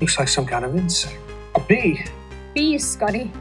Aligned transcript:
Looks 0.00 0.18
like 0.18 0.28
some 0.28 0.46
kind 0.46 0.64
of 0.64 0.76
insect. 0.76 1.18
A 1.56 1.60
bee. 1.60 2.04
Bees, 2.54 2.88
Scotty. 2.88 3.32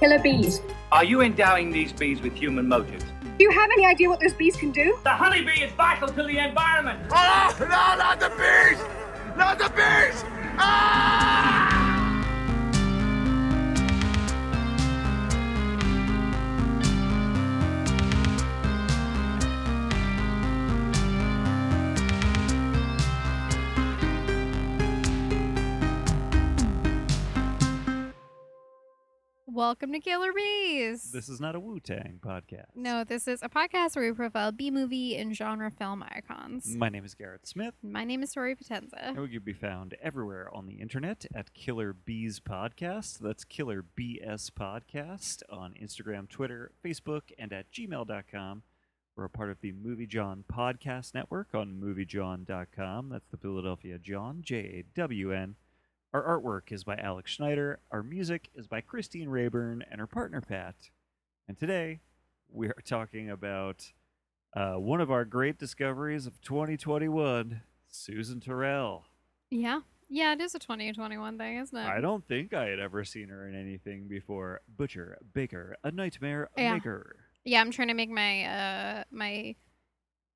Killer 0.00 0.18
bees. 0.20 0.62
Are 0.90 1.04
you 1.04 1.20
endowing 1.20 1.70
these 1.70 1.92
bees 1.92 2.22
with 2.22 2.34
human 2.34 2.66
motives? 2.66 3.04
Do 3.38 3.44
you 3.44 3.50
have 3.50 3.70
any 3.70 3.84
idea 3.84 4.08
what 4.08 4.20
those 4.20 4.32
bees 4.32 4.56
can 4.56 4.70
do? 4.70 4.98
The 5.04 5.10
honeybee 5.10 5.62
is 5.62 5.72
vital 5.72 6.08
to 6.08 6.22
the 6.22 6.38
environment. 6.38 7.00
Oh, 7.12 7.56
no, 7.60 7.66
not 7.66 8.18
the 8.18 8.30
bees! 8.30 8.78
Not 9.36 9.58
the 9.58 9.68
bees! 9.68 10.24
Ah! 10.58 11.77
Welcome 29.58 29.90
to 29.90 29.98
Killer 29.98 30.32
Bees. 30.32 31.10
This 31.10 31.28
is 31.28 31.40
not 31.40 31.56
a 31.56 31.58
Wu 31.58 31.80
Tang 31.80 32.20
podcast. 32.24 32.66
no, 32.76 33.02
this 33.02 33.26
is 33.26 33.42
a 33.42 33.48
podcast 33.48 33.96
where 33.96 34.08
we 34.08 34.14
profile 34.14 34.52
B 34.52 34.70
movie 34.70 35.16
and 35.16 35.34
genre 35.36 35.68
film 35.68 36.04
icons. 36.04 36.76
My 36.76 36.88
name 36.88 37.04
is 37.04 37.16
Garrett 37.16 37.44
Smith, 37.44 37.74
My 37.82 38.04
name 38.04 38.22
is 38.22 38.30
Tori 38.32 38.54
Potenza. 38.54 38.92
and 39.00 39.18
we 39.18 39.28
can 39.30 39.42
be 39.42 39.52
found 39.52 39.96
everywhere 40.00 40.48
on 40.54 40.66
the 40.66 40.74
internet 40.74 41.26
at 41.34 41.54
Killer 41.54 41.92
Bees 41.92 42.38
Podcast. 42.38 43.18
That's 43.18 43.42
Killer 43.42 43.84
BS 43.98 44.52
Podcast 44.52 45.42
on 45.50 45.74
Instagram, 45.74 46.28
Twitter, 46.28 46.70
Facebook, 46.84 47.32
and 47.36 47.52
at 47.52 47.72
gmail.com. 47.72 48.62
We're 49.16 49.24
a 49.24 49.28
part 49.28 49.50
of 49.50 49.60
the 49.60 49.72
Movie 49.72 50.06
Jawn 50.06 50.44
Podcast 50.48 51.14
Network 51.14 51.48
on 51.52 51.80
moviejawn.com. 51.82 53.08
That's 53.08 53.26
the 53.28 53.36
Philadelphia 53.36 53.98
Jawn, 53.98 54.38
J 54.40 54.56
A 54.56 54.84
W 54.94 55.32
N. 55.32 55.56
Our 56.14 56.40
artwork 56.40 56.72
is 56.72 56.84
by 56.84 56.96
Alex 56.96 57.30
Schneider. 57.32 57.80
Our 57.90 58.02
music 58.02 58.48
is 58.54 58.66
by 58.66 58.80
Christine 58.80 59.28
Rayburn 59.28 59.84
and 59.90 60.00
her 60.00 60.06
partner 60.06 60.40
Pat. 60.40 60.74
And 61.46 61.58
today 61.58 62.00
we 62.50 62.68
are 62.68 62.82
talking 62.84 63.28
about 63.28 63.92
uh, 64.56 64.74
one 64.74 65.02
of 65.02 65.10
our 65.10 65.26
great 65.26 65.58
discoveries 65.58 66.26
of 66.26 66.40
2021, 66.40 67.60
Susan 67.88 68.40
Tyrrell. 68.40 69.04
Yeah. 69.50 69.80
Yeah, 70.08 70.32
it 70.32 70.40
is 70.40 70.54
a 70.54 70.58
2021 70.58 71.36
thing, 71.36 71.58
isn't 71.58 71.76
it? 71.76 71.86
I 71.86 72.00
don't 72.00 72.26
think 72.26 72.54
I 72.54 72.68
had 72.68 72.78
ever 72.78 73.04
seen 73.04 73.28
her 73.28 73.46
in 73.46 73.54
anything 73.54 74.08
before. 74.08 74.62
Butcher, 74.78 75.18
Baker, 75.34 75.76
A 75.84 75.90
Nightmare 75.90 76.48
Yeah. 76.56 76.72
Maker. 76.72 77.16
Yeah, 77.44 77.60
I'm 77.60 77.70
trying 77.70 77.88
to 77.88 77.94
make 77.94 78.08
my 78.10 78.44
uh 78.44 79.04
my 79.10 79.54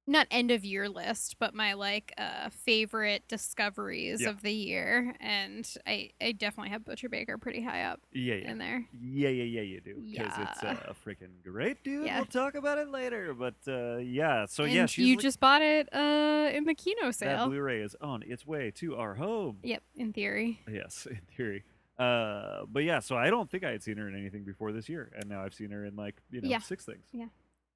not 0.06 0.26
end 0.32 0.50
of 0.50 0.64
year 0.64 0.88
list, 0.88 1.36
but 1.38 1.54
my 1.54 1.74
like 1.74 2.12
uh 2.18 2.48
favorite 2.50 3.22
discoveries 3.28 4.20
Yeah. 4.22 4.30
of 4.30 4.42
the 4.42 4.52
year 4.52 5.14
and 5.20 5.68
I 5.86 6.10
I 6.20 6.32
definitely 6.32 6.70
have 6.70 6.84
Butcher 6.84 7.08
Baker 7.08 7.38
pretty 7.38 7.62
high 7.62 7.84
up 7.84 8.00
Yeah, 8.12 8.34
yeah. 8.34 8.50
in 8.50 8.58
there. 8.58 8.84
Yeah, 9.00 9.28
yeah, 9.28 9.44
yeah, 9.44 9.60
you 9.62 9.80
do. 9.80 10.02
Because 10.10 10.32
it's 10.38 10.62
Yeah. 10.62 10.70
uh, 10.88 10.92
freaking 11.06 11.42
great, 11.44 11.82
dude. 11.84 12.06
Yeah. 12.06 12.16
We'll 12.16 12.26
talk 12.26 12.54
about 12.56 12.78
it 12.78 12.88
later. 12.88 13.32
But 13.32 13.54
uh, 13.68 13.98
yeah, 13.98 14.46
so 14.46 14.64
and 14.64 14.72
yeah, 14.72 14.86
she's 14.86 15.06
you 15.06 15.16
just 15.16 15.38
bought 15.38 15.62
it 15.62 15.88
uh 15.94 16.50
in 16.52 16.64
the 16.64 16.74
Kino 16.74 17.10
sale. 17.12 17.36
that. 17.38 17.48
Blu-ray 17.48 17.80
is 17.82 17.94
on 18.00 18.22
its 18.24 18.44
way 18.46 18.72
to 18.76 18.96
our 18.96 19.14
home. 19.14 19.58
Yep, 19.62 19.82
in 19.96 20.12
theory. 20.12 20.60
Yes, 20.70 21.06
in 21.10 21.20
theory. 21.36 21.62
Uh, 21.98 22.64
but 22.66 22.82
yeah, 22.82 22.98
so 22.98 23.16
I 23.16 23.30
don't 23.30 23.48
think 23.48 23.62
I 23.62 23.70
had 23.70 23.82
seen 23.84 23.98
her 23.98 24.08
in 24.08 24.16
anything 24.16 24.42
before 24.42 24.72
this 24.72 24.88
year, 24.88 25.12
and 25.14 25.28
now 25.28 25.44
I've 25.44 25.54
seen 25.54 25.70
her 25.70 25.84
in 25.84 25.94
like 25.94 26.16
you 26.32 26.40
know 26.40 26.48
Yeah. 26.48 26.58
six 26.58 26.84
things. 26.84 27.06
Yeah, 27.12 27.26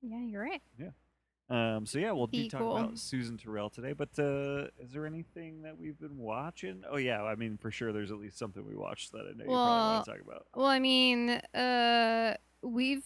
yeah, 0.02 0.20
you're 0.22 0.42
right. 0.42 0.62
Um, 1.48 1.86
so 1.86 1.98
yeah, 1.98 2.10
we'll 2.12 2.26
be 2.26 2.48
talking 2.48 2.66
about 2.66 2.98
Susan 2.98 3.36
Tyrrell 3.38 3.70
today. 3.70 3.92
But 3.92 4.10
uh, 4.18 4.66
is 4.80 4.90
there 4.92 5.06
anything 5.06 5.62
that 5.62 5.78
we've 5.78 5.98
been 5.98 6.18
watching? 6.18 6.82
Oh 6.90 6.96
yeah, 6.96 7.22
I 7.22 7.34
mean 7.36 7.56
for 7.56 7.70
sure, 7.70 7.92
there's 7.92 8.10
at 8.10 8.18
least 8.18 8.38
something 8.38 8.66
we 8.66 8.74
watched 8.74 9.12
that 9.12 9.20
I 9.20 9.32
know 9.36 9.44
you 9.44 9.50
probably 9.50 9.94
want 9.94 10.04
to 10.04 10.10
talk 10.10 10.20
about. 10.20 10.46
Well, 10.54 10.66
I 10.66 10.78
mean, 10.80 11.30
uh, 11.30 12.34
we've 12.62 13.04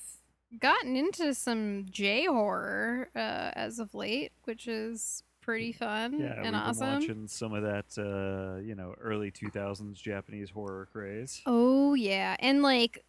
gotten 0.58 0.96
into 0.96 1.34
some 1.34 1.86
J 1.90 2.26
horror 2.26 3.10
uh, 3.14 3.50
as 3.54 3.78
of 3.78 3.94
late, 3.94 4.32
which 4.44 4.66
is 4.66 5.22
pretty 5.42 5.72
fun 5.72 6.12
Yeah, 6.14 6.20
we've 6.20 6.34
and 6.36 6.44
been 6.44 6.54
awesome. 6.54 6.88
watching 6.94 7.28
some 7.28 7.52
of 7.54 7.62
that, 7.62 7.86
uh, 7.98 8.60
you 8.60 8.74
know, 8.74 8.94
early 9.00 9.30
2000s 9.30 10.00
Japanese 10.00 10.48
horror 10.50 10.88
craze. 10.92 11.42
Oh 11.44 11.94
yeah, 11.94 12.36
and 12.40 12.62
like 12.62 13.04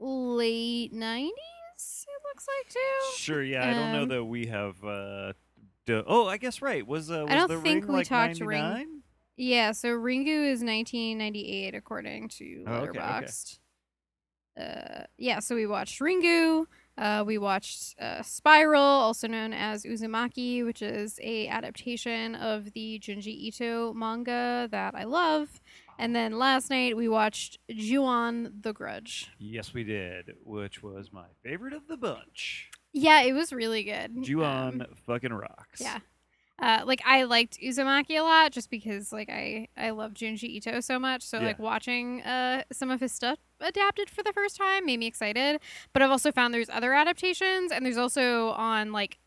late 0.00 0.92
'90s, 0.92 1.30
it 1.76 2.22
looks 2.28 2.46
like 2.46 2.72
too. 2.72 3.16
Sure, 3.16 3.42
yeah, 3.42 3.68
I 3.68 3.72
don't 3.74 3.92
know 3.92 4.02
Um, 4.02 4.08
that 4.08 4.24
we 4.24 4.46
have. 4.46 4.82
Uh, 4.84 5.32
d- 5.86 6.02
oh, 6.06 6.26
I 6.26 6.36
guess 6.36 6.62
right. 6.62 6.86
Was 6.86 7.10
uh, 7.10 7.22
was 7.24 7.30
I 7.30 7.34
don't 7.34 7.48
the 7.48 7.58
think 7.58 7.84
ring 7.84 7.88
we 7.92 7.94
like 7.98 8.06
talked 8.08 8.40
Ring- 8.40 8.60
99? 8.60 9.00
Yeah, 9.36 9.72
so 9.72 9.88
Ringu 9.88 10.46
is 10.52 10.62
1998 10.62 11.74
according 11.74 12.28
to 12.28 12.64
Oh, 12.66 12.72
okay, 12.74 12.90
okay. 12.90 12.98
Letterboxd. 13.00 13.58
Uh, 14.60 15.04
yeah, 15.18 15.40
so 15.40 15.56
we 15.56 15.66
watched 15.66 16.00
Ringu. 16.00 16.66
Uh, 16.96 17.24
we 17.26 17.38
watched 17.38 17.96
uh, 18.00 18.22
Spiral, 18.22 18.80
also 18.80 19.26
known 19.26 19.52
as 19.52 19.82
Uzumaki, 19.82 20.64
which 20.64 20.80
is 20.80 21.18
a 21.20 21.48
adaptation 21.48 22.36
of 22.36 22.72
the 22.72 23.00
Junji 23.02 23.26
Ito 23.36 23.92
manga 23.94 24.68
that 24.70 24.94
I 24.94 25.02
love. 25.02 25.60
And 25.98 26.14
then 26.14 26.38
last 26.38 26.70
night 26.70 26.96
we 26.96 27.08
watched 27.08 27.58
Ju-on 27.70 28.52
the 28.62 28.72
Grudge. 28.72 29.30
Yes, 29.38 29.72
we 29.74 29.84
did, 29.84 30.34
which 30.44 30.82
was 30.82 31.12
my 31.12 31.26
favorite 31.42 31.72
of 31.72 31.86
the 31.88 31.96
bunch. 31.96 32.70
Yeah, 32.92 33.22
it 33.22 33.32
was 33.32 33.52
really 33.52 33.84
good. 33.84 34.22
Ju-on 34.22 34.80
Um, 34.82 34.86
fucking 35.06 35.32
rocks. 35.32 35.80
yeah. 35.80 35.98
Uh, 36.56 36.82
like 36.86 37.02
I 37.04 37.24
liked 37.24 37.58
Uzumaki 37.60 38.16
a 38.16 38.22
lot 38.22 38.52
just 38.52 38.70
because 38.70 39.12
like 39.12 39.28
I 39.28 39.66
I 39.76 39.90
love 39.90 40.12
Junji 40.14 40.44
Ito 40.44 40.78
so 40.80 41.00
much. 41.00 41.22
So 41.24 41.38
Yeah. 41.40 41.46
like 41.46 41.58
watching 41.58 42.22
uh 42.22 42.62
some 42.72 42.92
of 42.92 43.00
his 43.00 43.10
stuff 43.12 43.38
adapted 43.60 44.08
for 44.08 44.22
the 44.22 44.32
first 44.32 44.56
time 44.56 44.86
made 44.86 45.00
me 45.00 45.06
excited. 45.06 45.60
But 45.92 46.02
I've 46.02 46.12
also 46.12 46.30
found 46.30 46.54
there's 46.54 46.70
other 46.70 46.94
adaptations 46.94 47.72
and 47.72 47.84
there's 47.84 47.96
also 47.98 48.50
on 48.50 48.92
like 48.92 49.18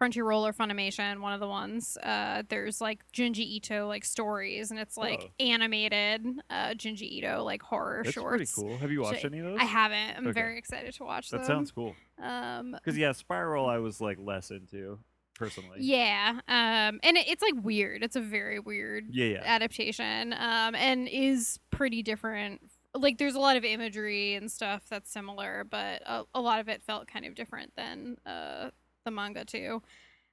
Crunchyroll 0.00 0.42
or 0.48 0.52
Funimation, 0.52 1.20
one 1.20 1.32
of 1.32 1.40
the 1.40 1.48
ones. 1.48 1.96
Uh, 2.02 2.42
there's 2.48 2.80
like 2.80 3.00
Junji 3.12 3.38
Ito 3.38 3.88
like 3.88 4.04
stories 4.04 4.70
and 4.70 4.78
it's 4.78 4.96
like 4.96 5.20
Oh. 5.24 5.44
animated 5.44 6.24
uh 6.50 6.68
Junji 6.74 7.02
Ito 7.02 7.42
like 7.44 7.62
horror 7.62 8.02
That's 8.04 8.14
shorts. 8.14 8.54
pretty 8.54 8.68
cool. 8.68 8.78
Have 8.78 8.90
you 8.92 9.00
watched 9.02 9.22
Shit. 9.22 9.32
any 9.32 9.40
of 9.40 9.46
those? 9.46 9.58
I 9.60 9.64
haven't. 9.64 10.16
I'm 10.18 10.26
Okay. 10.28 10.32
very 10.40 10.58
excited 10.58 10.94
to 10.94 11.04
watch 11.04 11.30
That 11.30 11.38
them. 11.38 11.46
sounds 11.46 11.72
cool. 11.72 11.94
um 12.22 12.72
Because 12.72 12.96
yeah, 12.96 13.12
Spiral, 13.12 13.66
I 13.66 13.78
was 13.78 14.00
like 14.00 14.18
less 14.20 14.50
into 14.50 14.98
personally. 15.34 15.78
yeah. 15.80 16.40
Um 16.48 17.00
and 17.02 17.16
it, 17.16 17.26
it's 17.28 17.42
like 17.42 17.54
weird. 17.62 18.02
It's 18.04 18.16
a 18.16 18.20
very 18.20 18.60
weird 18.60 19.06
Yeah, 19.10 19.26
yeah. 19.26 19.42
adaptation 19.44 20.32
um, 20.32 20.74
and 20.74 21.08
is 21.08 21.58
pretty 21.70 22.02
different. 22.02 22.60
Like, 22.94 23.18
there's 23.18 23.34
a 23.34 23.38
lot 23.38 23.56
of 23.56 23.64
imagery 23.64 24.34
and 24.34 24.50
stuff 24.50 24.82
that's 24.88 25.10
similar, 25.12 25.62
but 25.68 26.02
a, 26.06 26.24
a 26.34 26.40
lot 26.40 26.58
of 26.58 26.68
it 26.68 26.82
felt 26.82 27.06
kind 27.06 27.26
of 27.26 27.34
different 27.34 27.72
than 27.76 28.16
uh, 28.26 28.70
the 29.08 29.16
manga, 29.16 29.44
too. 29.44 29.82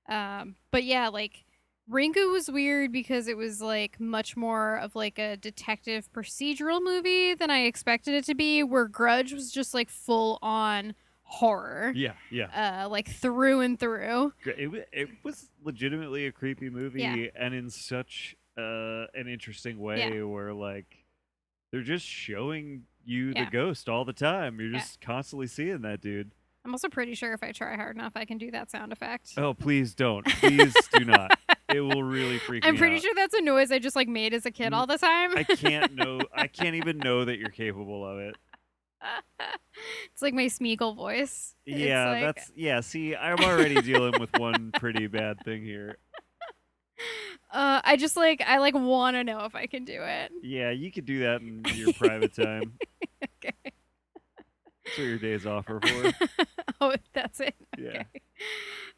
Um, 0.07 0.55
but 0.71 0.83
yeah, 0.83 1.07
like, 1.07 1.45
Ringu 1.89 2.31
was 2.31 2.49
weird 2.49 2.91
because 2.91 3.27
it 3.27 3.37
was 3.37 3.61
like 3.61 3.99
much 3.99 4.35
more 4.35 4.77
of 4.77 4.95
like 4.95 5.19
a 5.19 5.37
detective 5.37 6.11
procedural 6.11 6.81
movie 6.81 7.35
than 7.35 7.51
I 7.51 7.59
expected 7.65 8.13
it 8.15 8.25
to 8.25 8.35
be, 8.35 8.63
where 8.63 8.87
Grudge 8.87 9.33
was 9.33 9.51
just 9.51 9.73
like 9.73 9.89
full 9.89 10.39
on 10.41 10.95
horror. 11.23 11.91
Yeah, 11.95 12.13
yeah. 12.31 12.83
Uh, 12.85 12.89
like 12.89 13.07
through 13.09 13.61
and 13.61 13.79
through. 13.79 14.33
It, 14.45 14.87
it 14.91 15.09
was 15.23 15.49
legitimately 15.63 16.25
a 16.25 16.31
creepy 16.31 16.69
movie, 16.71 17.01
Yeah. 17.01 17.27
and 17.35 17.53
in 17.53 17.69
such 17.69 18.35
uh, 18.57 19.05
an 19.13 19.27
interesting 19.27 19.79
way, 19.79 20.23
where 20.23 20.53
like 20.53 21.05
they're 21.71 21.81
just 21.83 22.05
showing 22.05 22.83
you 23.03 23.33
Yeah. 23.35 23.45
the 23.45 23.51
ghost 23.51 23.89
all 23.89 24.05
the 24.05 24.13
time. 24.13 24.59
You're 24.59 24.71
Yeah. 24.71 24.79
just 24.79 25.01
constantly 25.01 25.45
seeing 25.47 25.81
that 25.81 26.01
dude. 26.01 26.31
I'm 26.65 26.73
also 26.73 26.89
pretty 26.89 27.13
sure 27.13 27.31
if 27.33 27.43
I 27.43 27.51
try 27.51 27.75
hard 27.75 27.95
enough, 27.95 28.13
I 28.15 28.25
can 28.25 28.37
do 28.39 28.49
that 28.51 28.71
sound 28.71 28.91
effect. 28.91 29.33
Oh, 29.37 29.53
please 29.53 29.93
don't. 29.93 30.25
Please 30.25 30.73
do 30.93 31.05
not. 31.05 31.37
It 31.69 31.79
will 31.81 32.03
really 32.03 32.39
freak 32.39 32.63
me 32.63 32.67
out. 32.67 32.69
I'm 32.69 32.73
me 32.75 32.79
pretty 32.79 32.95
out. 32.95 33.01
sure 33.03 33.13
that's 33.15 33.33
a 33.35 33.41
noise 33.41 33.71
I 33.71 33.79
just 33.79 33.95
like 33.95 34.07
made 34.07 34.33
as 34.33 34.45
a 34.45 34.51
kid 34.51 34.73
all 34.73 34.87
the 34.87 34.97
time. 34.97 35.37
I 35.37 35.43
can't 35.43 35.93
know. 35.93 36.21
I 36.35 36.47
can't 36.47 36.75
even 36.75 36.97
know 36.97 37.23
that 37.25 37.37
you're 37.37 37.49
capable 37.49 38.05
of 38.05 38.17
it. 38.19 38.35
it's 40.11 40.21
like 40.23 40.33
my 40.33 40.45
Smeagol 40.45 40.95
voice. 40.95 41.55
It's 41.67 41.77
Yeah, 41.79 42.09
like- 42.09 42.21
that's 42.35 42.51
yeah. 42.55 42.79
See, 42.81 43.15
I'm 43.15 43.39
already 43.43 43.79
dealing 43.81 44.19
with 44.19 44.29
one 44.39 44.71
pretty 44.71 45.07
bad 45.07 45.37
thing 45.45 45.63
here. 45.63 45.97
Uh, 47.51 47.79
I 47.85 47.95
just 47.95 48.17
like 48.17 48.41
I 48.45 48.57
like 48.57 48.73
want 48.73 49.15
to 49.15 49.23
know 49.23 49.45
if 49.45 49.55
I 49.55 49.65
can 49.67 49.85
do 49.85 50.01
it. 50.01 50.31
Yeah, 50.41 50.71
you 50.71 50.91
could 50.91 51.05
do 51.05 51.19
that 51.19 51.41
in 51.41 51.63
your 51.75 51.93
private 51.97 52.33
time. 52.33 52.73
Okay. 53.43 53.53
That's 54.85 54.97
what 54.97 55.03
your 55.05 55.17
days 55.17 55.45
off 55.45 55.69
are 55.69 55.79
for. 55.81 56.13
oh, 56.81 56.95
that's 57.13 57.39
it. 57.39 57.55
Yeah. 57.77 58.03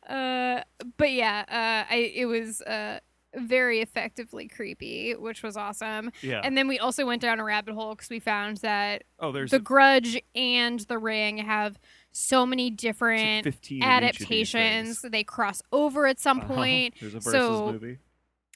Uh, 0.08 0.64
but 0.98 1.12
yeah, 1.12 1.44
uh, 1.90 1.92
I 1.94 2.12
it 2.16 2.26
was 2.26 2.62
uh 2.62 3.00
very 3.36 3.82
effectively 3.82 4.48
creepy, 4.48 5.14
which 5.14 5.44
was 5.44 5.56
awesome. 5.58 6.12
Yeah. 6.22 6.42
And 6.44 6.58
then 6.58 6.68
we 6.68 6.80
also 6.80 7.06
went 7.06 7.22
down 7.22 7.40
a 7.40 7.44
rabbit 7.44 7.76
hole 7.76 7.94
because 7.94 8.10
we 8.10 8.20
found 8.20 8.58
that 8.58 9.04
oh, 9.20 9.32
there's 9.32 9.52
The 9.52 9.60
Grudge 9.60 10.22
and 10.34 10.80
The 10.82 10.98
Ring 10.98 11.38
have 11.38 11.78
so 12.12 12.46
many 12.46 12.72
like 12.72 12.78
different 12.78 13.44
15 13.44 13.48
of 13.48 13.50
each 13.50 13.58
of 13.62 13.70
these 13.70 13.84
adaptations. 13.84 15.02
They 15.02 15.24
cross 15.24 15.62
over 15.72 16.08
at 16.08 16.20
some 16.20 16.40
Uh-huh. 16.40 16.56
point. 16.56 16.94
There's 17.00 17.14
a 17.14 17.20
versus 17.20 17.32
So- 17.34 17.72
movie. 17.74 17.98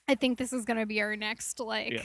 I 0.08 0.16
think 0.16 0.38
this 0.40 0.52
is 0.52 0.66
gonna 0.66 0.86
be 0.88 1.00
our 1.02 1.16
next 1.16 1.60
like 1.60 1.92
Yeah. 1.94 2.02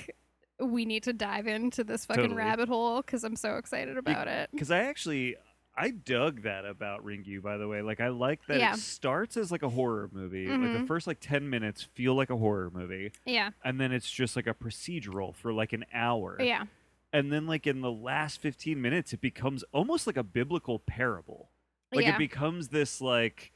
We 0.61 0.85
need 0.85 1.03
to 1.05 1.13
dive 1.13 1.47
into 1.47 1.85
this 1.85 2.05
fucking 2.07 2.23
Totally. 2.23 2.39
rabbit 2.39 2.69
hole 2.69 3.03
because 3.03 3.25
I'm 3.25 3.37
so 3.37 3.57
excited 3.57 3.97
about 3.99 4.29
it. 4.29 4.49
Because 4.53 4.71
I 4.71 4.81
actually 4.85 5.37
I 5.79 5.91
dug 5.91 6.43
that 6.45 6.65
about 6.65 7.05
Ringu, 7.05 7.43
by 7.43 7.59
the 7.59 7.69
way. 7.69 7.83
Like 7.83 8.01
I 8.01 8.09
like 8.09 8.41
that 8.47 8.59
Yeah. 8.59 8.73
it 8.73 8.79
starts 8.79 9.37
as 9.37 9.53
like 9.53 9.63
a 9.63 9.69
horror 9.69 10.09
movie. 10.13 10.47
Like 10.47 10.61
the 10.73 10.79
Mhm. 10.79 10.87
first 10.87 11.07
like 11.07 11.19
ten 11.21 11.51
minutes 11.51 11.83
feel 11.83 12.15
like 12.15 12.31
a 12.31 12.37
horror 12.37 12.71
movie, 12.73 13.13
Yeah, 13.27 13.51
and 13.63 13.79
then 13.79 13.93
it's 13.93 14.11
just 14.11 14.37
like 14.37 14.47
a 14.47 14.55
procedural 14.55 15.35
for 15.35 15.53
like 15.53 15.75
an 15.75 15.85
hour. 15.93 16.39
yeah, 16.41 16.65
And 17.13 17.31
then 17.31 17.47
like 17.47 17.67
in 17.67 17.83
the 17.83 17.93
last 17.93 18.41
fifteen 18.41 18.81
minutes, 18.81 19.13
it 19.13 19.21
becomes 19.21 19.63
almost 19.73 20.07
like 20.07 20.17
a 20.17 20.23
biblical 20.25 20.79
parable. 20.79 21.51
Like 21.93 22.07
yeah, 22.07 22.15
it 22.15 22.19
becomes 22.19 22.69
this 22.69 23.03
like 23.03 23.53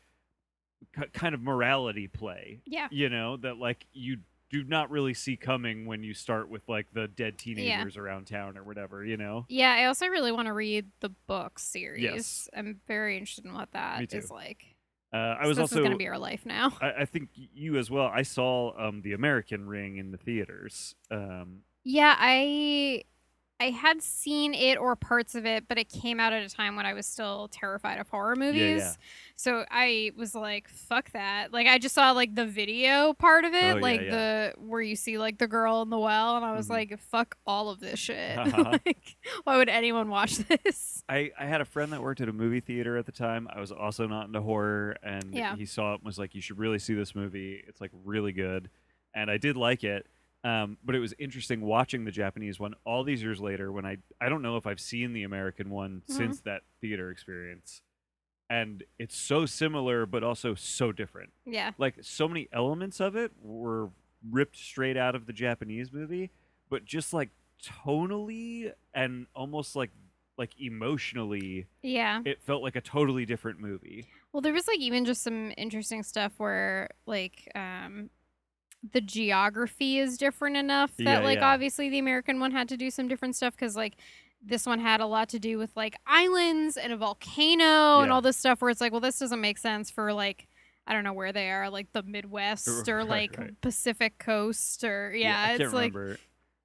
k- 0.94 1.08
kind 1.14 1.34
of 1.34 1.40
morality 1.40 2.06
play. 2.06 2.60
yeah. 2.66 2.88
You 2.90 3.08
know 3.08 3.38
that 3.38 3.56
like 3.56 3.86
you 3.94 4.18
do 4.50 4.64
not 4.64 4.90
really 4.90 5.14
see 5.14 5.36
coming 5.36 5.86
when 5.86 6.02
you 6.02 6.12
start 6.12 6.48
with 6.48 6.68
like 6.68 6.92
the 6.92 7.08
dead 7.08 7.38
teenagers 7.38 7.96
around 7.96 8.26
town 8.26 8.58
or 8.58 8.64
whatever. 8.64 9.04
You 9.04 9.16
know. 9.16 9.46
Yeah, 9.48 9.72
I 9.72 9.84
also 9.84 10.06
really 10.06 10.32
want 10.32 10.46
to 10.46 10.52
read 10.52 10.86
the 11.00 11.10
book 11.26 11.58
series. 11.58 12.48
I'm 12.54 12.80
very 12.86 13.16
interested 13.16 13.44
in 13.44 13.54
what 13.54 13.72
that 13.72 14.12
is 14.12 14.30
like. 14.30 14.76
Uh, 15.12 15.36
I 15.40 15.46
was 15.48 15.56
this 15.56 15.62
also 15.62 15.76
is 15.76 15.80
going 15.80 15.92
to 15.92 15.96
be 15.98 16.06
our 16.06 16.18
life 16.18 16.46
now. 16.46 16.72
I, 16.80 16.92
I 17.00 17.04
think 17.04 17.30
you 17.34 17.76
as 17.78 17.90
well. 17.90 18.06
I 18.06 18.22
saw 18.22 18.72
um, 18.78 19.02
the 19.02 19.12
American 19.12 19.66
Ring 19.66 19.96
in 19.96 20.12
the 20.12 20.18
theaters. 20.18 20.94
Um, 21.10 21.62
Yeah, 21.82 22.14
I 22.16 23.02
I 23.60 23.70
had 23.70 24.00
seen 24.02 24.54
it 24.54 24.78
or 24.78 24.96
parts 24.96 25.34
of 25.34 25.44
it, 25.44 25.68
but 25.68 25.76
it 25.78 25.90
came 25.90 26.18
out 26.18 26.32
at 26.32 26.42
a 26.42 26.48
time 26.48 26.76
when 26.76 26.86
I 26.86 26.94
was 26.94 27.06
still 27.06 27.48
terrified 27.52 28.00
of 28.00 28.08
horror 28.08 28.34
movies. 28.34 28.80
yeah. 28.80 28.92
So 29.36 29.64
I 29.70 30.12
was 30.16 30.34
like, 30.34 30.68
fuck 30.68 31.10
that. 31.12 31.52
Like 31.52 31.66
I 31.66 31.78
just 31.78 31.94
saw 31.94 32.12
like 32.12 32.34
the 32.34 32.46
video 32.46 33.12
part 33.14 33.44
of 33.44 33.52
it, 33.52 33.62
Oh, 33.64 33.76
yeah, 33.76 33.82
like 33.82 34.00
yeah. 34.00 34.10
the 34.10 34.54
where 34.58 34.80
you 34.80 34.96
see 34.96 35.18
like 35.18 35.36
the 35.38 35.46
girl 35.46 35.82
in 35.82 35.90
the 35.90 35.98
well 35.98 36.36
and 36.36 36.44
I 36.44 36.52
was 36.56 36.66
Mhm. 36.68 36.70
like, 36.70 36.98
fuck 36.98 37.36
all 37.46 37.68
of 37.68 37.80
this 37.80 37.98
shit. 37.98 38.38
Uh-huh. 38.38 38.78
like 38.86 39.16
why 39.44 39.58
would 39.58 39.68
anyone 39.68 40.08
watch 40.08 40.36
this? 40.64 41.04
I, 41.08 41.30
I 41.38 41.44
had 41.46 41.60
a 41.60 41.64
friend 41.66 41.92
that 41.92 42.00
worked 42.02 42.20
at 42.22 42.28
a 42.30 42.32
movie 42.32 42.60
theater 42.60 42.96
at 42.96 43.04
the 43.06 43.12
time. 43.12 43.46
I 43.54 43.60
was 43.60 43.70
also 43.72 44.06
not 44.06 44.26
into 44.26 44.40
horror, 44.40 44.96
and 45.02 45.34
Yeah. 45.34 45.54
he 45.56 45.66
saw 45.66 45.92
it 45.92 45.96
and 45.96 46.04
was 46.04 46.18
like, 46.18 46.34
"You 46.34 46.40
should 46.40 46.58
really 46.58 46.78
see 46.78 46.94
this 46.94 47.14
movie. 47.14 47.62
It's 47.68 47.80
like 47.80 47.90
really 48.04 48.32
good." 48.32 48.70
And 49.14 49.30
I 49.30 49.36
did 49.38 49.56
like 49.56 49.84
it. 49.84 50.06
Um, 50.42 50.78
but 50.82 50.94
it 50.94 51.00
was 51.00 51.12
interesting 51.18 51.60
watching 51.60 52.04
the 52.04 52.10
Japanese 52.10 52.58
one 52.58 52.74
all 52.84 53.04
these 53.04 53.22
years 53.22 53.40
later. 53.40 53.70
When 53.70 53.84
I 53.84 53.98
I 54.20 54.28
don't 54.30 54.40
know 54.42 54.56
if 54.56 54.66
I've 54.66 54.80
seen 54.80 55.12
the 55.12 55.22
American 55.24 55.68
one 55.70 56.02
Mhm. 56.08 56.12
since 56.16 56.40
that 56.40 56.62
theater 56.80 57.10
experience, 57.10 57.82
and 58.48 58.82
it's 58.98 59.16
so 59.16 59.44
similar 59.44 60.06
but 60.06 60.22
also 60.24 60.54
so 60.54 60.92
different. 60.92 61.32
Yeah. 61.44 61.72
like 61.78 61.96
so 62.02 62.26
many 62.26 62.48
elements 62.52 63.00
of 63.00 63.16
it 63.16 63.32
were 63.42 63.90
ripped 64.30 64.56
straight 64.56 64.96
out 64.96 65.14
of 65.14 65.26
the 65.26 65.32
Japanese 65.32 65.92
movie, 65.92 66.30
but 66.70 66.84
just 66.86 67.12
like 67.12 67.30
tonally 67.62 68.72
and 68.94 69.26
almost 69.34 69.76
like 69.76 69.90
like 70.38 70.58
emotionally, 70.58 71.66
Yeah. 71.82 72.22
it 72.24 72.40
felt 72.42 72.62
like 72.62 72.74
a 72.76 72.80
totally 72.80 73.26
different 73.26 73.60
movie. 73.60 74.06
Well, 74.32 74.40
there 74.40 74.54
was 74.54 74.66
like 74.66 74.78
even 74.78 75.04
just 75.04 75.22
some 75.22 75.52
interesting 75.58 76.02
stuff 76.02 76.32
where 76.38 76.88
like 77.04 77.46
um 77.54 78.08
the 78.92 79.00
geography 79.00 79.98
is 79.98 80.16
different 80.16 80.56
enough 80.56 80.90
that 80.96 81.04
Yeah, 81.04 81.20
like 81.20 81.38
yeah. 81.38 81.52
obviously 81.52 81.90
the 81.90 81.98
American 81.98 82.40
one 82.40 82.52
had 82.52 82.68
to 82.70 82.76
do 82.76 82.90
some 82.90 83.08
different 83.08 83.36
stuff 83.36 83.56
cuz 83.56 83.76
like 83.76 83.96
this 84.42 84.64
one 84.64 84.80
had 84.80 85.00
a 85.00 85.06
lot 85.06 85.28
to 85.28 85.38
do 85.38 85.58
with 85.58 85.70
like 85.76 85.96
islands 86.06 86.78
and 86.78 86.92
a 86.92 86.96
volcano 86.96 88.00
and 88.00 88.10
all 88.10 88.22
this 88.22 88.38
stuff 88.38 88.62
where 88.62 88.70
it's 88.70 88.80
like 88.80 88.90
well 88.90 89.00
this 89.00 89.18
doesn't 89.18 89.40
make 89.40 89.58
sense 89.58 89.90
for 89.90 90.14
like 90.14 90.48
I 90.86 90.92
don't 90.92 91.04
know 91.04 91.12
where 91.12 91.32
they 91.32 91.50
are 91.50 91.70
like 91.70 91.92
the 91.92 92.02
Midwest 92.02 92.88
or 92.88 93.04
like 93.16 93.36
right. 93.38 93.60
Pacific 93.60 94.18
coast 94.18 94.82
or 94.82 95.14
yeah, 95.14 95.52
it's 95.52 95.72
like 95.72 95.94
remember. 95.94 96.18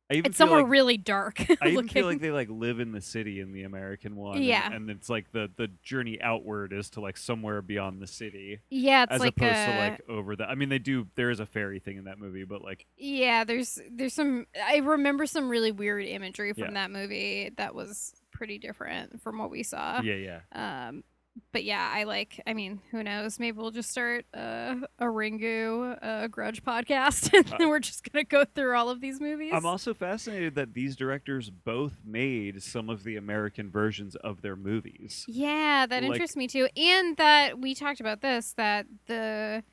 It's 0.10 0.38
somewhere 0.38 0.62
like, 0.62 0.72
really 0.72 0.98
dark 0.98 1.40
I 1.50 1.54
even 1.63 1.75
looking. 1.75 1.90
feel 1.90 2.06
like 2.06 2.19
they 2.22 2.31
like 2.31 2.48
live 2.50 2.80
in 2.80 2.92
the 2.92 3.02
city 3.02 3.40
in 3.40 3.52
the 3.54 3.63
American 3.63 4.16
one. 4.16 4.38
and- 4.38 4.46
Yeah. 4.46 4.72
and, 4.72 4.90
it's 4.92 5.10
like 5.10 5.31
the 5.31 5.50
the 5.57 5.68
journey 5.84 6.22
outward 6.22 6.74
is 6.74 6.90
to 6.92 7.02
like 7.02 7.18
somewhere 7.18 7.62
beyond 7.63 8.02
the 8.02 8.07
city, 8.07 8.60
yeah, 8.69 9.04
it's 9.04 9.13
as 9.13 9.19
like 9.19 9.36
opposed 9.38 9.56
a, 9.56 9.66
to 9.66 9.78
like 9.80 10.02
over 10.10 10.36
the. 10.36 10.46
I 10.48 10.56
mean, 10.56 10.69
they 10.69 10.80
do. 10.80 11.07
There 11.16 11.30
is 11.31 11.40
a 11.40 11.46
fairy 11.46 11.80
thing 11.80 11.98
in 11.98 12.04
that 12.04 12.19
movie, 12.19 12.44
but 12.44 12.62
like 12.62 12.86
Yeah, 12.98 13.44
there's 13.46 13.80
there's 13.90 14.13
some 14.13 14.46
I 14.63 14.78
remember 14.78 15.25
some 15.25 15.50
really 15.50 15.72
weird 15.72 16.06
imagery 16.06 16.54
from 16.54 16.63
Yeah. 16.66 16.72
that 16.74 16.92
movie 16.92 17.52
that 17.57 17.74
was 17.74 18.13
pretty 18.31 18.57
different 18.60 19.22
from 19.24 19.38
what 19.40 19.50
we 19.50 19.63
saw. 19.63 20.02
yeah, 20.02 20.40
yeah. 20.54 20.88
Um 20.88 21.04
but 21.51 21.63
yeah, 21.63 21.91
I 21.93 22.03
like 22.03 22.41
I 22.47 22.53
mean, 22.53 22.81
who 22.91 23.03
knows? 23.03 23.39
Maybe 23.39 23.57
we'll 23.57 23.71
just 23.71 23.91
start 23.91 24.25
uh, 24.33 24.75
a 24.99 25.05
Ringu 25.05 25.97
uh, 26.01 26.27
grudge 26.27 26.63
podcast 26.63 27.33
and 27.37 27.45
then 27.45 27.69
we're 27.69 27.79
just 27.79 28.09
going 28.11 28.23
to 28.23 28.27
go 28.29 28.45
through 28.45 28.75
all 28.75 28.89
of 28.89 29.01
these 29.01 29.19
movies. 29.19 29.51
I'm 29.53 29.65
also 29.65 29.93
fascinated 29.93 30.55
that 30.55 30.73
these 30.73 30.95
directors 30.95 31.49
both 31.49 31.93
made 32.05 32.61
some 32.63 32.89
of 32.89 33.03
the 33.03 33.15
American 33.17 33.69
versions 33.69 34.15
of 34.15 34.41
their 34.41 34.55
movies. 34.55 35.25
Yeah, 35.27 35.85
that 35.87 36.03
Like- 36.03 36.13
interests 36.13 36.35
me 36.37 36.47
too. 36.47 36.67
And 36.77 37.17
that 37.17 37.59
we 37.59 37.75
talked 37.75 37.99
about 37.99 38.21
this 38.21 38.53
that 38.57 38.85
the 39.07 39.63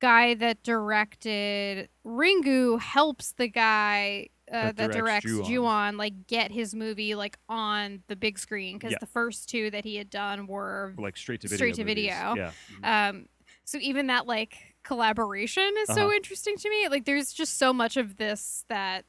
guy 0.00 0.34
that 0.34 0.62
directed 0.62 1.88
Ringu 2.04 2.78
helps 2.80 3.32
the 3.32 3.48
guy 3.48 4.28
uh, 4.52 4.66
That 4.72 4.76
that, 4.76 4.92
directs 4.92 5.24
directs 5.26 5.48
Ju-on. 5.48 5.96
Like 5.96 6.26
get 6.26 6.50
his 6.52 6.74
movie 6.74 7.14
like 7.14 7.38
on 7.48 8.02
the 8.08 8.16
big 8.16 8.38
screen 8.38 8.76
because 8.78 8.92
Yeah. 8.92 8.98
the 9.00 9.06
first 9.06 9.48
two 9.48 9.70
that 9.70 9.84
he 9.84 9.96
had 9.96 10.08
done 10.10 10.46
were 10.46 10.94
Like 10.98 11.16
straight 11.16 11.40
to 11.42 11.48
video. 11.48 11.56
Straight 11.56 11.74
to 11.76 11.82
movies. 11.84 12.04
video. 12.12 12.34
Yeah. 12.36 12.52
Mhm. 12.72 13.10
um 13.10 13.26
so 13.64 13.78
even 13.78 14.06
that 14.06 14.26
like 14.26 14.76
collaboration 14.84 15.72
is 15.78 15.88
so 15.88 16.02
Uh-huh. 16.06 16.12
interesting 16.12 16.56
to 16.56 16.70
me 16.70 16.88
like 16.88 17.04
there's 17.04 17.32
just 17.32 17.58
so 17.58 17.72
much 17.72 17.96
of 17.96 18.16
this 18.16 18.64
that 18.68 19.04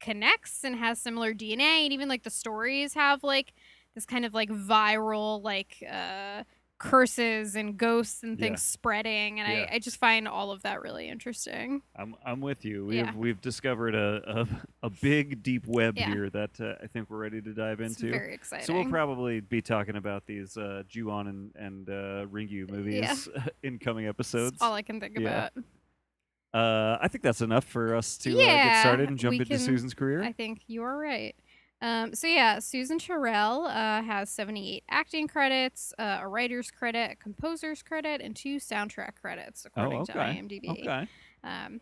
connects 0.00 0.64
and 0.64 0.76
has 0.76 0.98
similar 1.00 1.32
dna 1.32 1.84
and 1.84 1.92
even 1.92 2.08
like 2.08 2.22
the 2.24 2.30
stories 2.30 2.94
have 2.94 3.22
like 3.22 3.52
this 3.94 4.04
kind 4.06 4.24
of 4.24 4.34
like 4.34 4.48
viral 4.48 5.42
like 5.42 5.76
uh 5.88 6.42
curses 6.90 7.54
and 7.56 7.76
ghosts 7.78 8.22
and 8.22 8.38
things 8.38 8.60
Yeah. 8.60 8.72
spreading 8.72 9.40
and 9.40 9.50
Yeah. 9.52 9.66
I, 9.70 9.74
I 9.74 9.78
just 9.78 9.96
find 9.98 10.26
all 10.26 10.50
of 10.50 10.62
that 10.62 10.82
really 10.82 11.08
interesting 11.08 11.82
I'm 11.96 12.14
I'm 12.24 12.40
with 12.40 12.64
you. 12.64 12.84
We've 12.86 12.96
Yeah. 12.96 13.14
we've 13.14 13.40
discovered 13.40 13.94
a, 13.94 14.46
a 14.82 14.86
a 14.86 14.90
big 14.90 15.42
deep 15.42 15.66
web 15.66 15.96
here 15.96 16.28
that 16.30 16.60
uh, 16.60 16.74
I 16.82 16.86
think 16.88 17.08
we're 17.10 17.18
ready 17.18 17.40
to 17.40 17.52
dive 17.54 17.80
it's 17.80 18.00
into. 18.02 18.12
very 18.12 18.34
exciting 18.34 18.66
So 18.66 18.74
we'll 18.74 18.90
probably 18.90 19.40
be 19.40 19.62
talking 19.62 19.96
about 19.96 20.26
these 20.26 20.56
uh, 20.56 20.82
Ju-on 20.88 21.28
and 21.28 21.52
and 21.56 21.88
uh, 21.88 22.26
Ringu 22.26 22.68
movies 22.70 23.28
in 23.62 23.78
coming 23.78 24.04
That's 24.06 24.16
episodes. 24.16 24.58
all 24.60 24.74
i 24.74 24.82
can 24.82 25.00
think 25.00 25.16
about 25.18 25.52
Uh, 26.54 26.98
I 27.00 27.08
think 27.08 27.22
that's 27.24 27.40
enough 27.40 27.64
for 27.64 27.94
us 27.96 28.18
to 28.18 28.34
uh, 28.34 28.36
get 28.36 28.80
started 28.82 29.08
and 29.08 29.18
jump 29.18 29.34
into 29.40 29.46
can- 29.46 29.58
Susan's 29.58 29.94
career. 29.94 30.22
I 30.22 30.32
think 30.32 30.60
you 30.66 30.82
are 30.82 30.98
right. 30.98 31.34
Um, 31.82 32.14
so 32.14 32.28
yeah, 32.28 32.60
Susan 32.60 33.00
Tyrrell 33.00 33.66
uh, 33.66 34.02
has 34.02 34.30
78 34.30 34.84
acting 34.88 35.26
credits, 35.26 35.92
uh, 35.98 36.20
a 36.22 36.28
writer's 36.28 36.70
credit, 36.70 37.10
a 37.10 37.16
composer's 37.16 37.82
credit, 37.82 38.20
and 38.20 38.36
two 38.36 38.56
soundtrack 38.56 39.16
credits, 39.20 39.64
according 39.64 39.98
oh, 39.98 40.04
to. 40.04 40.12
IMDb. 40.12 40.70
Okay. 40.70 41.08
Um, 41.42 41.80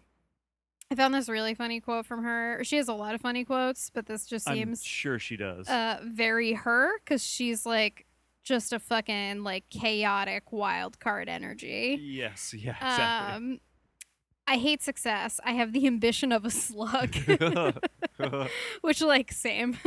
I 0.91 0.95
found 0.95 1.15
this 1.15 1.29
really 1.29 1.55
funny 1.55 1.81
quote 1.81 2.07
from 2.07 2.25
her. 2.25 2.65
She 2.65 2.77
has 2.77 2.89
a 2.89 2.95
lot 2.95 3.15
of 3.15 3.21
funny 3.21 3.45
quotes, 3.45 3.91
but 3.91 4.07
this 4.07 4.27
just 4.27 4.49
I'm 4.49 4.57
seems 4.57 4.83
sure 4.83 5.19
she 5.19 5.37
does. 5.37 5.69
uh, 5.69 6.01
very 6.03 6.55
her 6.55 6.99
because 6.99 7.23
she's 7.23 7.67
like 7.67 8.07
just 8.43 8.73
a 8.73 8.81
fucking 8.81 9.45
like 9.45 9.69
chaotic 9.69 10.51
wild 10.51 10.99
card 10.99 11.29
energy. 11.29 11.99
yes. 12.03 12.55
Yeah. 12.55 12.71
Exactly. 12.71 13.37
Um, 13.37 13.61
I 14.51 14.57
hate 14.57 14.83
success. 14.83 15.39
I 15.45 15.53
have 15.53 15.73
the 15.73 15.87
ambition 15.95 16.33
of 16.33 16.45
a 16.45 16.51
slug. 16.51 17.15
which 18.83 19.01
like 19.01 19.33
same. 19.33 19.79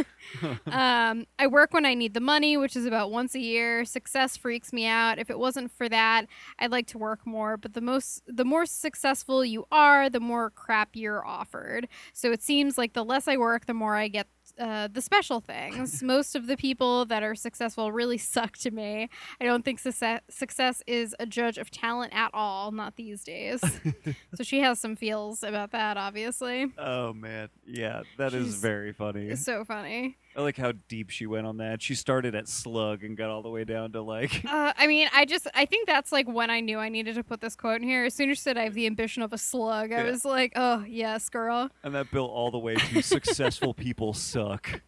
Um 0.65 1.27
i 1.37 1.45
work 1.47 1.73
when 1.73 1.85
i 1.85 1.93
need 1.93 2.13
the 2.15 2.19
money 2.19 2.57
which 2.57 2.75
is 2.75 2.85
about 2.85 3.11
once 3.11 3.35
a 3.35 3.39
year. 3.39 3.83
Success 3.83 4.37
freaks 4.37 4.71
me 4.71 4.87
out. 4.87 5.19
If 5.19 5.29
it 5.29 5.37
wasn't 5.37 5.69
for 5.71 5.89
that 5.89 6.27
i'd 6.59 6.71
like 6.71 6.87
to 6.87 6.97
work 6.97 7.27
more. 7.27 7.57
But 7.57 7.73
the 7.73 7.81
most 7.81 8.23
the 8.25 8.45
more 8.45 8.65
successful 8.65 9.43
you 9.43 9.65
are 9.69 10.09
the 10.09 10.21
more 10.21 10.49
crap 10.49 10.91
you're 10.93 11.25
offered. 11.27 11.89
So 12.13 12.31
it 12.31 12.41
seems 12.41 12.77
like 12.77 12.93
the 12.93 13.03
less 13.03 13.27
i 13.27 13.35
work 13.35 13.65
the 13.65 13.73
more 13.73 13.95
i 13.95 14.07
get 14.07 14.27
uh, 14.59 14.87
the 14.91 15.01
special 15.01 15.39
things. 15.39 16.03
Most 16.13 16.35
of 16.35 16.47
the 16.47 16.55
people 16.57 17.05
that 17.05 17.23
are 17.23 17.35
successful 17.35 17.91
really 17.91 18.17
suck 18.17 18.57
to 18.59 18.71
me. 18.71 19.09
I 19.41 19.45
don't 19.45 19.65
think 19.65 19.79
success, 19.79 20.21
success 20.29 20.81
is 20.87 21.15
a 21.19 21.25
judge 21.25 21.57
of 21.57 21.71
talent 21.71 22.13
at 22.13 22.31
all, 22.33 22.71
not 22.71 22.95
these 22.95 23.23
days. 23.23 23.61
so 24.35 24.43
she 24.43 24.59
has 24.61 24.79
some 24.79 24.95
feels 24.95 25.43
about 25.43 25.71
that, 25.71 25.97
obviously. 25.97 26.67
oh 26.77 27.13
man. 27.13 27.49
Yeah. 27.65 28.03
That 28.17 28.33
is 28.33 28.45
She's- 28.45 28.61
very 28.61 28.93
funny. 28.93 29.27
It's 29.27 29.43
so 29.43 29.63
funny. 29.65 30.17
I 30.35 30.41
like 30.41 30.57
how 30.57 30.73
deep 30.87 31.09
she 31.11 31.25
went 31.27 31.45
on 31.45 31.57
that. 31.57 31.81
She 31.81 31.93
started 31.93 32.33
at 32.33 32.47
slug 32.47 33.03
and 33.03 33.15
got 33.15 33.29
all 33.29 33.41
the 33.43 33.49
way 33.49 33.63
down 33.65 33.91
to 33.91 34.01
like 34.01 34.43
Uh, 34.49 34.73
I 34.75 34.87
mean, 34.87 35.07
I 35.13 35.25
just 35.25 35.47
I 35.53 35.65
think 35.65 35.87
that's 35.87 36.11
like 36.11 36.27
when 36.27 36.49
I 36.49 36.59
knew 36.59 36.79
I 36.79 36.89
needed 36.89 37.15
to 37.15 37.23
put 37.23 37.39
this 37.41 37.55
quote 37.55 37.81
in 37.81 37.87
here. 37.87 38.05
As 38.05 38.13
soon 38.15 38.29
as 38.31 38.37
she 38.37 38.41
said 38.41 38.57
I 38.57 38.63
have 38.63 38.73
the 38.73 38.87
ambition 38.87 39.21
of 39.21 39.31
a 39.33 39.37
slug, 39.37 39.91
I 39.91 39.97
Yeah. 40.03 40.09
was 40.11 40.25
like, 40.25 40.53
oh 40.55 40.83
yes, 40.87 41.29
girl. 41.29 41.69
and 41.83 41.93
that 41.93 42.09
built 42.11 42.31
all 42.31 42.49
the 42.51 42.57
way 42.59 42.75
to 42.75 43.01
successful 43.03 43.73
people 43.75 44.13
suck. 44.13 44.81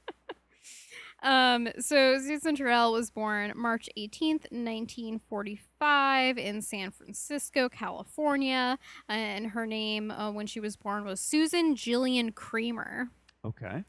Um, 1.23 1.69
so 1.79 2.19
Susan 2.19 2.55
Tyrrell 2.55 2.91
was 2.93 3.09
born 3.09 3.51
March 3.55 3.89
18th, 3.97 4.45
1945 4.51 6.37
in 6.37 6.61
San 6.61 6.91
Francisco, 6.91 7.67
California. 7.69 8.77
And 9.09 9.47
her 9.47 9.65
name 9.65 10.11
uh, 10.11 10.31
when 10.31 10.45
she 10.47 10.59
was 10.59 10.75
born 10.75 11.03
was 11.05 11.19
Susan 11.19 11.75
Jillian 11.75 12.35
Creamer. 12.35 13.09
Okay. 13.43 13.83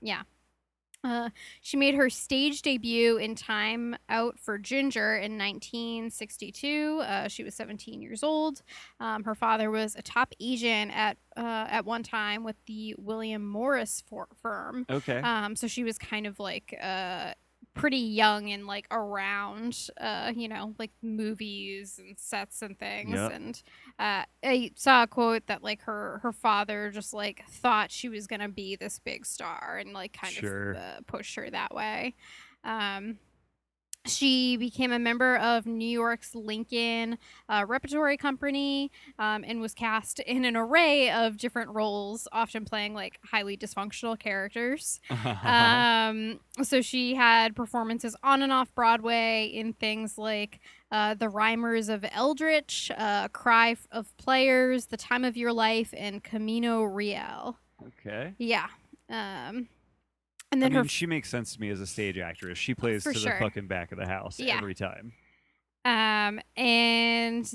Uh, 1.06 1.30
she 1.60 1.76
made 1.76 1.94
her 1.94 2.10
stage 2.10 2.62
debut 2.62 3.16
in 3.16 3.36
Time 3.36 3.94
Out 4.08 4.38
for 4.40 4.58
Ginger 4.58 5.14
in 5.16 5.38
1962. 5.38 7.00
Uh, 7.02 7.28
she 7.28 7.44
was 7.44 7.54
17 7.54 8.02
years 8.02 8.24
old. 8.24 8.62
Um, 8.98 9.22
her 9.22 9.36
father 9.36 9.70
was 9.70 9.94
a 9.94 10.02
top 10.02 10.32
agent 10.40 10.90
at 10.94 11.16
uh, 11.36 11.66
at 11.68 11.84
one 11.84 12.02
time 12.02 12.42
with 12.42 12.56
the 12.66 12.94
William 12.98 13.46
Morris 13.46 14.02
for- 14.08 14.28
firm. 14.40 14.86
Okay. 14.90 15.18
Um, 15.20 15.54
so 15.54 15.66
she 15.68 15.84
was 15.84 15.98
kind 15.98 16.26
of 16.26 16.40
like 16.40 16.76
uh, 16.82 17.32
pretty 17.76 17.98
young 17.98 18.50
and 18.50 18.66
like 18.66 18.86
around, 18.90 19.88
uh, 20.00 20.32
you 20.34 20.48
know, 20.48 20.74
like 20.78 20.90
movies 21.02 22.00
and 22.02 22.18
sets 22.18 22.62
and 22.62 22.78
things. 22.78 23.12
Yep. 23.14 23.32
And 23.32 23.62
uh, 23.98 24.24
I 24.42 24.70
saw 24.74 25.04
a 25.04 25.06
quote 25.06 25.46
that 25.46 25.62
like 25.62 25.82
her 25.82 26.18
her 26.22 26.32
father 26.32 26.90
just 26.90 27.14
like 27.14 27.44
thought 27.48 27.90
she 27.90 28.08
was 28.08 28.26
gonna 28.26 28.48
be 28.48 28.76
this 28.76 28.98
big 28.98 29.24
star 29.24 29.78
and 29.80 29.92
like 29.92 30.12
kind 30.20 30.32
Sure. 30.32 30.72
of 30.72 30.76
uh, 30.78 31.00
pushed 31.06 31.34
her 31.36 31.48
that 31.50 31.74
way. 31.74 32.14
Um, 32.64 33.18
she 34.06 34.56
became 34.56 34.92
a 34.92 34.98
member 34.98 35.36
of 35.36 35.66
New 35.66 35.88
York's 35.88 36.34
Lincoln 36.34 37.18
uh, 37.48 37.64
Repertory 37.66 38.16
Company 38.16 38.90
um, 39.18 39.44
and 39.46 39.60
was 39.60 39.74
cast 39.74 40.20
in 40.20 40.44
an 40.44 40.56
array 40.56 41.10
of 41.10 41.36
different 41.36 41.70
roles, 41.70 42.28
often 42.32 42.64
playing 42.64 42.94
like 42.94 43.18
highly 43.24 43.56
dysfunctional 43.56 44.18
characters. 44.18 45.00
Um, 45.46 46.40
so 46.62 46.80
she 46.80 47.14
had 47.14 47.54
performances 47.54 48.16
on 48.22 48.42
and 48.42 48.52
off 48.52 48.74
Broadway 48.74 49.46
in 49.46 49.72
things 49.72 50.16
like 50.18 50.60
uh, 50.90 51.14
The 51.14 51.26
Rimers 51.26 51.92
of 51.92 52.04
Eldritch, 52.12 52.90
uh, 52.96 53.28
Cry 53.28 53.76
of 53.92 54.16
Players, 54.16 54.86
The 54.86 54.96
Time 54.96 55.24
of 55.24 55.36
Your 55.36 55.52
Life, 55.52 55.92
and 55.96 56.22
Camino 56.22 56.82
Real. 56.82 57.58
okay. 57.86 58.34
Yeah. 58.38 58.68
Um, 59.08 59.68
and 60.52 60.60
I 60.62 60.66
then 60.66 60.72
mean, 60.74 60.82
her 60.84 60.88
she 60.88 61.06
makes 61.06 61.28
sense 61.28 61.54
to 61.54 61.60
me 61.60 61.70
as 61.70 61.80
a 61.80 61.86
stage 61.86 62.18
actress. 62.18 62.58
She 62.58 62.74
plays 62.74 63.02
For 63.02 63.12
to 63.12 63.18
sure. 63.18 63.32
the 63.32 63.38
fucking 63.44 63.66
back 63.66 63.92
of 63.92 63.98
the 63.98 64.06
house 64.06 64.38
Yeah. 64.40 64.56
every 64.56 64.74
time. 64.74 65.12
Um, 65.84 66.40
and 66.56 67.48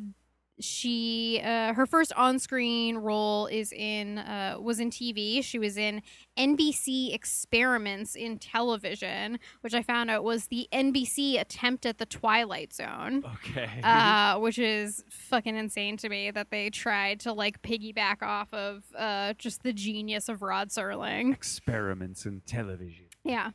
she 0.61 1.41
uh, 1.43 1.73
her 1.73 1.85
first 1.85 2.13
on-screen 2.13 2.97
role 2.97 3.47
is 3.47 3.71
in 3.71 4.17
uh, 4.19 4.57
was 4.59 4.79
in 4.79 4.89
TV. 4.89 5.43
She 5.43 5.59
was 5.59 5.77
in 5.77 6.01
NBC 6.37 7.13
Experiments 7.13 8.15
in 8.15 8.37
television, 8.37 9.39
which 9.61 9.73
I 9.73 9.81
found 9.81 10.09
out 10.09 10.23
was 10.23 10.47
the 10.47 10.67
NBC 10.71 11.39
attempt 11.39 11.85
at 11.85 11.97
the 11.97 12.05
Twilight 12.05 12.73
Zone. 12.73 13.23
Okay. 13.35 13.69
Uh, 13.83 14.37
which 14.39 14.59
is 14.59 15.03
fucking 15.09 15.55
insane 15.55 15.97
to 15.97 16.09
me 16.09 16.31
that 16.31 16.51
they 16.51 16.69
tried 16.69 17.19
to 17.21 17.33
like 17.33 17.61
piggyback 17.61 18.21
off 18.21 18.53
of 18.53 18.83
uh, 18.97 19.33
just 19.37 19.63
the 19.63 19.73
genius 19.73 20.29
of 20.29 20.41
Rod 20.41 20.69
Serling. 20.69 21.33
Experiments 21.33 22.25
in 22.25 22.41
television. 22.45 23.05
Yeah. 23.23 23.51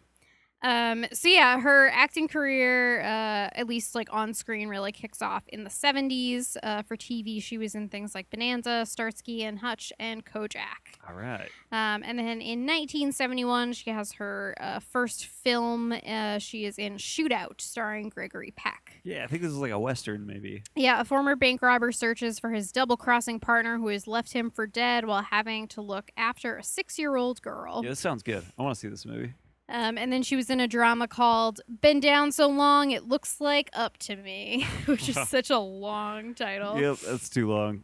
Um, 0.62 1.06
so 1.12 1.28
yeah, 1.28 1.60
her 1.60 1.88
acting 1.88 2.28
career, 2.28 3.00
uh, 3.00 3.50
at 3.52 3.66
least 3.66 3.94
like 3.94 4.08
on 4.12 4.34
screen, 4.34 4.68
really 4.68 4.92
kicks 4.92 5.22
off 5.22 5.44
in 5.48 5.64
the 5.64 5.70
'70s. 5.70 6.56
Uh, 6.62 6.82
for 6.82 6.96
TV, 6.96 7.42
she 7.42 7.58
was 7.58 7.74
in 7.74 7.88
things 7.88 8.14
like 8.14 8.30
Bonanza, 8.30 8.84
Starsky 8.86 9.44
and 9.44 9.58
Hutch, 9.58 9.92
and 9.98 10.24
Kojak. 10.24 10.96
All 11.08 11.14
right. 11.14 11.48
Um, 11.72 12.02
and 12.04 12.18
then 12.18 12.40
in 12.40 12.60
1971, 12.60 13.74
she 13.74 13.90
has 13.90 14.12
her 14.12 14.54
uh, 14.60 14.80
first 14.80 15.26
film. 15.26 15.92
Uh, 15.92 16.38
she 16.38 16.64
is 16.64 16.78
in 16.78 16.94
Shootout, 16.94 17.60
starring 17.60 18.08
Gregory 18.08 18.52
Peck. 18.56 19.00
Yeah, 19.04 19.24
I 19.24 19.26
think 19.26 19.42
this 19.42 19.52
is 19.52 19.58
like 19.58 19.72
a 19.72 19.78
western, 19.78 20.26
maybe. 20.26 20.62
Yeah, 20.74 21.00
a 21.00 21.04
former 21.04 21.36
bank 21.36 21.62
robber 21.62 21.92
searches 21.92 22.38
for 22.38 22.50
his 22.50 22.72
double 22.72 22.96
crossing 22.96 23.40
partner 23.40 23.78
who 23.78 23.88
has 23.88 24.06
left 24.06 24.32
him 24.32 24.50
for 24.50 24.66
dead 24.66 25.04
while 25.04 25.22
having 25.22 25.68
to 25.68 25.82
look 25.82 26.10
after 26.16 26.56
a 26.56 26.62
six 26.62 26.98
year 26.98 27.16
old 27.16 27.42
girl. 27.42 27.82
Yeah, 27.84 27.90
this 27.90 28.00
sounds 28.00 28.22
good. 28.22 28.44
I 28.58 28.62
want 28.62 28.74
to 28.74 28.80
see 28.80 28.88
this 28.88 29.04
movie. 29.04 29.34
Um, 29.68 29.98
and 29.98 30.12
then 30.12 30.22
she 30.22 30.36
was 30.36 30.48
in 30.48 30.60
a 30.60 30.68
drama 30.68 31.08
called 31.08 31.60
Been 31.80 31.98
Down 32.00 32.30
So 32.30 32.46
Long 32.48 32.92
It 32.92 33.04
Looks 33.08 33.40
Like 33.40 33.68
Up 33.72 33.96
to 33.98 34.16
Me, 34.16 34.64
which 34.86 35.08
is 35.08 35.16
such 35.28 35.50
a 35.50 35.58
long 35.58 36.34
title. 36.34 36.80
Yep, 36.80 36.98
that's 37.00 37.28
too 37.28 37.48
long. 37.50 37.82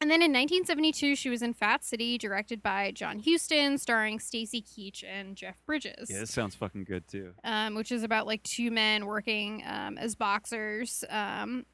And 0.00 0.08
then 0.10 0.22
in 0.22 0.30
1972, 0.30 1.16
she 1.16 1.28
was 1.28 1.42
in 1.42 1.54
Fat 1.54 1.82
City, 1.82 2.18
directed 2.18 2.62
by 2.62 2.92
John 2.92 3.18
Huston, 3.18 3.78
starring 3.78 4.20
Stacy 4.20 4.62
Keach 4.62 5.02
and 5.02 5.34
Jeff 5.34 5.56
Bridges. 5.66 6.08
Yeah, 6.08 6.20
this 6.20 6.32
sounds 6.32 6.54
fucking 6.54 6.84
good 6.84 7.08
too. 7.08 7.32
um, 7.42 7.74
which 7.74 7.90
is 7.90 8.04
about 8.04 8.24
like 8.26 8.42
two 8.44 8.70
men 8.70 9.06
working 9.06 9.64
um, 9.66 9.98
as 9.98 10.14
boxers. 10.14 11.02
Um, 11.10 11.66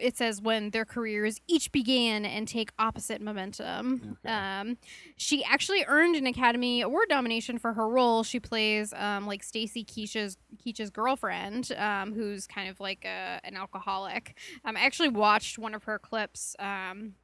it 0.00 0.16
says 0.16 0.40
when 0.40 0.70
their 0.70 0.84
careers 0.84 1.40
each 1.46 1.72
began 1.72 2.24
and 2.24 2.46
take 2.46 2.70
opposite 2.78 3.20
momentum. 3.20 4.18
Okay. 4.24 4.32
Um, 4.32 4.76
she 5.16 5.42
actually 5.44 5.84
earned 5.86 6.16
an 6.16 6.26
Academy 6.26 6.80
Award 6.82 7.06
nomination 7.08 7.58
for 7.58 7.72
her 7.72 7.88
role. 7.88 8.22
She 8.22 8.40
plays 8.40 8.92
um, 8.94 9.26
like 9.26 9.42
Stacy 9.42 9.84
Keach's 9.84 10.36
Keach's 10.58 10.90
girlfriend, 10.90 11.72
um, 11.76 12.12
who's 12.12 12.46
kind 12.46 12.68
of 12.68 12.78
like 12.80 13.04
a, 13.04 13.40
an 13.44 13.56
alcoholic. 13.56 14.36
Um, 14.64 14.76
I 14.76 14.80
actually 14.80 15.08
watched 15.08 15.58
one 15.58 15.74
of 15.74 15.84
her 15.84 15.98
clips. 15.98 16.54
Um, 16.58 17.14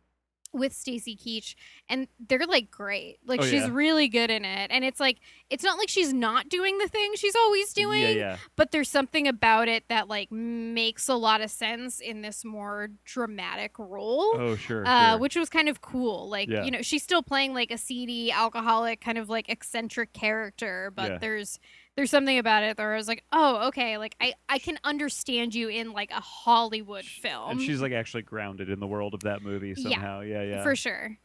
with 0.56 0.72
Stacy 0.72 1.16
Keach 1.16 1.54
and 1.88 2.08
they're 2.28 2.46
like 2.46 2.70
great. 2.70 3.18
Like 3.26 3.40
Oh, 3.40 3.44
she's 3.44 3.62
yeah. 3.62 3.68
really 3.70 4.08
good 4.08 4.30
in 4.30 4.44
it. 4.44 4.70
And 4.70 4.84
it's 4.84 4.98
like 5.00 5.18
it's 5.50 5.62
not 5.62 5.78
like 5.78 5.88
she's 5.88 6.12
not 6.12 6.48
doing 6.48 6.78
the 6.78 6.88
thing 6.88 7.12
she's 7.14 7.36
always 7.36 7.72
doing, 7.72 8.02
Yeah, 8.02 8.08
yeah. 8.10 8.36
but 8.56 8.72
there's 8.72 8.88
something 8.88 9.28
about 9.28 9.68
it 9.68 9.84
that 9.88 10.08
like 10.08 10.32
makes 10.32 11.08
a 11.08 11.14
lot 11.14 11.40
of 11.40 11.50
sense 11.50 12.00
in 12.00 12.22
this 12.22 12.44
more 12.44 12.88
dramatic 13.04 13.78
role. 13.78 14.32
Oh, 14.36 14.56
sure. 14.56 14.84
Uh, 14.86 15.10
sure. 15.12 15.18
which 15.18 15.36
was 15.36 15.48
kind 15.48 15.68
of 15.68 15.80
cool. 15.80 16.28
Like, 16.28 16.48
you 16.48 16.70
know, 16.70 16.82
she's 16.82 17.02
still 17.02 17.22
playing 17.22 17.54
like 17.54 17.70
a 17.70 17.78
seedy, 17.78 18.32
alcoholic, 18.32 19.00
kind 19.00 19.18
of 19.18 19.28
like 19.28 19.48
eccentric 19.48 20.12
character, 20.12 20.92
but 20.94 21.20
there's 21.20 21.58
there's 21.96 22.10
something 22.10 22.38
about 22.38 22.62
it 22.62 22.78
where 22.78 22.92
I 22.92 22.96
was 22.96 23.08
like, 23.08 23.24
oh, 23.32 23.68
okay, 23.68 23.98
like 23.98 24.14
I 24.20 24.34
I 24.48 24.58
can 24.58 24.78
understand 24.84 25.54
you 25.54 25.68
in 25.68 25.92
like 25.92 26.10
a 26.10 26.20
Hollywood 26.20 27.04
film 27.04 27.52
and 27.52 27.60
she's 27.60 27.80
like 27.80 27.92
actually 27.92 28.22
grounded 28.22 28.68
in 28.70 28.80
the 28.80 28.86
world 28.86 29.14
of 29.14 29.20
that 29.20 29.42
movie 29.42 29.74
Yeah, 29.76 29.82
somehow. 29.82 30.20
Yeah, 30.20 30.42
yeah. 30.42 30.62
for 30.62 30.76
sure. 30.76 31.16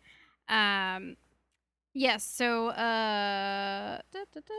Um, 0.48 1.18
yes. 1.94 2.24
So, 2.24 2.68
uh, 2.70 4.00
da, 4.12 4.20
da, 4.34 4.42
da. 4.48 4.54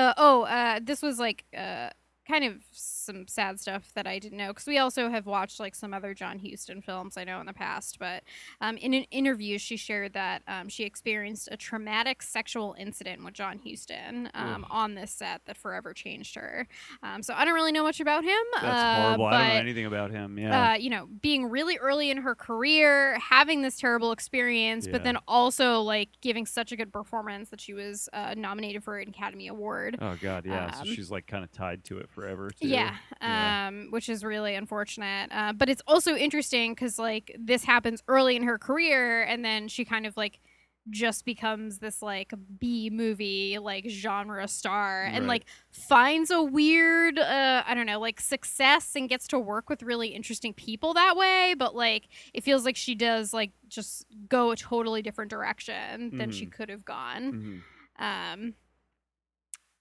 Uh, 0.00 0.14
oh, 0.18 0.42
uh, 0.42 0.80
this 0.82 1.02
was 1.02 1.18
like 1.18 1.44
uh, 1.56 1.90
kind 2.26 2.44
of 2.44 2.54
some 2.72 3.26
sad 3.28 3.60
stuff 3.60 3.92
that 3.94 4.06
I 4.06 4.18
didn't 4.18 4.38
know 4.38 4.48
because 4.48 4.66
we 4.66 4.78
also 4.78 5.08
have 5.08 5.26
watched 5.26 5.60
like 5.60 5.74
some 5.74 5.94
other 5.94 6.14
John 6.14 6.38
Huston 6.38 6.82
films 6.82 7.16
I 7.16 7.24
know 7.24 7.40
in 7.40 7.46
the 7.46 7.52
past. 7.52 7.98
But 7.98 8.24
um, 8.60 8.76
in 8.78 8.94
an 8.94 9.04
interview, 9.10 9.58
she 9.58 9.76
shared 9.76 10.12
that 10.14 10.42
um, 10.48 10.68
she 10.68 10.84
experienced 10.84 11.48
a 11.50 11.56
traumatic 11.56 12.22
sexual 12.22 12.74
incident 12.78 13.24
with 13.24 13.34
John 13.34 13.60
Huston 13.64 14.30
um, 14.34 14.66
on 14.70 14.94
this 14.94 15.10
set 15.10 15.42
that 15.46 15.56
forever 15.56 15.92
changed 15.94 16.34
her. 16.34 16.66
Um, 17.02 17.22
so 17.22 17.34
I 17.34 17.44
don't 17.44 17.54
really 17.54 17.72
know 17.72 17.84
much 17.84 18.00
about 18.00 18.24
him. 18.24 18.42
That's 18.54 18.66
uh, 18.66 19.02
horrible. 19.02 19.26
I 19.26 19.30
don't 19.30 19.48
know 19.48 19.54
anything 19.60 19.86
about 19.86 20.10
him. 20.10 20.38
Yeah. 20.38 20.72
uh, 20.72 20.74
you 20.74 20.90
know, 20.90 21.08
being 21.20 21.46
really 21.46 21.78
early 21.78 22.10
in 22.10 22.18
her 22.18 22.34
career, 22.34 23.18
having 23.18 23.62
this 23.62 23.76
terrible 23.78 24.12
experience, 24.12 24.86
but 24.86 25.04
then 25.04 25.18
also 25.28 25.80
like 25.80 26.08
giving 26.20 26.46
such 26.46 26.72
a 26.72 26.76
good 26.76 26.92
performance 26.92 27.50
that 27.50 27.60
she 27.60 27.72
was 27.72 28.08
uh, 28.12 28.34
nominated 28.36 28.82
for 28.82 28.98
an 28.98 29.08
Academy 29.08 29.48
Award. 29.48 29.96
oh 30.00 30.16
God, 30.20 30.44
yeah. 30.44 30.66
um, 30.66 30.86
so 30.86 30.92
she's 30.92 31.10
like 31.10 31.26
kind 31.26 31.44
of 31.44 31.52
tied 31.52 31.84
to 31.84 31.98
it 31.98 32.08
forever. 32.16 32.50
Too. 32.50 32.66
Yeah, 32.68 32.96
Yeah. 33.22 33.68
um, 33.68 33.88
which 33.90 34.08
is 34.08 34.24
really 34.24 34.54
unfortunate. 34.56 35.30
Uh, 35.30 35.52
but 35.52 35.68
it's 35.68 35.82
also 35.86 36.16
interesting 36.16 36.72
because 36.74 36.98
like 36.98 37.30
this 37.38 37.62
happens 37.62 38.02
early 38.08 38.34
in 38.34 38.42
her 38.42 38.58
career, 38.58 39.22
and 39.22 39.44
then 39.44 39.68
she 39.68 39.84
kind 39.84 40.04
of 40.06 40.16
like 40.16 40.40
just 40.88 41.24
becomes 41.24 41.78
this 41.80 42.00
like 42.00 42.32
B 42.60 42.90
movie 42.90 43.58
like 43.58 43.88
genre 43.88 44.46
star 44.46 45.02
and 45.02 45.24
Right. 45.26 45.28
like 45.42 45.44
finds 45.72 46.30
a 46.30 46.40
weird 46.40 47.18
uh 47.18 47.64
I 47.66 47.74
don't 47.74 47.86
know 47.86 47.98
like 47.98 48.20
success 48.20 48.94
and 48.94 49.08
gets 49.08 49.26
to 49.28 49.38
work 49.40 49.68
with 49.68 49.82
really 49.82 50.10
interesting 50.10 50.54
people 50.54 50.94
that 50.94 51.16
way 51.16 51.56
but 51.58 51.74
like 51.74 52.04
it 52.32 52.44
feels 52.44 52.64
like 52.64 52.76
she 52.76 52.94
does 52.94 53.34
like 53.34 53.50
just 53.66 54.06
go 54.28 54.52
a 54.52 54.56
totally 54.56 55.02
different 55.02 55.28
direction 55.28 56.16
than 56.16 56.30
she 56.30 56.46
Mhm. 56.46 56.52
could 56.52 56.68
have 56.68 56.84
gone. 56.84 57.32
Mhm. 57.32 57.62
Um, 57.98 58.54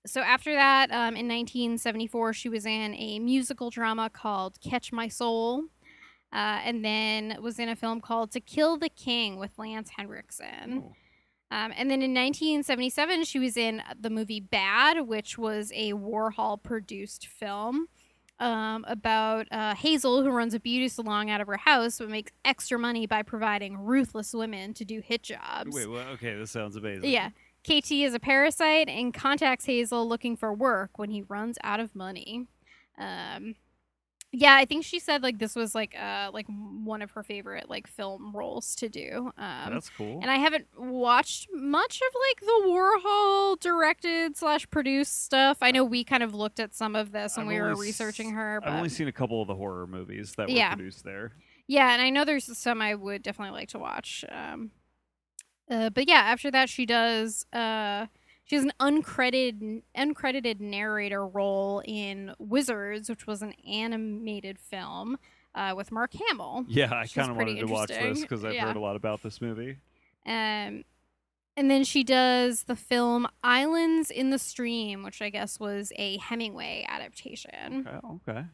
so 0.06 0.22
after 0.22 0.54
that, 0.54 0.92
um, 0.92 1.16
in 1.16 1.28
1974, 1.28 2.34
she 2.34 2.50
was 2.50 2.66
in 2.66 2.94
a 2.96 3.20
musical 3.20 3.70
drama 3.70 4.10
called 4.10 4.60
Catch 4.62 4.92
My 4.92 5.08
Soul, 5.08 5.66
uh, 6.34 6.62
and 6.64 6.84
then 6.84 7.38
was 7.42 7.60
in 7.60 7.70
a 7.70 7.76
film 7.76 8.02
called 8.02 8.32
To 8.32 8.40
Kill 8.40 8.78
the 8.78 8.90
King 8.90 9.38
with 9.38 9.52
Lance 9.58 9.92
Henriksen. 9.98 10.84
Oh. 10.86 10.96
Um, 11.52 11.72
and 11.78 11.90
then 11.90 12.02
in 12.02 12.14
1977, 12.14 13.24
she 13.24 13.40
was 13.40 13.56
in 13.56 13.82
the 14.00 14.10
movie 14.10 14.40
Bad, 14.40 15.08
which 15.08 15.38
was 15.38 15.72
a 15.74 15.94
Warhol 15.94 16.62
produced 16.62 17.28
film 17.28 17.88
um, 18.40 18.84
about 18.88 19.48
uh, 19.52 19.76
Hazel, 19.76 20.24
who 20.24 20.32
runs 20.32 20.54
a 20.54 20.60
beauty 20.60 20.90
salon 20.90 21.30
out 21.30 21.42
of 21.42 21.48
her 21.48 21.58
house, 21.58 22.00
but 22.00 22.10
makes 22.10 22.32
extra 22.44 22.78
money 22.78 23.06
by 23.06 23.22
providing 23.22 23.78
ruthless 23.78 24.34
women 24.34 24.74
to 24.74 24.86
do 24.86 25.02
hit 25.02 25.24
jobs. 25.24 25.74
Wait, 25.74 25.90
what? 25.90 26.08
Okay, 26.08 26.36
this 26.36 26.52
sounds 26.52 26.76
amazing. 26.76 27.10
Yeah. 27.10 27.30
KT 27.66 27.92
is 27.92 28.14
a 28.14 28.20
parasite 28.20 28.88
and 28.90 29.14
contacts 29.14 29.66
Hazel 29.66 30.08
looking 30.08 30.38
for 30.38 30.54
work 30.54 30.98
when 30.98 31.10
he 31.10 31.24
runs 31.24 31.58
out 31.64 31.80
of 31.80 31.96
money. 31.96 32.48
Um, 32.98 33.56
Yeah, 34.32 34.56
I 34.56 34.66
think 34.66 34.84
she 34.84 35.00
said 35.00 35.24
like 35.24 35.40
this 35.40 35.56
was 35.56 35.74
like 35.74 35.96
uh 35.98 36.30
like 36.34 36.46
one 36.50 37.02
of 37.02 37.12
her 37.12 37.24
favorite 37.24 37.70
like 37.70 37.88
film 37.88 38.36
roles 38.36 38.76
to 38.76 38.90
do. 38.90 39.32
Um, 39.38 39.72
That's 39.74 39.90
cool. 39.90 40.20
and 40.22 40.30
I 40.30 40.36
haven't 40.36 40.68
watched 40.78 41.48
much 41.54 42.02
of 42.02 42.14
like 42.30 42.42
the 42.42 42.68
Warhol 42.68 43.60
directed 43.60 44.36
slash 44.36 44.70
produced 44.70 45.24
stuff. 45.24 45.58
I 45.62 45.72
know 45.72 45.86
we 45.86 46.04
kind 46.04 46.22
of 46.24 46.34
looked 46.36 46.60
at 46.60 46.76
some 46.76 46.96
of 46.96 47.12
this 47.14 47.38
when 47.38 47.46
I've 47.46 47.54
we 47.54 47.62
were 47.62 47.76
researching 47.76 48.32
her, 48.32 48.60
but 48.62 48.70
I've 48.70 48.76
only 48.78 48.90
seen 48.90 49.08
a 49.08 49.14
couple 49.14 49.42
of 49.42 49.48
the 49.48 49.56
horror 49.56 49.88
movies 49.88 50.34
that 50.38 50.50
were 50.50 50.54
Yeah. 50.56 50.76
produced 50.76 51.04
there. 51.06 51.32
yeah, 51.68 51.94
and 51.94 52.02
I 52.02 52.10
know 52.10 52.26
there's 52.26 52.58
some 52.58 52.82
I 52.82 52.94
would 52.94 53.24
definitely 53.24 53.58
like 53.58 53.70
to 53.70 53.80
watch. 53.80 54.26
Um, 54.30 54.72
uh, 55.70 55.90
but 55.90 56.08
yeah, 56.08 56.22
after 56.22 56.50
that 56.52 56.70
she 56.70 56.86
does 56.86 57.46
uh 57.54 58.08
she 58.44 58.56
has 58.56 58.64
an 58.64 58.74
uncredited 58.80 59.82
uncredited 59.98 60.60
narrator 60.60 61.26
role 61.28 61.82
in 61.86 62.34
Wizards, 62.38 63.10
which 63.10 63.26
was 63.26 63.42
an 63.42 63.54
animated 63.68 64.60
film 64.60 65.18
uh, 65.56 65.74
with 65.76 65.92
Mark 65.92 66.12
Hamill. 66.14 66.66
Yeah, 66.68 66.94
I 66.94 67.08
kind 67.08 67.32
of 67.32 67.38
wanted 67.38 67.60
to 67.60 67.66
watch 67.66 67.90
this 67.90 68.22
because 68.22 68.46
I've 68.46 68.54
Yeah. 68.54 68.66
heard 68.68 68.76
a 68.76 68.80
lot 68.80 68.96
about 68.96 69.24
this 69.24 69.42
movie. 69.42 69.78
Um, 70.26 70.84
and 71.58 71.72
then 71.72 71.84
she 71.86 72.04
does 72.04 72.64
the 72.64 72.76
film 72.76 73.28
Islands 73.44 74.12
in 74.12 74.30
the 74.30 74.38
Stream, 74.38 75.02
which 75.04 75.22
I 75.22 75.30
guess 75.30 75.60
was 75.60 75.94
a 75.96 76.18
Hemingway 76.18 76.86
adaptation. 76.88 77.88
Okay, 77.88 78.08
okay. 78.30 78.46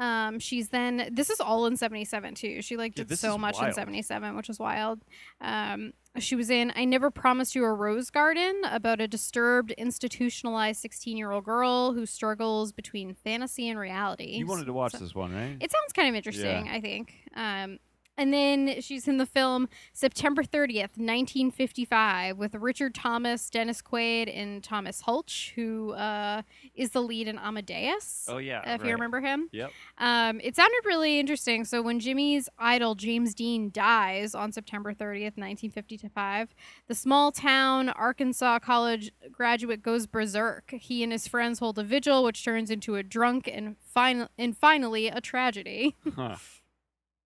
Um, 0.00 0.38
she's 0.40 0.70
then 0.70 1.10
this 1.12 1.30
is 1.30 1.40
all 1.40 1.66
in 1.66 1.76
'77 1.76 2.34
too. 2.34 2.62
She 2.62 2.76
like 2.76 2.92
Yeah, 2.96 3.02
did 3.04 3.08
this 3.10 3.20
so 3.20 3.36
much 3.38 3.60
in 3.62 3.72
'77, 3.72 4.34
which 4.34 4.48
is 4.48 4.58
wild. 4.58 5.02
Um, 5.40 5.92
she 6.18 6.34
was 6.34 6.50
in 6.50 6.72
I 6.74 6.84
Never 6.86 7.10
Promised 7.10 7.54
You 7.54 7.64
a 7.64 7.72
Rose 7.72 8.10
Garden 8.10 8.62
about 8.64 9.00
a 9.00 9.06
disturbed, 9.06 9.70
institutionalized 9.72 10.80
16 10.80 11.16
year 11.16 11.30
old 11.30 11.44
girl 11.44 11.92
who 11.92 12.06
struggles 12.06 12.72
between 12.72 13.14
fantasy 13.14 13.68
and 13.68 13.78
reality. 13.78 14.36
You 14.36 14.46
wanted 14.46 14.64
to 14.66 14.72
watch 14.72 14.92
So- 14.92 14.98
this 14.98 15.14
one, 15.14 15.32
right? 15.34 15.56
it 15.60 15.70
sounds 15.70 15.92
kind 15.94 16.08
of 16.08 16.14
interesting, 16.16 16.68
I 16.68 16.80
think. 16.80 17.14
Um, 17.36 17.78
and 18.20 18.34
then 18.34 18.82
she's 18.82 19.08
in 19.08 19.16
the 19.16 19.24
film 19.24 19.66
September 19.94 20.42
30th, 20.42 20.98
1955, 20.98 22.36
with 22.36 22.54
Richard 22.54 22.94
Thomas, 22.94 23.48
Dennis 23.48 23.80
Quaid, 23.80 24.30
and 24.36 24.62
Thomas 24.62 25.04
Hulce, 25.04 25.52
who 25.54 25.92
uh, 25.92 26.42
is 26.74 26.90
the 26.90 27.00
lead 27.00 27.28
in 27.28 27.38
Amadeus. 27.38 28.26
oh 28.28 28.36
yeah, 28.36 28.74
if 28.74 28.84
you 28.84 28.92
remember 28.92 29.22
him. 29.22 29.48
Yep. 29.52 29.70
Um, 29.96 30.38
it 30.44 30.54
sounded 30.54 30.82
really 30.84 31.18
interesting. 31.18 31.64
So 31.64 31.80
when 31.80 31.98
Jimmy's 31.98 32.50
idol 32.58 32.94
James 32.94 33.34
Dean 33.34 33.70
dies 33.72 34.34
on 34.34 34.52
September 34.52 34.92
30th, 34.92 35.38
1955, 35.38 36.54
the 36.88 36.94
small 36.94 37.32
town 37.32 37.88
Arkansas 37.88 38.58
college 38.58 39.12
graduate 39.32 39.82
goes 39.82 40.06
berserk. 40.06 40.72
He 40.72 41.02
and 41.02 41.10
his 41.10 41.26
friends 41.26 41.58
hold 41.58 41.78
a 41.78 41.84
vigil, 41.84 42.22
which 42.22 42.44
turns 42.44 42.70
into 42.70 42.96
a 42.96 43.02
drunk 43.02 43.48
and 43.50 43.76
fin- 43.78 44.28
and 44.36 44.54
finally 44.54 45.08
a 45.08 45.22
tragedy. 45.22 45.96
Huh. 46.14 46.36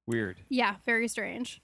Weird. 0.06 0.40
yeah, 0.48 0.76
very 0.84 1.08
strange. 1.08 1.60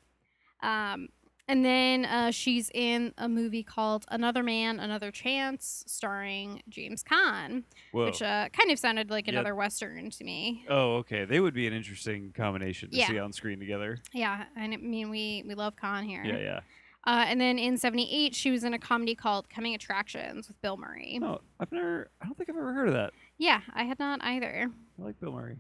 Um, 0.63 1.09
and 1.49 1.65
then 1.65 2.05
uh, 2.05 2.31
she's 2.31 2.71
in 2.73 3.13
a 3.19 3.29
movie 3.29 3.65
called 3.65 4.05
Another 4.09 4.43
Man, 4.43 4.79
Another 4.79 5.11
Chance, 5.11 5.83
starring 5.87 6.63
James 6.69 7.03
Caan, 7.03 7.65
Whoa. 7.93 8.05
which 8.07 8.23
uh, 8.23 8.49
kind 8.51 8.71
of 8.71 8.79
sounded 8.79 9.11
like 9.11 9.27
Yeah. 9.27 9.33
another 9.33 9.55
western 9.57 10.11
to 10.11 10.25
me. 10.25 10.65
oh, 10.69 10.97
okay. 10.99 11.25
They 11.25 11.41
would 11.41 11.55
be 11.55 11.67
an 11.67 11.73
interesting 11.73 12.33
combination 12.33 12.91
to 12.91 12.97
Yeah. 12.97 13.09
see 13.09 13.19
on 13.19 13.33
screen 13.33 13.59
together. 13.59 13.99
Yeah, 14.13 14.45
and 14.57 14.73
I 14.73 14.77
mean 14.77 15.11
we 15.11 15.43
we 15.47 15.55
love 15.55 15.75
Caan 15.77 16.05
here. 16.05 16.23
Yeah, 16.25 16.39
yeah. 16.39 16.61
Uh, 17.05 17.25
and 17.27 17.41
then 17.41 17.59
in 17.59 17.79
'78, 17.79 18.35
she 18.35 18.51
was 18.51 18.63
in 18.63 18.75
a 18.75 18.79
comedy 18.79 19.15
called 19.15 19.49
Coming 19.49 19.75
Attractions 19.75 20.47
with 20.49 20.61
Bill 20.61 20.77
Murray. 20.77 21.19
No, 21.19 21.41
I've 21.59 21.73
never. 21.73 22.11
I 22.21 22.27
don't 22.27 22.37
think 22.37 22.51
I've 22.51 22.57
ever 22.57 22.75
heard 22.75 22.89
of 22.89 22.95
that. 22.95 23.13
Yeah, 23.39 23.63
I 23.73 23.85
had 23.85 23.99
not 23.99 24.23
either. 24.23 24.71
I 24.99 25.03
like 25.03 25.19
Bill 25.19 25.33
Murray. 25.33 25.57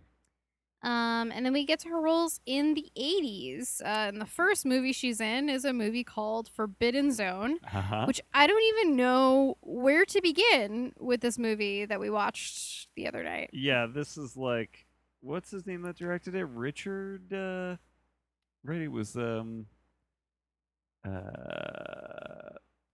Um, 0.82 1.30
and 1.32 1.44
then 1.44 1.52
we 1.52 1.64
get 1.66 1.78
to 1.80 1.88
her 1.90 2.00
roles 2.00 2.40
in 2.46 2.74
the 2.74 2.90
'80s. 2.98 3.82
Uh, 3.82 4.08
and 4.08 4.20
the 4.20 4.26
first 4.26 4.64
movie 4.64 4.92
she's 4.92 5.20
in 5.20 5.48
is 5.50 5.64
a 5.64 5.72
movie 5.72 6.04
called 6.04 6.48
Forbidden 6.48 7.12
Zone, 7.12 7.58
Uh-huh. 7.74 8.04
which 8.06 8.20
I 8.32 8.46
don't 8.46 8.62
even 8.78 8.96
know 8.96 9.56
where 9.60 10.04
to 10.06 10.20
begin 10.22 10.92
with 10.98 11.20
this 11.20 11.38
movie 11.38 11.84
that 11.84 12.00
we 12.00 12.08
watched 12.08 12.88
the 12.96 13.06
other 13.06 13.22
night. 13.22 13.50
Yeah, 13.52 13.86
this 13.92 14.16
is 14.16 14.36
like 14.36 14.86
what's 15.20 15.50
his 15.50 15.66
name 15.66 15.82
that 15.82 15.96
directed 15.96 16.34
it? 16.34 16.44
Richard 16.46 17.30
uh 17.32 17.76
right, 18.64 18.80
it 18.80 18.88
was 18.92 19.16
um 19.16 19.66
uh 21.06 21.10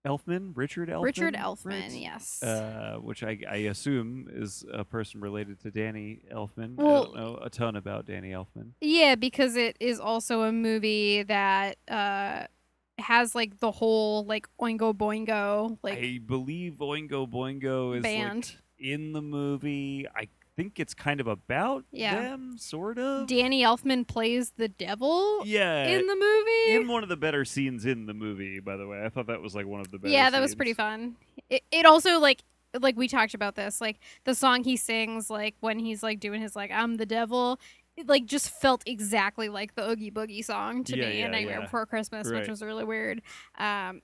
Elfman, 0.06 0.52
Richard 0.54 0.88
Elfman. 0.88 1.02
Richard 1.02 1.34
Elfman, 1.34 1.64
right? 1.82 1.90
yes. 1.90 2.42
Uh, 2.42 2.98
which 3.00 3.22
I, 3.22 3.38
I 3.50 3.56
assume 3.56 4.28
is 4.32 4.64
a 4.72 4.84
person 4.84 5.20
related 5.20 5.60
to 5.62 5.70
Danny 5.70 6.20
Elfman. 6.32 6.78
I 6.78 6.82
don't 6.82 7.16
know 7.16 7.38
a 7.42 7.50
ton 7.50 7.76
about 7.76 8.06
Danny 8.06 8.30
Elfman. 8.30 8.70
Yeah, 8.80 9.16
because 9.16 9.56
it 9.56 9.76
is 9.80 9.98
also 9.98 10.42
a 10.42 10.52
movie 10.52 11.22
that 11.24 11.78
uh 11.88 12.44
has 12.98 13.34
like 13.34 13.58
the 13.58 13.70
whole 13.70 14.24
like 14.24 14.48
Oingo 14.60 14.94
Boingo 14.94 15.76
like 15.82 15.98
I 15.98 16.18
believe 16.24 16.74
Oingo 16.80 17.30
Boingo 17.30 17.96
is 17.96 18.02
band. 18.02 18.36
like 18.36 18.56
in 18.78 19.12
the 19.12 19.22
movie. 19.22 20.06
I 20.14 20.28
think 20.56 20.80
it's 20.80 20.94
kind 20.94 21.20
of 21.20 21.26
about 21.26 21.84
Yeah. 21.92 22.14
them, 22.20 22.56
sort 22.58 22.98
of. 22.98 23.26
Danny 23.28 23.62
Elfman 23.62 24.06
plays 24.06 24.52
the 24.56 24.68
devil 24.68 25.42
yeah, 25.44 25.86
in 25.86 26.06
the 26.06 26.14
movie. 26.16 26.74
in 26.82 26.88
one 26.88 27.02
of 27.02 27.08
the 27.08 27.16
better 27.16 27.44
scenes 27.44 27.84
in 27.84 28.06
the 28.06 28.14
movie. 28.14 28.58
By 28.60 28.76
the 28.76 28.86
way, 28.86 29.04
I 29.04 29.08
thought 29.10 29.26
that 29.26 29.42
was 29.42 29.54
like 29.54 29.66
one 29.66 29.80
of 29.80 29.90
the 29.90 29.98
better. 29.98 30.12
yeah, 30.12 30.30
that 30.30 30.40
was 30.40 30.54
pretty 30.54 30.72
fun. 30.74 31.16
It, 31.50 31.62
it 31.70 31.84
also 31.86 32.18
like 32.18 32.42
like 32.80 32.96
we 32.96 33.08
talked 33.08 33.32
about 33.34 33.54
this 33.54 33.80
like 33.80 33.98
the 34.24 34.34
song 34.34 34.64
he 34.64 34.76
sings 34.76 35.30
like 35.30 35.54
when 35.60 35.78
he's 35.78 36.02
like 36.02 36.20
doing 36.20 36.40
his 36.40 36.56
like 36.56 36.70
I'm 36.70 36.96
the 36.96 37.06
devil. 37.06 37.60
It 37.96 38.08
like 38.08 38.26
just 38.26 38.50
felt 38.50 38.82
exactly 38.86 39.48
like 39.48 39.74
the 39.74 39.88
Oogie 39.88 40.10
Boogie 40.10 40.44
song 40.44 40.84
to 40.84 40.96
Yeah, 40.98 41.08
me 41.08 41.18
yeah, 41.20 41.24
in 41.26 41.30
Nightmare 41.32 41.58
yeah. 41.60 41.64
Before 41.64 41.86
Christmas, 41.86 42.28
Right. 42.28 42.40
which 42.40 42.48
was 42.48 42.60
really 42.62 42.84
weird. 42.84 43.22
Um, 43.58 44.02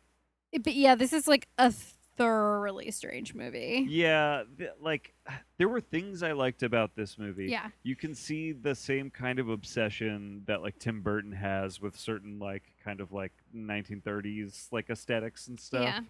but 0.63 0.75
yeah, 0.75 0.95
this 0.95 1.13
is 1.13 1.27
like 1.29 1.47
a 1.59 1.73
thoroughly 2.17 2.91
strange 2.91 3.35
movie. 3.35 3.87
Yeah, 3.89 4.43
th- 4.59 4.71
like 4.81 5.15
there 5.59 5.69
were 5.69 5.81
things 5.81 6.23
I 6.23 6.33
liked 6.33 6.63
about 6.63 6.95
this 6.95 7.19
movie. 7.19 7.47
Yeah. 7.47 7.69
you 7.83 7.97
can 7.97 8.15
see 8.15 8.53
the 8.53 8.75
same 8.75 9.11
kind 9.11 9.39
of 9.39 9.49
obsession 9.49 10.43
that 10.47 10.63
like 10.63 10.79
Tim 10.79 11.01
Burton 11.01 11.33
has 11.33 11.81
with 11.81 11.97
certain 11.99 12.39
like 12.39 12.63
kind 12.85 13.01
of 13.01 13.13
like 13.13 13.33
1930s 13.57 14.69
like 14.73 14.91
aesthetics 14.91 15.49
and 15.49 15.59
stuff. 15.59 16.03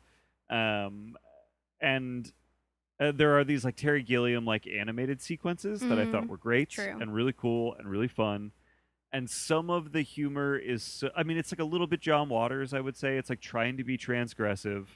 Yeah. 0.51 0.87
Um, 0.87 1.17
and 1.81 2.31
uh, 3.01 3.12
there 3.12 3.37
are 3.38 3.45
these 3.45 3.65
like 3.65 3.77
Terry 3.77 4.03
Gilliam 4.03 4.45
like 4.45 4.67
animated 4.67 5.21
sequences 5.23 5.81
that 5.81 5.99
I 5.99 6.05
thought 6.11 6.25
Mhm. 6.25 6.29
were 6.29 6.37
great 6.37 6.71
True. 6.71 6.97
and 7.01 7.12
really 7.15 7.33
cool 7.33 7.75
and 7.75 7.88
really 7.88 8.09
fun. 8.09 8.53
And 9.15 9.29
some 9.29 9.69
of 9.69 9.93
the 9.93 10.01
humor 10.03 10.57
is, 10.57 10.83
so, 10.83 11.11
I 11.15 11.23
mean, 11.23 11.37
it's 11.37 11.53
like 11.53 11.59
a 11.61 11.65
little 11.65 11.87
bit 11.87 12.01
John 12.01 12.31
Waters, 12.31 12.73
I 12.73 12.81
would 12.81 12.97
say. 12.97 13.19
It's 13.19 13.29
like 13.29 13.41
trying 13.43 13.77
to 13.77 13.85
be 13.85 13.99
transgressive 13.99 14.87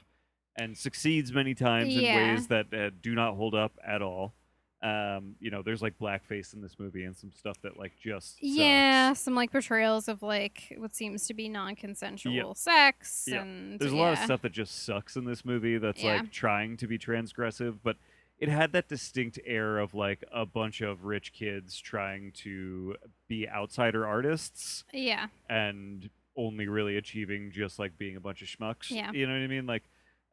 and 0.57 0.77
succeeds 0.77 1.31
many 1.31 1.53
times 1.53 1.93
Yeah. 1.93 2.17
in 2.17 2.31
ways 2.35 2.47
that 2.47 2.73
uh, 2.73 2.89
do 3.01 3.13
not 3.15 3.35
hold 3.35 3.53
up 3.55 3.73
at 3.85 4.01
all. 4.01 4.33
Um, 4.81 5.35
you 5.39 5.49
know, 5.49 5.63
there's 5.63 5.81
like 5.81 5.97
blackface 5.97 6.53
in 6.53 6.61
this 6.61 6.77
movie 6.77 7.03
and 7.03 7.15
some 7.17 7.31
stuff 7.31 7.57
that 7.63 7.77
like 7.79 7.93
just 7.99 8.33
sucks. 8.33 8.43
Yeah, 8.43 9.13
some 9.13 9.33
like 9.33 9.51
portrayals 9.51 10.07
of 10.07 10.21
like 10.21 10.71
what 10.77 10.95
seems 10.95 11.25
to 11.27 11.33
be 11.33 11.49
non-consensual 11.49 12.53
sex, 12.53 13.25
Yeah. 13.27 13.41
and 13.41 13.79
There's 13.79 13.91
a 13.91 13.95
lot 13.97 14.13
of 14.13 14.19
stuff 14.19 14.41
that 14.43 14.51
just 14.51 14.83
sucks 14.85 15.15
in 15.15 15.25
this 15.25 15.43
movie 15.43 15.77
that's 15.79 16.03
Yeah. 16.03 16.17
like 16.17 16.31
trying 16.31 16.77
to 16.77 16.87
be 16.87 16.99
transgressive, 16.99 17.79
but 17.83 17.97
it 18.39 18.49
had 18.49 18.71
that 18.73 18.87
distinct 18.87 19.39
air 19.45 19.79
of 19.79 19.95
like 19.95 20.23
a 20.31 20.45
bunch 20.45 20.81
of 20.81 21.05
rich 21.05 21.33
kids 21.33 21.79
trying 21.79 22.31
to 22.33 22.95
be 23.27 23.49
outsider 23.49 24.05
artists 24.05 24.83
Yeah, 24.93 25.27
and 25.49 26.11
only 26.35 26.67
really 26.67 26.97
achieving 26.97 27.51
just 27.51 27.79
like 27.79 27.97
being 27.97 28.15
a 28.15 28.19
bunch 28.19 28.43
of 28.43 28.47
schmucks. 28.47 28.91
Yeah. 28.91 29.11
You 29.11 29.25
know 29.25 29.33
what 29.33 29.41
I 29.41 29.47
mean? 29.47 29.65
Like 29.65 29.85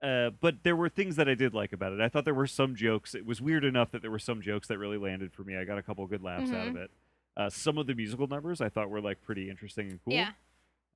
uh, 0.04 0.30
but 0.40 0.62
there 0.62 0.76
were 0.76 0.88
things 0.88 1.16
that 1.16 1.28
I 1.28 1.34
did 1.34 1.54
like 1.54 1.72
about 1.72 1.92
it. 1.92 2.00
I 2.00 2.08
thought 2.08 2.24
there 2.24 2.34
were 2.34 2.46
some 2.46 2.76
jokes. 2.76 3.14
It 3.14 3.24
was 3.26 3.40
weird 3.40 3.64
enough 3.64 3.90
that 3.92 4.02
there 4.02 4.10
were 4.10 4.18
some 4.18 4.42
jokes 4.42 4.68
that 4.68 4.78
really 4.78 4.98
landed 4.98 5.32
for 5.32 5.42
me. 5.42 5.56
I 5.56 5.64
got 5.64 5.78
a 5.78 5.82
couple 5.82 6.06
good 6.06 6.22
laughs 6.22 6.50
out 6.52 6.68
of 6.68 6.74
Mhm. 6.74 6.84
it. 6.84 6.90
Uh, 7.36 7.50
some 7.50 7.78
of 7.78 7.86
the 7.86 7.94
musical 7.94 8.26
numbers 8.28 8.60
I 8.60 8.68
thought 8.68 8.90
were 8.90 9.00
like 9.00 9.20
pretty 9.22 9.48
interesting 9.50 9.90
and 9.90 10.00
cool. 10.04 10.12
yeah. 10.14 10.32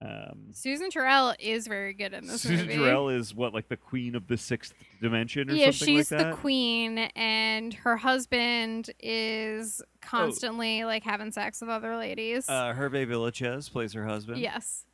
Um, 0.00 0.50
Susan 0.52 0.90
Tyrrell 0.90 1.34
is 1.40 1.66
very 1.66 1.92
good 1.92 2.12
in 2.12 2.24
this 2.28 2.42
Susan 2.42 2.68
movie. 2.68 2.78
Tyrrell 2.78 3.08
is 3.08 3.34
what, 3.34 3.52
like 3.52 3.68
the 3.68 3.76
queen 3.76 4.14
of 4.14 4.28
the 4.28 4.36
sixth 4.36 4.72
dimension 5.00 5.50
or 5.50 5.54
yeah, 5.54 5.72
something 5.72 5.96
she's 5.96 6.12
like 6.12 6.20
that? 6.20 6.30
the 6.30 6.36
queen, 6.36 6.98
and 7.16 7.74
her 7.74 7.96
husband 7.96 8.90
is 9.00 9.82
constantly 10.00 10.84
like 10.84 11.02
having 11.02 11.32
sex 11.32 11.60
with 11.60 11.70
other 11.70 11.96
ladies. 11.96 12.48
Uh, 12.48 12.72
Hervé 12.74 13.08
Villechaize 13.08 13.72
plays 13.72 13.92
her 13.94 14.06
husband. 14.06 14.38
Yes. 14.40 14.84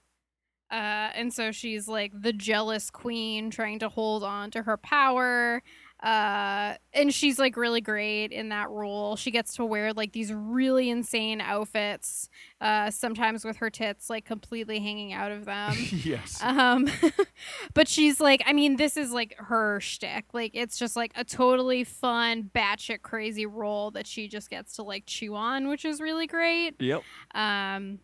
Uh, 0.71 1.11
and 1.15 1.33
so 1.33 1.53
she's 1.53 1.87
like 1.87 2.13
the 2.21 2.33
jealous 2.33 2.91
queen 2.91 3.51
trying 3.51 3.79
to 3.79 3.89
hold 3.89 4.25
on 4.25 4.51
to 4.51 4.63
her 4.63 4.77
power. 4.77 5.63
Uh, 6.03 6.75
and 6.93 7.15
she's 7.15 7.39
like 7.39 7.57
really 7.57 7.81
great 7.81 8.31
in 8.31 8.51
that 8.51 8.69
role. 8.69 9.17
She 9.17 9.31
gets 9.31 9.55
to 9.55 9.65
wear 9.65 9.95
like 9.95 10.13
these 10.13 10.33
really 10.35 10.91
insane 10.91 11.41
outfits, 11.41 12.29
uh, 12.61 12.91
sometimes 12.91 13.43
with 13.43 13.57
her 13.57 13.71
tits 13.71 14.11
like 14.11 14.27
completely 14.27 14.81
hanging 14.81 15.15
out 15.15 15.33
of 15.33 15.47
them. 15.47 15.75
yes. 15.91 16.43
Um, 16.43 16.91
but 17.75 17.89
she's 17.89 18.21
like, 18.21 18.43
I 18.45 18.53
mean, 18.53 18.77
this 18.77 18.99
is 18.99 19.13
like 19.13 19.35
her 19.39 19.81
shtick. 19.81 20.27
Like, 20.35 20.51
it's 20.55 20.79
just 20.79 20.95
like 20.95 21.13
a 21.17 21.25
totally 21.25 21.85
fun, 21.85 22.51
batshit 22.55 23.01
crazy 23.01 23.47
role 23.47 23.91
that 23.93 24.07
she 24.07 24.29
just 24.29 24.51
gets 24.51 24.77
to 24.77 24.83
like 24.83 25.05
chew 25.07 25.35
on, 25.35 25.69
which 25.69 25.87
is 25.87 26.03
really 26.03 26.27
great. 26.27 26.75
yep. 26.81 27.03
Um, 27.35 28.01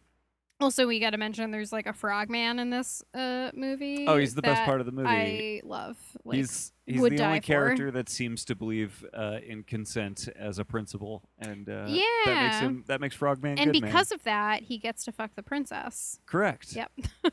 also, 0.61 0.87
we 0.87 1.01
got 1.01 1.11
to 1.11 1.19
mention 1.19 1.51
there's 1.51 1.73
like 1.73 1.87
a 1.87 1.93
frogman 1.93 2.59
in 2.59 2.71
this 2.71 3.03
uh 3.15 3.51
movie. 3.55 4.07
Oh, 4.07 4.17
he's 4.19 4.35
the 4.35 4.43
best 4.43 4.65
part 4.65 4.81
of 4.81 4.87
the 4.87 4.93
movie. 4.93 5.09
I 5.09 5.67
love. 5.67 5.97
Like, 6.25 6.37
he's 6.39 6.73
he's 6.87 7.01
the 7.03 7.21
only 7.25 7.41
for. 7.41 7.47
character 7.47 7.91
that 7.91 8.09
seems 8.09 8.45
to 8.47 8.55
believe 8.55 9.05
uh, 9.15 9.39
in 9.47 9.63
consent 9.63 10.29
as 10.37 10.59
a 10.59 10.65
principle, 10.65 11.23
and 11.39 11.69
uh, 11.69 11.73
that 11.73 11.87
makes 11.89 11.99
Yeah. 12.27 12.61
him 12.61 12.85
that 12.89 13.01
makes 13.01 13.15
Frogman 13.17 13.59
and 13.59 13.73
good, 13.73 13.81
man. 13.83 13.91
because 13.91 14.13
of 14.13 14.23
that, 14.25 14.63
he 14.63 14.79
gets 14.79 15.05
to 15.05 15.13
fuck 15.13 15.35
the 15.35 15.43
princess. 15.43 16.19
correct. 16.27 16.75
Yep. 16.77 16.93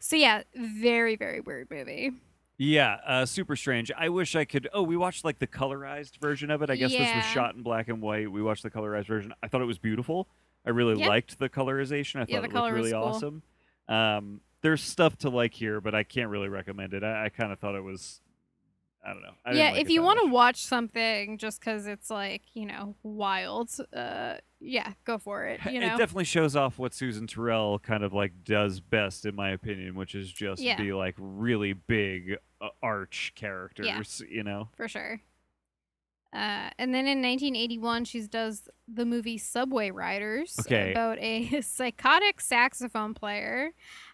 so 0.00 0.16
yeah, 0.16 0.42
very 0.54 1.16
very 1.16 1.40
weird 1.40 1.70
movie. 1.70 2.12
Yeah, 2.56 2.98
uh, 3.04 3.26
super 3.26 3.56
strange. 3.56 3.90
I 3.98 4.08
wish 4.10 4.36
I 4.36 4.44
could. 4.44 4.68
Oh, 4.72 4.82
we 4.82 4.96
watched 4.96 5.24
like 5.24 5.40
the 5.40 5.46
colorized 5.46 6.18
version 6.20 6.50
of 6.52 6.62
it. 6.62 6.70
I 6.70 6.76
guess 6.76 6.92
this 6.92 7.12
was 7.14 7.24
shot 7.24 7.56
in 7.56 7.62
black 7.64 7.88
and 7.88 8.00
white. 8.00 8.30
We 8.30 8.42
watched 8.42 8.62
the 8.62 8.70
colorized 8.70 9.08
version. 9.08 9.34
I 9.42 9.48
thought 9.48 9.60
it 9.60 9.64
was 9.66 9.78
beautiful. 9.78 10.28
I 10.66 10.70
really 10.70 10.98
Yeah. 11.00 11.08
liked 11.08 11.38
the 11.38 11.48
colorization. 11.48 12.16
I 12.16 12.20
thought 12.20 12.30
Yeah, 12.30 12.40
the 12.40 12.46
it 12.46 12.52
looked 12.52 12.64
was 12.64 12.72
really 12.72 12.92
cool. 12.92 13.02
awesome. 13.04 13.42
Um, 13.88 14.40
there's 14.62 14.82
stuff 14.82 15.16
to 15.18 15.28
like 15.30 15.52
here, 15.54 15.80
but 15.80 15.94
I 15.94 16.02
can't 16.04 16.30
really 16.30 16.48
recommend 16.48 16.94
it. 16.94 17.04
I, 17.04 17.26
I 17.26 17.28
kind 17.28 17.52
of 17.52 17.58
thought 17.58 17.74
it 17.74 17.82
was. 17.82 18.20
I 19.06 19.12
don't 19.12 19.20
know. 19.22 19.34
I 19.44 19.52
yeah, 19.52 19.70
like 19.72 19.82
if 19.82 19.90
you 19.90 20.02
want 20.02 20.18
to 20.24 20.30
watch 20.30 20.64
something 20.64 21.36
just 21.36 21.60
because 21.60 21.86
it's 21.86 22.08
like 22.08 22.40
you 22.54 22.64
know 22.64 22.94
wild, 23.02 23.68
uh, 23.94 24.36
yeah, 24.60 24.94
go 25.04 25.18
for 25.18 25.44
it. 25.44 25.60
You 25.70 25.80
know? 25.80 25.88
it 25.94 25.98
definitely 25.98 26.24
shows 26.24 26.56
off 26.56 26.78
what 26.78 26.94
Susan 26.94 27.26
Tyrrell 27.26 27.78
kind 27.80 28.02
of 28.02 28.14
like 28.14 28.32
does 28.44 28.80
best, 28.80 29.26
in 29.26 29.34
my 29.36 29.50
opinion, 29.50 29.94
which 29.94 30.14
is 30.14 30.32
just 30.32 30.62
Yeah. 30.62 30.78
be 30.78 30.94
like 30.94 31.14
really 31.18 31.74
big 31.74 32.38
uh, 32.62 32.68
arch 32.82 33.32
characters. 33.34 34.22
You 34.26 34.42
know. 34.42 34.70
for 34.74 34.88
sure. 34.88 35.20
Uh, 36.34 36.68
and 36.78 36.92
then 36.92 37.06
in 37.06 37.22
1981, 37.22 38.04
she 38.06 38.26
does 38.26 38.68
the 38.88 39.04
movie 39.04 39.38
Subway 39.38 39.90
Riders 39.90 40.56
Okay. 40.60 40.90
about 40.90 41.18
a 41.20 41.60
psychotic 41.62 42.40
saxophone 42.40 43.14
player 43.14 43.70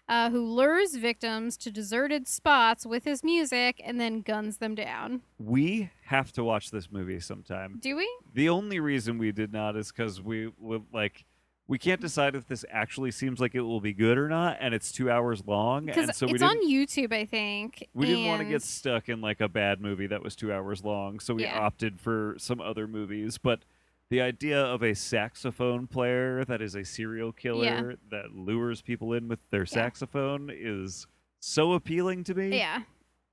uh, 0.07 0.29
who 0.29 0.45
lures 0.45 0.95
victims 0.95 1.57
to 1.57 1.71
deserted 1.71 2.27
spots 2.27 2.85
with 2.85 3.03
his 3.05 3.23
music 3.23 3.81
and 3.83 3.99
then 3.99 4.21
guns 4.21 4.57
them 4.57 4.75
down. 4.75 5.21
We 5.39 5.89
have 6.05 6.31
to 6.33 6.43
watch 6.43 6.69
this 6.69 6.91
movie 6.91 7.19
sometime. 7.19 7.79
Do 7.81 7.95
we? 7.95 8.07
The 8.33 8.49
only 8.49 8.79
reason 8.79 9.17
we 9.17 9.31
did 9.31 9.51
not 9.51 9.75
is 9.75 9.91
because 9.91 10.21
we 10.21 10.51
would 10.59 10.83
like 10.93 11.25
we 11.71 11.79
can't 11.79 12.01
decide 12.01 12.35
if 12.35 12.45
this 12.47 12.65
actually 12.69 13.11
seems 13.11 13.39
like 13.39 13.55
it 13.55 13.61
will 13.61 13.79
be 13.79 13.93
good 13.93 14.17
or 14.17 14.27
not, 14.27 14.57
and 14.59 14.73
it's 14.73 14.91
two 14.91 15.09
hours 15.09 15.41
long, 15.47 15.89
and 15.89 16.13
so 16.13 16.27
we 16.27 16.33
it's 16.33 16.43
on 16.43 16.57
YouTube, 16.69 17.13
I 17.13 17.23
think. 17.23 17.87
we 17.93 18.07
didn't 18.07 18.25
want 18.25 18.41
to 18.41 18.45
get 18.45 18.61
stuck 18.61 19.07
in 19.07 19.21
like 19.21 19.39
a 19.39 19.47
bad 19.47 19.79
movie 19.79 20.05
that 20.07 20.21
was 20.21 20.35
two 20.35 20.51
hours 20.51 20.83
long, 20.83 21.21
so 21.21 21.33
we 21.33 21.43
Yeah. 21.43 21.57
opted 21.57 22.01
for 22.01 22.35
some 22.37 22.59
other 22.59 22.87
movies. 22.89 23.37
But 23.37 23.61
the 24.09 24.19
idea 24.19 24.61
of 24.61 24.83
a 24.83 24.93
saxophone 24.93 25.87
player 25.87 26.43
that 26.43 26.61
is 26.61 26.75
a 26.75 26.83
serial 26.83 27.31
killer 27.31 27.95
that 28.09 28.35
lures 28.35 28.81
people 28.81 29.13
in 29.13 29.29
with 29.29 29.39
their 29.49 29.65
saxophone 29.65 30.51
is 30.53 31.07
so 31.39 31.71
appealing 31.71 32.25
to 32.25 32.33
me. 32.33 32.57
Yeah. 32.57 32.81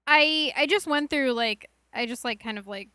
I 0.06 0.52
I 0.56 0.66
just 0.66 0.86
went 0.86 1.10
through 1.10 1.32
like 1.32 1.68
I 1.92 2.06
just 2.06 2.24
like 2.24 2.38
kind 2.38 2.56
of 2.56 2.68
like 2.68 2.90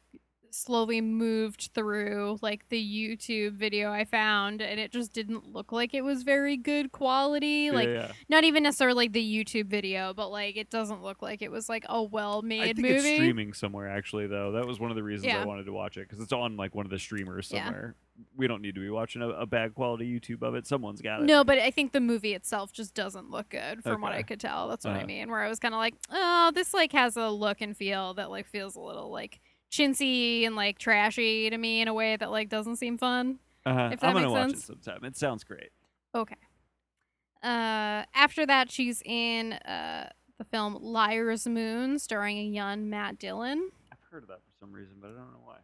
slowly 0.54 1.02
moved 1.02 1.70
through 1.74 2.38
like 2.42 2.70
the 2.70 2.80
YouTube 2.82 3.54
video 3.54 3.92
I 3.92 4.06
found 4.06 4.62
and 4.62 4.80
it 4.80 4.92
just 4.92 5.12
didn't 5.14 5.52
look 5.52 5.72
like 5.72 5.94
it 5.94 6.04
was 6.04 6.24
very 6.24 6.58
good 6.58 6.92
quality. 6.92 7.72
Like 7.72 7.88
yeah. 7.90 8.12
not 8.30 8.44
even 8.44 8.64
necessarily 8.64 9.06
like 9.06 9.14
the 9.14 9.44
YouTube 9.44 9.66
video, 9.66 10.14
but 10.14 10.30
like 10.30 10.56
it 10.58 10.70
doesn't 10.70 11.02
look 11.04 11.22
like 11.22 11.42
it 11.42 11.52
was 11.52 11.70
like 11.70 11.86
a 11.90 12.04
well 12.04 12.42
made 12.42 12.62
I 12.62 12.66
think 12.68 12.80
movie. 12.80 12.96
it's 12.96 13.04
streaming 13.16 13.54
somewhere 13.54 13.90
actually 13.90 14.28
though. 14.28 14.52
That 14.54 14.66
was 14.68 14.80
one 14.80 14.92
of 14.92 14.96
the 14.96 15.04
reasons 15.04 15.34
I 15.34 15.46
wanted 15.46 15.66
to 15.66 15.74
watch 15.74 15.98
it 15.98 16.08
because 16.08 16.24
it's 16.24 16.34
on 16.34 16.56
like 16.58 16.76
one 16.76 16.86
of 16.86 16.92
the 16.92 17.00
streamers 17.00 17.50
Yeah. 17.52 17.66
somewhere. 17.66 17.96
We 18.38 18.46
don't 18.48 18.62
need 18.62 18.76
to 18.76 18.82
be 18.82 18.92
watching 18.92 19.24
a, 19.24 19.30
a 19.30 19.46
bad 19.48 19.74
quality 19.74 20.06
YouTube 20.20 20.44
of 20.44 20.54
it. 20.54 20.68
Someone's 20.68 21.02
got 21.02 21.22
it. 21.22 21.26
No, 21.26 21.44
but 21.44 21.58
I 21.58 21.72
think 21.72 21.94
the 21.94 22.00
movie 22.00 22.36
itself 22.36 22.72
just 22.72 22.94
doesn't 22.94 23.32
look 23.32 23.50
good 23.50 23.82
from 23.84 24.02
what 24.02 24.12
I 24.12 24.22
could 24.22 24.40
tell. 24.40 24.68
That's 24.70 24.86
what 24.86 24.94
I 24.94 24.98
Uh-huh. 24.98 25.08
mean. 25.08 25.32
Where 25.32 25.42
I 25.42 25.50
was 25.50 25.58
kind 25.60 25.74
of 25.74 25.80
like, 25.80 25.96
oh, 26.12 26.52
this 26.54 26.76
like 26.76 26.92
has 26.92 27.18
a 27.18 27.30
look 27.30 27.60
and 27.62 27.76
feel 27.76 28.14
that 28.14 28.30
like 28.30 28.46
feels 28.48 28.76
a 28.76 28.80
little 28.80 29.10
like 29.12 29.42
chintzy 29.74 30.46
and 30.46 30.56
like 30.56 30.78
trashy 30.78 31.50
to 31.50 31.58
me 31.58 31.82
in 31.82 31.88
a 31.88 31.94
way 31.94 32.16
that 32.16 32.30
like 32.32 32.48
doesn't 32.50 32.76
seem 32.76 32.98
fun. 32.98 33.40
Uh-huh. 33.66 33.90
if 33.94 34.02
that 34.02 34.08
I'm 34.08 34.14
gonna 34.14 34.28
makes 34.28 34.32
watch 34.32 34.50
sense. 34.52 34.64
it 34.70 34.84
sometime. 34.84 35.04
It 35.06 35.18
sounds 35.18 35.44
great. 35.44 35.70
Okay. 36.14 36.36
Uh, 37.42 38.04
after 38.14 38.46
that, 38.46 38.72
she's 38.72 39.02
in 39.06 39.54
uh 39.54 40.10
the 40.38 40.44
film 40.46 40.78
Liar's 40.82 41.48
Moon, 41.48 41.98
starring 42.00 42.38
a 42.38 42.44
young 42.44 42.90
Matt 42.90 43.18
Dillon. 43.20 43.70
I've 43.92 43.98
heard 44.12 44.24
of 44.24 44.30
that 44.30 44.40
for 44.46 44.52
some 44.60 44.72
reason, 44.72 44.96
but 45.02 45.08
I 45.08 45.14
don't 45.14 45.32
know 45.32 45.42
why. 45.44 45.58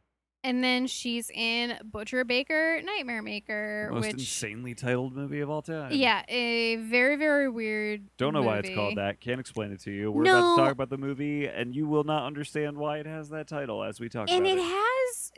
And 0.43 0.63
then 0.63 0.87
she's 0.87 1.29
in 1.33 1.77
Butcher 1.83 2.23
Baker, 2.23 2.81
Nightmare 2.81 3.21
Maker, 3.21 3.87
The 3.89 3.95
most 3.95 4.05
which 4.05 4.13
insanely 4.13 4.73
titled 4.73 5.13
movie 5.13 5.41
of 5.41 5.49
all 5.49 5.61
time. 5.61 5.91
yeah, 5.91 6.23
a 6.29 6.77
very 6.77 7.17
very 7.17 7.49
weird. 7.49 8.07
Don't 8.17 8.33
know 8.33 8.41
why 8.41 8.59
it's 8.59 8.69
called 8.73 8.97
that. 8.97 9.19
Can't 9.19 9.39
explain 9.39 9.71
it 9.73 9.81
to 9.81 9.91
you. 9.91 10.11
We're 10.11 10.23
about 10.23 10.55
to 10.55 10.61
talk 10.61 10.71
about 10.71 10.89
the 10.89 10.97
movie, 10.97 11.45
and 11.47 11.75
you 11.75 11.87
will 11.87 12.05
not 12.05 12.25
understand 12.25 12.77
why 12.77 12.99
it 12.99 13.05
has 13.05 13.29
that 13.29 13.47
title 13.47 13.83
as 13.83 13.99
we 13.99 14.07
talk 14.07 14.29
and 14.29 14.45
about 14.45 14.57
it 14.57 14.59
it. 14.59 14.63
has 14.63 15.31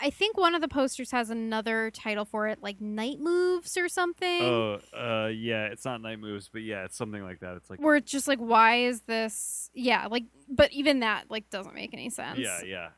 i 0.00 0.10
think 0.10 0.36
one 0.36 0.56
of 0.56 0.60
the 0.60 0.66
posters 0.66 1.12
has 1.12 1.30
another 1.30 1.88
title 1.92 2.24
for 2.24 2.48
it 2.48 2.60
like 2.60 2.80
night 2.80 3.20
moves 3.20 3.76
or 3.76 3.88
something 3.88 4.42
Oh, 4.42 4.80
uh, 4.92 5.28
yeah. 5.28 5.66
It's 5.66 5.84
not 5.84 6.00
Night 6.02 6.18
Moves, 6.18 6.48
but 6.52 6.62
yeah, 6.62 6.84
it's 6.84 6.96
something 6.96 7.22
like 7.22 7.38
that. 7.40 7.54
It's 7.56 7.70
like 7.70 7.80
where 7.80 7.94
it's 7.94 8.10
just 8.10 8.26
like 8.26 8.38
why 8.40 8.76
is 8.86 9.02
this 9.02 9.70
yeah 9.74 10.06
like 10.08 10.24
but 10.48 10.72
even 10.72 11.00
that 11.00 11.26
like 11.30 11.48
doesn't 11.50 11.74
make 11.74 11.92
any 11.94 12.10
sense 12.10 12.38
yeah, 12.38 12.62
yeah. 12.64 12.88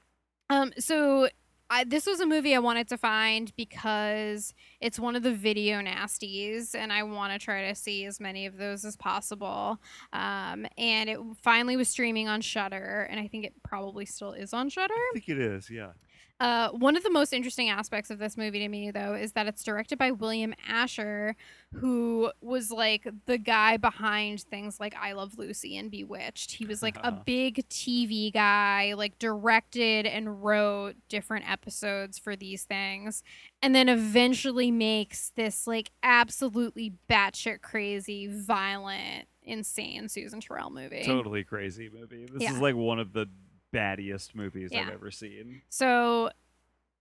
Um 0.50 0.72
so 0.78 1.28
I, 1.70 1.84
this 1.84 2.06
was 2.06 2.20
a 2.20 2.26
movie 2.26 2.54
I 2.54 2.58
wanted 2.58 2.88
to 2.88 2.98
find 2.98 3.52
because 3.56 4.52
it's 4.80 4.98
one 4.98 5.16
of 5.16 5.22
the 5.22 5.32
video 5.32 5.80
nasties, 5.80 6.74
and 6.74 6.92
I 6.92 7.02
want 7.02 7.32
to 7.32 7.38
try 7.38 7.68
to 7.68 7.74
see 7.74 8.04
as 8.04 8.20
many 8.20 8.44
of 8.46 8.58
those 8.58 8.84
as 8.84 8.96
possible. 8.96 9.80
Um, 10.12 10.66
and 10.76 11.08
it 11.08 11.18
finally 11.42 11.76
was 11.76 11.88
streaming 11.88 12.28
on 12.28 12.42
Shudder, 12.42 13.08
and 13.10 13.18
I 13.18 13.28
think 13.28 13.46
it 13.46 13.54
probably 13.62 14.04
still 14.04 14.32
is 14.32 14.52
on 14.52 14.68
Shudder. 14.68 14.94
I 14.94 15.10
think 15.14 15.28
it 15.28 15.38
is. 15.38 15.70
Yeah. 15.70 15.92
Uh, 16.40 16.68
one 16.70 16.96
of 16.96 17.04
the 17.04 17.10
most 17.10 17.32
interesting 17.32 17.68
aspects 17.70 18.10
of 18.10 18.18
this 18.18 18.36
movie 18.36 18.58
to 18.58 18.68
me, 18.68 18.90
though, 18.90 19.14
is 19.14 19.32
that 19.32 19.46
it's 19.46 19.62
directed 19.62 19.98
by 19.98 20.10
William 20.10 20.52
Asher, 20.68 21.36
who 21.72 22.32
was 22.40 22.72
like 22.72 23.06
the 23.26 23.38
guy 23.38 23.76
behind 23.76 24.42
things 24.42 24.80
like 24.80 24.96
I 25.00 25.12
Love 25.12 25.38
Lucy 25.38 25.76
and 25.76 25.90
Bewitched. 25.92 26.52
He 26.52 26.66
was 26.66 26.82
like 26.82 26.96
a 27.04 27.12
big 27.12 27.66
TV 27.68 28.32
guy, 28.32 28.94
like 28.94 29.18
directed 29.20 30.06
and 30.06 30.42
wrote 30.42 30.96
different 31.08 31.48
episodes 31.50 32.18
for 32.18 32.34
these 32.34 32.64
things, 32.64 33.22
and 33.62 33.72
then 33.72 33.88
eventually 33.88 34.72
makes 34.72 35.30
this 35.36 35.68
like 35.68 35.92
absolutely 36.02 36.94
batshit 37.08 37.62
crazy, 37.62 38.26
violent, 38.28 39.28
insane 39.44 40.08
Susan 40.08 40.40
Tyrrell 40.40 40.70
movie. 40.70 41.04
Totally 41.04 41.44
crazy 41.44 41.88
movie. 41.92 42.26
This 42.32 42.42
Yeah. 42.42 42.52
is 42.54 42.58
like 42.58 42.74
one 42.74 42.98
of 42.98 43.12
the 43.12 43.26
battiest 43.74 44.34
movies 44.34 44.70
I've 44.72 44.88
ever 44.88 45.10
seen. 45.10 45.62
So 45.68 46.30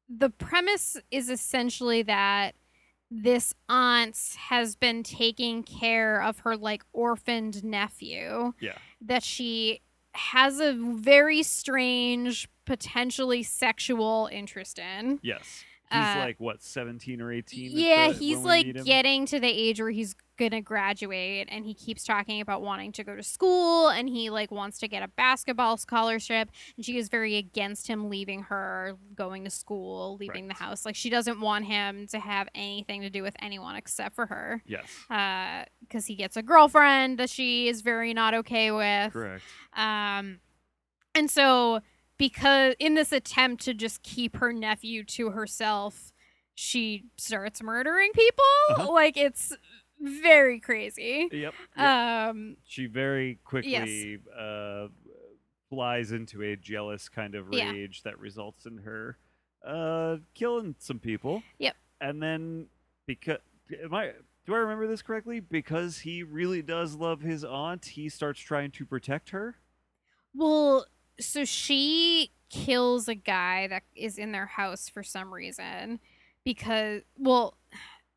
the 0.09 0.29
premise 0.29 0.97
is 1.11 1.29
essentially 1.29 2.01
that 2.03 2.55
this 3.09 3.53
aunt 3.69 4.17
has 4.49 4.75
been 4.75 5.03
taking 5.03 5.61
care 5.63 6.21
of 6.21 6.39
her 6.39 6.57
like 6.57 6.83
orphaned 6.93 7.63
nephew 7.63 8.53
Yeah. 8.59 8.77
that 9.01 9.23
she 9.23 9.81
has 10.15 10.59
a 10.59 10.73
very 10.73 11.43
strange 11.43 12.47
potentially 12.65 13.43
sexual 13.43 14.29
interest 14.31 14.79
in. 14.79 15.19
Yes. 15.21 15.63
He's 15.91 16.01
Uh, 16.01 16.15
like 16.19 16.39
what, 16.39 16.63
seventeen 16.63 17.21
or 17.21 17.31
eighteen? 17.31 17.69
Yeah, 17.71 18.07
the- 18.07 18.13
he's 18.17 18.39
like 18.39 18.83
getting 18.83 19.25
to 19.27 19.39
the 19.39 19.47
age 19.47 19.79
where 19.79 19.91
he's 19.91 20.15
gonna 20.37 20.61
graduate 20.61 21.47
and 21.51 21.65
he 21.65 21.73
keeps 21.73 22.03
talking 22.03 22.41
about 22.41 22.61
wanting 22.61 22.91
to 22.91 23.03
go 23.03 23.15
to 23.15 23.21
school 23.21 23.89
and 23.89 24.09
he 24.09 24.29
like 24.31 24.49
wants 24.51 24.79
to 24.79 24.87
get 24.87 25.03
a 25.03 25.07
basketball 25.09 25.77
scholarship 25.77 26.49
and 26.75 26.83
she 26.85 26.97
is 26.97 27.07
very 27.07 27.35
against 27.35 27.87
him 27.87 28.09
leaving 28.09 28.41
her 28.43 28.97
going 29.15 29.43
to 29.43 29.49
school 29.51 30.17
leaving 30.19 30.47
the 30.47 30.53
house 30.55 30.85
like 30.85 30.95
she 30.95 31.09
doesn't 31.09 31.39
want 31.39 31.65
him 31.65 32.07
to 32.07 32.19
have 32.19 32.47
anything 32.55 33.01
to 33.01 33.09
do 33.11 33.21
with 33.21 33.35
anyone 33.41 33.75
except 33.75 34.15
for 34.15 34.25
her 34.25 34.63
Yes. 34.65 34.85
because 35.07 36.07
he 36.07 36.15
gets 36.15 36.35
a 36.35 36.41
girlfriend 36.41 37.19
that 37.19 37.29
she 37.29 37.67
is 37.67 37.81
very 37.81 38.13
not 38.13 38.33
okay 38.33 38.71
with 38.71 39.13
Correct. 39.13 39.43
um, 39.75 40.39
and 41.13 41.29
so 41.29 41.81
because 42.17 42.73
in 42.79 42.95
this 42.95 43.11
attempt 43.11 43.63
to 43.65 43.73
just 43.73 44.01
keep 44.01 44.37
her 44.37 44.53
nephew 44.53 45.03
to 45.03 45.31
herself, 45.31 46.11
she 46.55 47.05
starts 47.17 47.61
murdering 47.61 48.11
people. 48.13 48.43
Uh-huh. 48.69 48.91
Like 48.91 49.17
it's 49.17 49.51
very 50.03 50.59
crazy. 50.59 51.29
Yep. 51.31 51.53
yep. 51.77 51.85
Um, 51.85 52.57
she 52.65 52.85
very 52.87 53.39
quickly 53.43 54.19
uh, 54.37 54.87
flies 55.69 56.11
into 56.11 56.43
a 56.43 56.55
jealous 56.55 57.09
kind 57.09 57.35
of 57.35 57.47
Yeah. 57.51 57.71
rage 57.71 58.03
that 58.03 58.19
results 58.19 58.65
in 58.65 58.79
her 58.79 59.17
uh 59.65 60.17
killing 60.33 60.75
some 60.77 60.99
people. 60.99 61.41
Yep. 61.57 61.75
And 62.01 62.21
then 62.21 62.67
because 63.07 63.39
am 63.81 63.93
I 63.93 64.11
do 64.45 64.53
I 64.53 64.57
remember 64.57 64.87
this 64.87 65.01
correctly? 65.01 65.39
Because 65.39 65.99
he 65.99 66.21
really 66.21 66.61
does 66.61 66.95
love 66.95 67.21
his 67.21 67.45
aunt, 67.45 67.85
he 67.85 68.09
starts 68.09 68.41
trying 68.41 68.71
to 68.71 68.85
protect 68.85 69.29
her. 69.29 69.55
Well, 70.35 70.85
so 71.19 71.45
she 71.45 72.31
kills 72.49 73.07
a 73.07 73.15
guy 73.15 73.67
that 73.67 73.83
is 73.95 74.17
in 74.17 74.31
their 74.33 74.45
house 74.47 74.89
for 74.89 75.01
some 75.01 75.33
reason 75.33 75.99
because 76.43 77.01
well, 77.17 77.55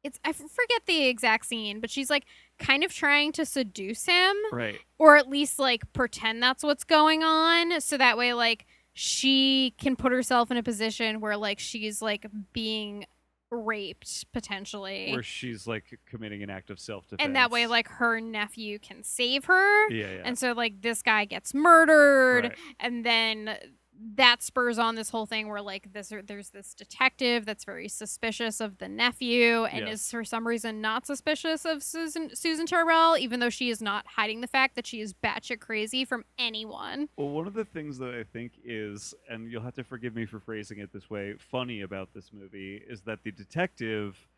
it's 0.07 0.19
I 0.25 0.33
forget 0.33 0.83
the 0.87 1.07
exact 1.07 1.47
scene, 1.47 1.81
but 1.81 1.91
she's 1.91 2.09
like 2.11 2.25
kind 2.59 2.83
of 2.85 2.93
trying 2.93 3.33
to 3.33 3.45
seduce 3.45 4.07
him 4.07 4.35
Right. 4.53 4.79
or 4.99 5.17
at 5.17 5.29
least 5.29 5.59
like 5.59 5.93
pretend 5.93 6.43
that's 6.43 6.63
what's 6.63 6.85
going 6.85 7.23
on 7.23 7.81
so 7.81 7.99
that 7.99 8.17
way 8.17 8.33
like 8.33 8.65
she 8.95 9.75
can 9.79 9.95
put 9.97 10.11
herself 10.13 10.51
in 10.51 10.57
a 10.57 10.63
position 10.63 11.21
where 11.21 11.37
like 11.37 11.59
she's 11.59 12.01
like 12.01 12.25
being 12.55 13.05
raped 13.51 14.25
potentially 14.33 15.13
Where 15.13 15.23
she's 15.23 15.67
like 15.67 15.99
committing 16.07 16.43
an 16.43 16.51
act 16.51 16.71
of 16.71 16.81
self 16.81 17.05
defense. 17.07 17.25
and 17.25 17.37
that 17.37 17.51
way 17.51 17.67
like 17.67 17.89
her 17.89 18.21
nephew 18.21 18.79
can 18.79 19.03
save 19.05 19.45
her 19.45 19.91
Yeah, 19.91 20.07
yeah. 20.15 20.23
and 20.25 20.39
so 20.39 20.53
like 20.53 20.81
this 20.83 21.03
guy 21.03 21.27
gets 21.27 21.55
murdered 21.55 22.45
Right. 22.45 22.59
and 22.81 23.05
then 23.05 23.57
that 24.17 24.43
spurs 24.43 24.79
on 24.79 24.95
this 24.95 25.11
whole 25.11 25.27
thing 25.27 25.49
where 25.49 25.61
like 25.61 25.93
this 25.93 26.13
er, 26.13 26.23
there's 26.23 26.51
this 26.51 26.75
detective 26.75 27.47
that's 27.47 27.65
very 27.65 27.89
suspicious 27.89 28.61
of 28.61 28.79
the 28.79 28.89
nephew 28.89 29.65
and 29.65 29.89
is 29.89 30.11
for 30.11 30.25
some 30.25 30.47
reason 30.47 30.81
not 30.81 31.07
suspicious 31.07 31.65
of 31.65 31.83
Susan 31.83 32.35
Susan 32.35 32.67
Tyrrell, 32.67 33.17
even 33.19 33.41
though 33.41 33.51
she 33.51 33.71
is 33.71 33.81
not 33.81 34.07
hiding 34.07 34.41
the 34.41 34.47
fact 34.47 34.77
that 34.77 34.87
she 34.87 35.01
is 35.01 35.15
batshit 35.15 35.61
crazy 35.61 36.05
from 36.05 36.25
anyone. 36.39 37.09
Well, 37.17 37.29
one 37.29 37.47
of 37.47 37.55
the 37.55 37.65
things 37.65 37.99
that 37.99 38.15
I 38.15 38.25
think 38.25 38.53
is, 38.65 39.15
and 39.29 39.51
you'll 39.51 39.63
have 39.63 39.75
to 39.75 39.85
forgive 39.85 40.15
me 40.15 40.27
for 40.27 40.41
phrasing 40.41 40.79
it 40.79 40.93
this 40.93 41.09
way, 41.09 41.35
funny 41.39 41.81
about 41.81 42.15
this 42.15 42.31
movie 42.33 42.83
is 42.89 43.03
that 43.03 43.23
the 43.25 43.31
detective 43.31 44.29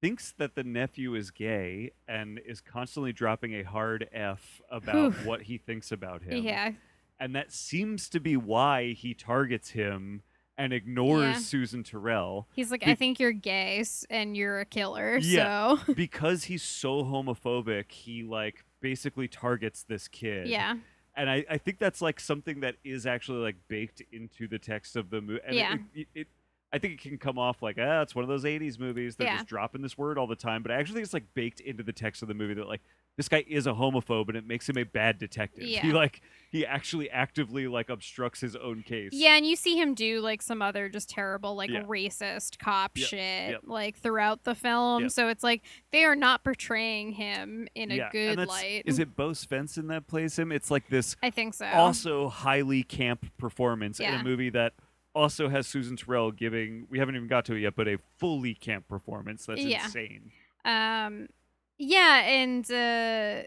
thinks 0.00 0.32
that 0.38 0.54
the 0.54 0.62
nephew 0.62 1.14
is 1.14 1.30
gay 1.30 1.90
and 2.06 2.40
is 2.46 2.60
constantly 2.60 3.12
dropping 3.12 3.54
a 3.54 3.62
hard 3.62 4.08
F 4.12 4.60
about 4.70 4.94
Whew. 4.94 5.28
what 5.28 5.42
he 5.42 5.58
thinks 5.58 5.90
about 5.90 6.22
him. 6.22 6.44
Yeah, 6.44 6.72
And 7.20 7.34
that 7.34 7.52
seems 7.52 8.08
to 8.10 8.20
be 8.20 8.36
why 8.36 8.92
he 8.92 9.12
targets 9.14 9.70
him 9.70 10.22
and 10.56 10.72
ignores 10.72 11.22
Yeah. 11.34 11.38
Susan 11.38 11.82
Tyrrell 11.84 12.48
he's 12.54 12.70
like, 12.70 12.84
Be- 12.84 12.90
I 12.92 12.94
think 12.94 13.20
you're 13.20 13.32
gay 13.32 13.84
and 14.10 14.36
you're 14.36 14.60
a 14.60 14.64
killer. 14.64 15.18
Yeah. 15.18 15.76
So 15.86 15.92
because 15.94 16.44
he's 16.44 16.62
so 16.62 17.04
homophobic. 17.04 17.90
He 17.92 18.22
like 18.22 18.64
basically 18.80 19.28
targets 19.28 19.82
this 19.84 20.08
kid. 20.08 20.48
yeah, 20.48 20.76
and 21.16 21.28
I, 21.28 21.44
I 21.50 21.58
think 21.58 21.78
that's 21.78 22.00
like 22.00 22.20
something 22.20 22.60
that 22.60 22.76
is 22.84 23.06
actually 23.06 23.38
like 23.38 23.56
baked 23.68 24.02
into 24.12 24.46
the 24.48 24.58
text 24.58 24.94
of 24.96 25.10
the 25.10 25.20
movie. 25.20 25.40
And 25.46 25.56
Yeah. 25.56 25.74
it, 25.74 25.80
it, 25.94 26.08
it, 26.14 26.26
I 26.72 26.78
think 26.78 26.94
it 26.94 27.00
can 27.00 27.18
come 27.18 27.38
off 27.38 27.62
like 27.62 27.76
ah, 27.80 28.02
it's 28.02 28.14
one 28.14 28.22
of 28.24 28.28
those 28.28 28.44
'80s 28.44 28.78
movies. 28.78 29.16
They're 29.16 29.26
Yeah. 29.28 29.36
just 29.36 29.48
dropping 29.48 29.82
this 29.82 29.96
word 29.98 30.18
all 30.18 30.26
the 30.26 30.36
time, 30.36 30.62
but 30.62 30.70
I 30.72 30.74
actually 30.76 30.94
think 30.94 31.04
it's 31.04 31.14
like 31.14 31.34
baked 31.34 31.60
into 31.60 31.82
the 31.82 31.92
text 31.92 32.22
of 32.22 32.28
the 32.28 32.34
movie 32.34 32.54
that 32.54 32.68
like 32.68 32.82
this 33.18 33.28
guy 33.28 33.44
is 33.46 33.66
a 33.66 33.72
homophobe 33.72 34.28
and 34.28 34.36
it 34.38 34.46
makes 34.46 34.66
him 34.68 34.78
a 34.78 34.84
bad 34.84 35.18
detective. 35.18 35.64
Yeah. 35.64 35.82
He 35.82 35.92
like 35.92 36.22
he 36.50 36.64
actually 36.64 37.10
actively 37.10 37.66
like 37.68 37.90
obstructs 37.90 38.40
his 38.40 38.56
own 38.56 38.82
case. 38.82 39.10
Yeah, 39.12 39.36
and 39.36 39.44
you 39.44 39.56
see 39.56 39.76
him 39.76 39.92
do 39.92 40.20
like 40.20 40.40
some 40.40 40.62
other 40.62 40.88
just 40.88 41.10
terrible, 41.10 41.54
like 41.56 41.68
Yeah. 41.68 41.82
racist 41.82 42.58
cop 42.58 42.96
Yep, 42.96 43.06
shit, 43.08 43.50
yep. 43.50 43.60
like 43.64 43.98
throughout 43.98 44.44
the 44.44 44.54
film. 44.54 45.02
Yep. 45.02 45.10
So 45.10 45.28
it's 45.28 45.42
like 45.44 45.62
they 45.90 46.04
are 46.04 46.16
not 46.16 46.44
portraying 46.44 47.12
him 47.12 47.68
in 47.74 47.90
a 47.90 47.96
Yeah, 47.96 48.04
and 48.04 48.12
good 48.12 48.48
light. 48.48 48.84
Is 48.86 48.98
it 49.00 49.14
Bo 49.16 49.30
Svenson 49.32 49.88
that 49.88 50.06
plays 50.06 50.38
him? 50.38 50.50
It's 50.52 50.70
like 50.70 50.88
this 50.88 51.16
I 51.22 51.30
think 51.30 51.54
so. 51.54 51.66
also 51.66 52.28
highly 52.28 52.84
camp 52.84 53.26
performance 53.36 54.00
in 54.00 54.14
a 54.14 54.22
movie 54.22 54.50
that 54.50 54.74
also 55.14 55.48
has 55.48 55.66
Susan 55.66 55.96
Tyrrell 55.96 56.30
giving 56.30 56.86
we 56.88 57.00
haven't 57.00 57.16
even 57.16 57.26
got 57.26 57.44
to 57.46 57.54
it 57.54 57.60
yet, 57.62 57.74
but 57.74 57.88
a 57.88 57.98
fully 58.18 58.54
camp 58.54 58.86
performance 58.86 59.44
that's 59.46 59.60
Yeah. 59.60 59.84
insane. 59.84 60.30
Um, 60.64 61.28
yeah, 61.78 62.20
and 62.26 62.64
uh, 62.70 63.46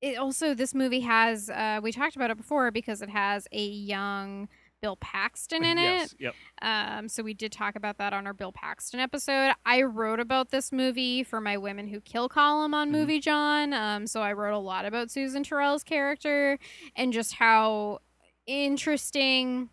it 0.00 0.18
also 0.18 0.54
this 0.54 0.74
movie 0.74 1.00
has 1.00 1.48
uh, 1.50 1.80
we 1.82 1.92
talked 1.92 2.16
about 2.16 2.30
it 2.30 2.36
before 2.36 2.70
because 2.70 3.02
it 3.02 3.10
has 3.10 3.46
a 3.52 3.64
young 3.64 4.48
Bill 4.82 4.96
Paxton 4.96 5.64
in 5.64 5.78
yes, 5.78 6.12
it. 6.12 6.20
Yep. 6.20 6.34
Um, 6.60 7.08
so 7.08 7.22
we 7.22 7.32
did 7.32 7.50
talk 7.50 7.76
about 7.76 7.96
that 7.96 8.12
on 8.12 8.26
our 8.26 8.34
Bill 8.34 8.52
Paxton 8.52 9.00
episode. 9.00 9.52
I 9.64 9.82
wrote 9.82 10.20
about 10.20 10.50
this 10.50 10.70
movie 10.70 11.22
for 11.22 11.40
my 11.40 11.56
Women 11.56 11.88
Who 11.88 12.00
Kill 12.00 12.28
column 12.28 12.74
on 12.74 12.88
Mhm. 12.88 12.92
Movie 12.92 13.20
Jawn. 13.20 13.72
Um, 13.72 14.06
so 14.06 14.20
I 14.20 14.34
wrote 14.34 14.54
a 14.54 14.58
lot 14.58 14.84
about 14.84 15.10
Susan 15.10 15.42
Tyrrell's 15.42 15.82
character 15.82 16.58
and 16.94 17.12
just 17.12 17.34
how 17.34 18.00
interesting 18.46 19.70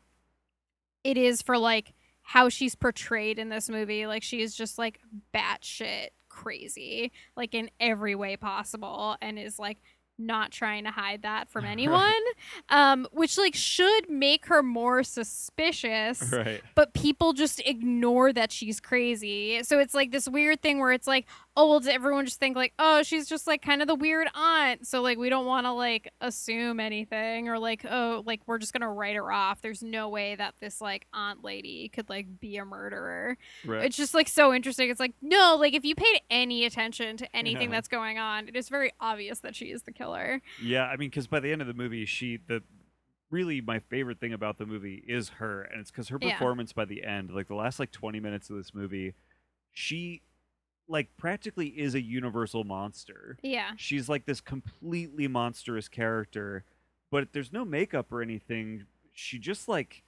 it 1.03 1.17
is 1.17 1.41
for 1.41 1.57
like 1.57 1.93
how 2.21 2.47
she's 2.47 2.73
portrayed 2.73 3.37
in 3.37 3.49
this 3.49 3.69
movie. 3.69 4.07
Like 4.07 4.23
she 4.23 4.41
is 4.41 4.55
just 4.55 4.77
like 4.77 4.99
batshit 5.35 6.07
crazy, 6.33 7.11
like 7.37 7.53
in 7.53 7.69
every 7.79 8.15
way 8.15 8.35
possible, 8.35 9.15
and 9.21 9.37
is 9.39 9.59
like 9.59 9.77
not 10.19 10.51
trying 10.51 10.83
to 10.83 10.91
hide 10.91 11.23
that 11.23 11.49
from 11.49 11.63
Right. 11.65 11.71
anyone. 11.71 12.13
Um, 12.69 13.07
which 13.11 13.37
like 13.37 13.55
should 13.55 14.09
make 14.09 14.45
her 14.47 14.61
more 14.61 15.03
suspicious 15.03 16.31
Right. 16.31 16.61
but 16.75 16.93
people 16.93 17.33
just 17.33 17.59
ignore 17.65 18.31
that 18.33 18.51
she's 18.51 18.79
crazy. 18.79 19.63
So 19.63 19.79
it's 19.79 19.93
like 19.93 20.11
this 20.11 20.27
weird 20.27 20.61
thing 20.61 20.79
where 20.79 20.91
it's 20.91 21.07
like, 21.07 21.25
oh, 21.55 21.69
well, 21.69 21.79
does 21.79 21.87
everyone 21.87 22.25
just 22.25 22.39
think 22.39 22.55
like, 22.55 22.73
oh, 22.79 23.03
she's 23.03 23.27
just 23.27 23.45
like 23.45 23.61
kind 23.61 23.81
of 23.81 23.87
the 23.87 23.93
weird 23.95 24.27
aunt. 24.33 24.87
So 24.87 25.01
like 25.01 25.17
we 25.17 25.29
don't 25.29 25.45
want 25.45 25.65
to 25.67 25.71
like 25.71 26.11
assume 26.19 26.79
anything 26.79 27.47
or 27.47 27.59
like, 27.59 27.85
oh, 27.89 28.23
like 28.25 28.41
we're 28.47 28.57
just 28.57 28.73
gonna 28.73 28.91
write 28.91 29.15
her 29.15 29.31
off. 29.31 29.61
There's 29.61 29.83
no 29.83 30.09
way 30.09 30.35
that 30.35 30.55
this 30.59 30.81
like 30.81 31.05
aunt 31.13 31.43
lady 31.43 31.89
could 31.89 32.09
like 32.09 32.39
be 32.39 32.57
a 32.57 32.65
murderer. 32.65 33.37
Right. 33.65 33.85
It's 33.85 33.95
just 33.97 34.13
like 34.15 34.27
so 34.27 34.53
interesting. 34.53 34.89
It's 34.89 34.99
like, 34.99 35.13
no, 35.21 35.55
like 35.59 35.73
if 35.75 35.85
you 35.85 35.93
paid 35.95 36.21
any 36.31 36.65
attention 36.65 37.17
to 37.17 37.35
anything 37.35 37.69
Yeah. 37.69 37.75
that's 37.77 37.87
going 37.87 38.17
on, 38.17 38.47
it 38.47 38.55
is 38.55 38.69
very 38.69 38.91
obvious 38.99 39.39
that 39.39 39.55
she 39.55 39.65
is 39.65 39.83
the 39.83 39.91
killer. 39.91 40.41
Yeah, 40.61 40.85
I 40.85 40.97
mean, 40.97 41.09
because 41.09 41.27
by 41.27 41.39
the 41.39 41.51
end 41.51 41.61
of 41.61 41.67
the 41.67 41.73
movie, 41.75 42.05
she 42.05 42.37
the 42.47 42.63
really 43.29 43.61
my 43.61 43.79
favorite 43.79 44.19
thing 44.19 44.33
about 44.33 44.57
the 44.57 44.65
movie 44.65 45.03
is 45.07 45.29
her, 45.29 45.61
and 45.63 45.81
it's 45.81 45.91
because 45.91 46.09
her 46.09 46.17
Yeah. 46.21 46.33
performance 46.33 46.73
by 46.73 46.85
the 46.85 47.03
end, 47.03 47.31
like 47.31 47.47
the 47.47 47.55
last 47.55 47.79
like 47.79 47.91
twenty 47.91 48.19
minutes 48.19 48.49
of 48.49 48.57
this 48.57 48.73
movie, 48.73 49.13
she 49.71 50.21
like 50.87 51.15
practically 51.17 51.67
is 51.67 51.95
a 51.95 52.01
universal 52.01 52.63
monster. 52.63 53.37
Yeah. 53.41 53.71
She's 53.77 54.09
like 54.09 54.25
this 54.25 54.41
completely 54.41 55.27
monstrous 55.27 55.87
character, 55.87 56.63
but 57.11 57.29
there's 57.33 57.53
no 57.53 57.63
makeup 57.65 58.11
or 58.11 58.21
anything. 58.21 58.85
She 59.13 59.39
just 59.39 59.67
like 59.67 60.03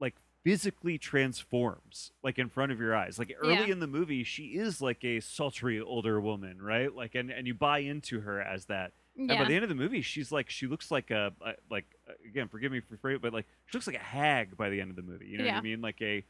like 0.00 0.14
physically 0.42 0.98
transforms 0.98 2.12
like 2.22 2.38
in 2.38 2.48
front 2.48 2.72
of 2.72 2.80
your 2.80 2.94
eyes. 2.96 3.18
Like 3.18 3.34
early 3.40 3.54
Yeah. 3.54 3.72
in 3.72 3.80
the 3.80 3.86
movie, 3.86 4.24
she 4.24 4.44
is 4.56 4.80
like 4.80 5.04
a 5.04 5.20
sultry 5.20 5.80
older 5.80 6.20
woman, 6.20 6.60
right? 6.60 6.94
Like 6.94 7.14
and 7.14 7.30
and 7.30 7.46
you 7.46 7.54
buy 7.54 7.78
into 7.78 8.20
her 8.20 8.40
as 8.40 8.66
that. 8.66 8.92
And 9.16 9.28
by 9.28 9.44
the 9.44 9.54
end 9.54 9.62
of 9.62 9.68
the 9.68 9.76
movie, 9.76 10.02
she's 10.02 10.32
like 10.32 10.50
she 10.50 10.66
looks 10.66 10.90
like 10.90 11.10
a, 11.10 11.32
a 11.44 11.52
like 11.70 11.84
again, 12.28 12.48
forgive 12.48 12.72
me 12.72 12.80
for 12.80 12.96
phrase, 12.96 13.18
but 13.22 13.32
like 13.32 13.46
she 13.66 13.76
looks 13.76 13.86
like 13.86 13.96
a 13.96 14.00
hag 14.00 14.56
by 14.56 14.70
the 14.70 14.80
end 14.80 14.90
of 14.90 14.96
the 14.96 15.02
movie. 15.02 15.26
You 15.26 15.38
know 15.38 15.44
what 15.44 15.54
I 15.54 15.60
mean? 15.60 15.80
Like 15.80 16.00
a 16.02 16.24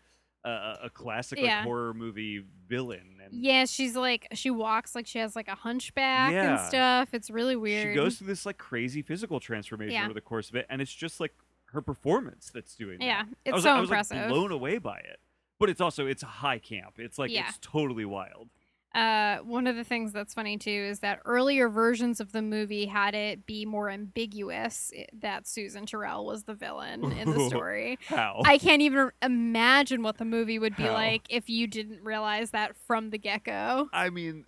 a, 0.44 0.78
a 0.84 0.90
classic 0.90 1.38
Yeah. 1.40 1.56
like 1.58 1.64
horror 1.64 1.94
movie 1.94 2.44
villain. 2.68 3.20
And 3.24 3.32
Yeah, 3.44 3.64
she's 3.64 3.96
like 3.96 4.28
she 4.34 4.50
walks 4.50 4.94
like 4.94 5.06
she 5.06 5.18
has 5.18 5.34
like 5.34 5.48
a 5.48 5.54
hunchback 5.54 6.28
and 6.32 6.34
Yeah. 6.34 6.68
stuff. 6.68 7.08
It's 7.14 7.30
really 7.30 7.56
weird. 7.56 7.88
She 7.88 7.94
goes 7.94 8.18
through 8.18 8.26
this 8.28 8.44
like 8.46 8.58
crazy 8.58 9.02
physical 9.02 9.40
transformation 9.40 9.92
Yeah. 9.94 10.04
over 10.04 10.14
the 10.14 10.20
course 10.20 10.48
of 10.50 10.56
it, 10.56 10.66
and 10.68 10.82
it's 10.82 10.92
just 10.94 11.20
like 11.20 11.34
her 11.72 11.80
performance 11.80 12.50
that's 12.54 12.74
doing 12.76 12.98
that. 13.00 13.04
Yeah, 13.04 13.22
I 13.26 13.32
it's 13.46 13.54
was, 13.54 13.62
so 13.64 13.70
I 13.70 13.80
was 13.80 13.88
impressive. 13.88 14.16
like 14.18 14.28
blown 14.28 14.52
away 14.52 14.78
by 14.78 14.98
it. 14.98 15.18
But 15.58 15.70
it's 15.70 15.80
also 15.80 16.06
it's 16.06 16.22
high 16.22 16.58
camp. 16.58 16.94
It's 16.98 17.18
like 17.18 17.30
Yeah. 17.30 17.48
it's 17.48 17.58
totally 17.60 18.04
wild. 18.04 18.50
Uh, 18.94 19.38
one 19.38 19.66
of 19.66 19.74
the 19.74 19.82
things 19.82 20.12
that's 20.12 20.34
funny 20.34 20.56
too 20.56 20.70
is 20.70 21.00
that 21.00 21.20
earlier 21.24 21.68
versions 21.68 22.20
of 22.20 22.30
the 22.32 22.40
movie 22.42 22.86
had 22.86 23.14
it 23.14 23.44
be 23.44 23.66
more 23.66 23.90
ambiguous 23.90 24.92
that 25.12 25.46
Susan 25.48 25.84
Tyrrell 25.84 26.24
was 26.24 26.44
the 26.44 26.54
villain 26.54 27.10
in 27.12 27.30
the 27.32 27.40
story. 27.48 27.98
How? 28.06 28.42
I 28.44 28.56
can't 28.58 28.82
even 28.82 29.10
imagine 29.20 30.02
what 30.02 30.18
the 30.18 30.24
movie 30.24 30.58
would 30.58 30.76
be 30.76 30.84
How? 30.84 30.92
like 30.92 31.22
if 31.28 31.48
you 31.50 31.66
didn't 31.66 32.02
realize 32.04 32.50
that 32.52 32.76
from 32.86 33.10
the 33.10 33.18
get 33.18 33.42
go. 33.44 33.88
I 33.92 34.10
mean, 34.10 34.44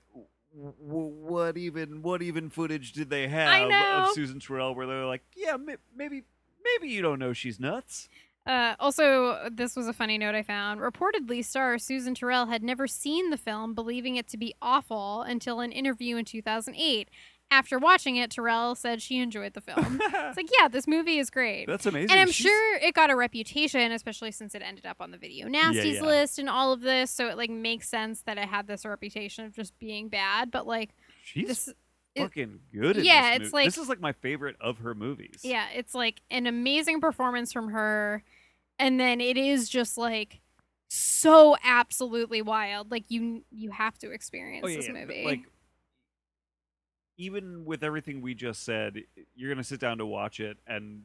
w- 0.55 0.75
what 0.81 1.57
even 1.59 2.03
what 2.03 2.23
even 2.23 2.49
footage 2.49 2.93
did 2.93 3.11
they 3.11 3.27
have 3.29 3.71
of 4.09 4.15
Susan 4.15 4.39
Tyrrell 4.39 4.75
where 4.75 4.87
they're 4.87 5.07
like, 5.07 5.23
yeah, 5.35 5.57
ma- 5.57 5.73
maybe 5.97 6.23
maybe 6.65 6.93
you 6.93 7.03
don't 7.03 7.19
know 7.19 7.33
she's 7.33 7.59
nuts. 7.59 8.09
Uh, 8.47 8.77
also, 8.79 9.49
this 9.51 9.75
was 9.75 9.89
a 9.89 9.93
funny 9.93 10.19
note 10.19 10.35
I 10.35 10.43
found. 10.43 10.81
Reportedly, 10.81 11.45
star 11.45 11.79
Susan 11.79 12.15
Tyrrell 12.15 12.47
had 12.47 12.63
never 12.63 12.87
seen 12.87 13.31
the 13.31 13.37
film, 13.37 13.75
believing 13.75 14.17
it 14.17 14.29
to 14.29 14.37
be 14.37 14.55
awful 14.63 15.23
until 15.23 15.61
an 15.61 15.73
interview 15.73 16.17
in 16.17 16.25
2008. 16.25 17.09
After 17.49 17.79
watching 17.79 18.17
it, 18.17 18.33
Tyrrell 18.33 18.75
said 18.75 19.01
she 19.01 19.19
enjoyed 19.21 19.55
the 19.55 19.61
film. 19.61 20.01
it's 20.05 20.37
like, 20.37 20.49
yeah, 20.59 20.67
this 20.67 20.89
movie 20.89 21.19
is 21.19 21.31
great. 21.31 21.67
That's 21.67 21.87
amazing. 21.87 22.11
and 22.11 22.19
I'm 22.21 22.27
She's- 22.31 22.49
sure 22.51 22.77
it 22.79 22.93
got 22.95 23.09
a 23.11 23.15
reputation, 23.17 23.93
especially 23.93 24.33
since 24.33 24.55
it 24.57 24.63
ended 24.63 24.85
up 24.85 24.97
on 25.01 25.13
the 25.13 25.17
video 25.19 25.47
nasties 25.47 25.95
yeah. 25.95 26.03
list 26.03 26.41
and 26.41 26.49
all 26.49 26.73
of 26.73 26.81
this. 26.81 27.11
So 27.11 27.29
it 27.29 27.37
like 27.37 27.51
makes 27.51 27.89
sense 27.89 28.23
that 28.23 28.37
it 28.37 28.47
had 28.49 28.67
this 28.67 28.85
reputation 28.85 29.45
of 29.45 29.55
just 29.55 29.79
being 29.79 30.09
bad. 30.09 30.51
But 30.51 30.67
like 30.67 30.91
she's 31.23 31.47
this, 31.47 31.69
fucking 32.17 32.59
good. 32.75 32.97
In 32.97 33.05
yeah, 33.05 33.31
this 33.39 33.47
it's 33.47 33.53
movie. 33.53 33.53
like- 33.53 33.67
this 33.67 33.79
is 33.79 33.89
like 33.89 34.01
my 34.01 34.13
favorite 34.13 34.57
of 34.61 34.79
her 34.79 34.95
movies. 34.97 35.41
Yeah, 35.45 35.67
it's 35.73 35.95
like 35.95 36.23
an 36.33 36.49
amazing 36.49 37.01
performance 37.01 37.53
from 37.53 37.69
her, 37.69 38.25
and 38.79 38.99
then 39.01 39.21
it 39.21 39.37
is 39.37 39.69
just 39.69 39.97
like 39.99 40.41
so 40.89 41.57
absolutely 41.65 42.43
wild. 42.43 42.91
Like 42.91 43.05
you 43.09 43.45
you 43.51 43.71
have 43.71 43.99
to 43.99 44.11
experience 44.13 44.65
Oh 44.65 44.69
yeah, 44.69 44.77
this 44.77 44.89
movie. 44.89 45.25
Like 45.25 45.43
even 47.19 47.65
with 47.65 47.83
everything 47.83 48.21
we 48.21 48.35
just 48.35 48.63
said, 48.63 49.03
you're 49.35 49.51
gonna 49.51 49.65
sit 49.65 49.81
down 49.81 49.99
to 49.99 50.07
watch 50.07 50.39
it 50.41 50.59
and 50.67 51.03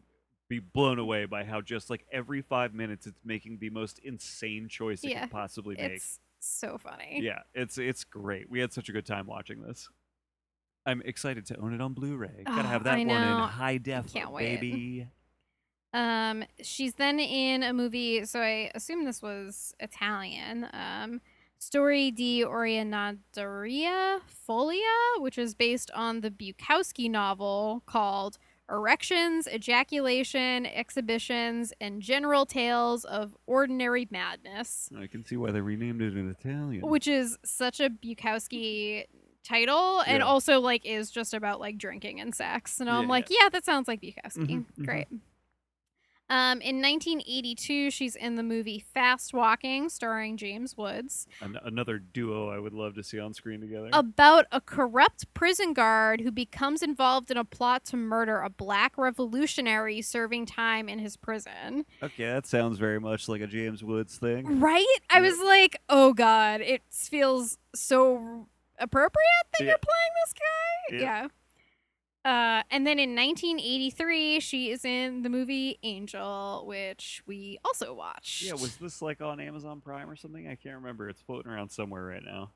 be 0.49 0.60
blown 0.60 0.99
away 0.99 1.25
by 1.25 1.45
how 1.45 1.62
just 1.62 1.89
like 1.89 2.05
every 2.12 2.41
five 2.41 2.73
minutes 2.73 3.07
it's 3.07 3.19
making 3.23 3.57
the 3.60 3.69
most 3.69 3.99
insane 3.99 4.67
choice 4.67 5.03
it 5.03 5.12
Yeah, 5.12 5.21
could 5.21 5.31
possibly 5.31 5.75
make. 5.75 5.93
it's 5.93 6.19
so 6.41 6.77
funny. 6.77 7.19
Yeah, 7.23 7.39
it's 7.53 7.77
it's 7.77 8.03
great. 8.03 8.49
We 8.49 8.60
had 8.60 8.73
such 8.73 8.89
a 8.89 8.91
good 8.91 9.05
time 9.05 9.27
watching 9.27 9.62
this. 9.62 9.88
I'm 10.86 11.01
excited 11.05 11.45
to 11.45 11.57
own 11.60 11.73
it 11.73 11.79
on 11.81 11.93
Blu-ray. 11.93 12.43
Gotta 12.45 12.60
Oh, 12.60 12.63
have 12.63 12.84
that 12.86 13.05
one 13.05 13.23
in 13.23 13.38
high 13.38 13.77
def, 13.77 14.12
Can't 14.12 14.31
wait. 14.31 14.60
baby. 14.60 15.07
Um, 15.93 16.43
she's 16.62 16.93
then 16.95 17.19
in 17.19 17.63
a 17.63 17.73
movie. 17.73 18.25
So 18.25 18.39
I 18.41 18.71
assume 18.75 19.06
this 19.06 19.21
was 19.21 19.73
Italian. 19.80 20.67
Um, 20.73 21.21
Storie 21.60 22.10
di 22.12 22.43
ordinaria 22.43 24.19
follia, 24.47 25.19
which 25.19 25.38
is 25.38 25.54
based 25.54 25.91
on 25.91 26.21
the 26.21 26.32
Bukowski 26.32 27.10
novel 27.10 27.84
called 27.86 28.38
Erections, 28.69 29.47
Ejaculation, 29.47 30.65
Exhibitions, 30.65 31.73
and 31.82 32.01
General 32.01 32.45
Tales 32.45 33.04
of 33.06 33.36
Ordinary 33.45 34.08
Madness, 34.10 34.89
I 34.97 35.08
can 35.08 35.25
see 35.25 35.36
why 35.36 35.51
they 35.51 35.60
renamed 35.62 36.01
it 36.01 36.15
in 36.15 36.30
Italian. 36.30 36.88
which 36.88 37.08
is 37.08 37.38
such 37.43 37.80
a 37.82 37.89
Bukowski 37.89 39.06
title 39.43 39.99
and 40.01 40.19
Yeah. 40.19 40.25
also 40.25 40.62
like 40.62 40.86
is 40.86 41.12
just 41.12 41.34
about 41.34 41.60
like 41.60 41.77
drinking 41.77 42.21
and 42.21 42.34
sex. 42.34 42.80
And 42.80 42.89
I'm 42.89 43.08
like, 43.08 43.27
yeah, 43.30 43.49
that 43.51 43.65
sounds 43.65 43.88
like 43.88 43.99
Bukowski. 44.01 44.47
Mhm, 44.47 44.65
mhm. 44.80 44.86
Great. 44.86 45.08
Um, 46.32 46.62
in 46.62 46.82
1982, 46.82 47.91
she's 47.91 48.15
in 48.15 48.38
the 48.38 48.44
movie 48.44 48.80
Fast 48.94 49.34
Walking, 49.34 49.89
starring 49.89 50.38
James 50.38 50.78
Woods, 50.78 51.28
An- 51.41 51.60
another 51.63 52.00
duo 52.00 52.50
I 52.50 52.58
would 52.58 52.72
love 52.74 52.96
to 52.96 53.04
see 53.04 53.20
on 53.20 53.34
screen 53.34 53.60
together. 53.60 53.89
about 53.91 54.46
a 54.50 54.62
corrupt 54.62 55.32
prison 55.34 55.74
guard 55.74 56.22
who 56.22 56.32
becomes 56.32 56.82
involved 56.82 57.32
in 57.32 57.36
a 57.38 57.44
plot 57.44 57.84
to 57.86 57.98
murder 57.98 58.39
a 58.39 58.50
black 58.50 58.98
revolutionary 58.98 60.02
serving 60.02 60.46
time 60.46 60.88
in 60.88 61.00
his 61.00 61.17
prison. 61.17 61.86
okay, 62.02 62.26
that 62.28 62.48
sounds 62.48 62.78
very 62.78 63.00
much 63.00 63.28
like 63.28 63.41
a 63.41 63.48
James 63.48 63.84
Woods 63.84 64.17
thing. 64.17 64.62
Right? 64.62 64.86
I 65.10 65.20
was 65.20 65.38
like, 65.39 65.76
oh 65.89 66.13
god, 66.13 66.62
it 66.62 66.82
feels 66.89 67.58
so 67.76 68.48
appropriate 68.80 69.26
that 69.54 69.65
Yeah. 69.65 69.72
you're 69.72 69.78
playing 69.80 70.12
this 70.24 70.34
guy. 70.34 70.96
Yeah. 70.96 71.02
Yeah. 71.02 71.28
Uh, 72.23 72.62
and 72.69 72.86
then 72.86 72.99
in 72.99 73.15
1983, 73.15 74.39
she 74.39 74.69
is 74.69 74.86
in 74.86 75.23
the 75.23 75.29
movie 75.29 75.79
Angel, 75.81 76.63
which 76.67 77.23
we 77.25 77.57
also 77.65 77.93
watched. 77.93 78.43
Yeah, 78.43 78.53
was 78.53 78.75
this 78.77 79.01
like 79.01 79.21
on 79.21 79.39
Amazon 79.39 79.81
Prime 79.81 80.10
or 80.10 80.15
something? 80.15 80.47
I 80.47 80.55
can't 80.55 80.75
remember. 80.75 81.10
It's 81.10 81.21
floating 81.21 81.51
around 81.51 81.69
somewhere 81.69 82.03
right 82.03 82.23
now. 82.23 82.51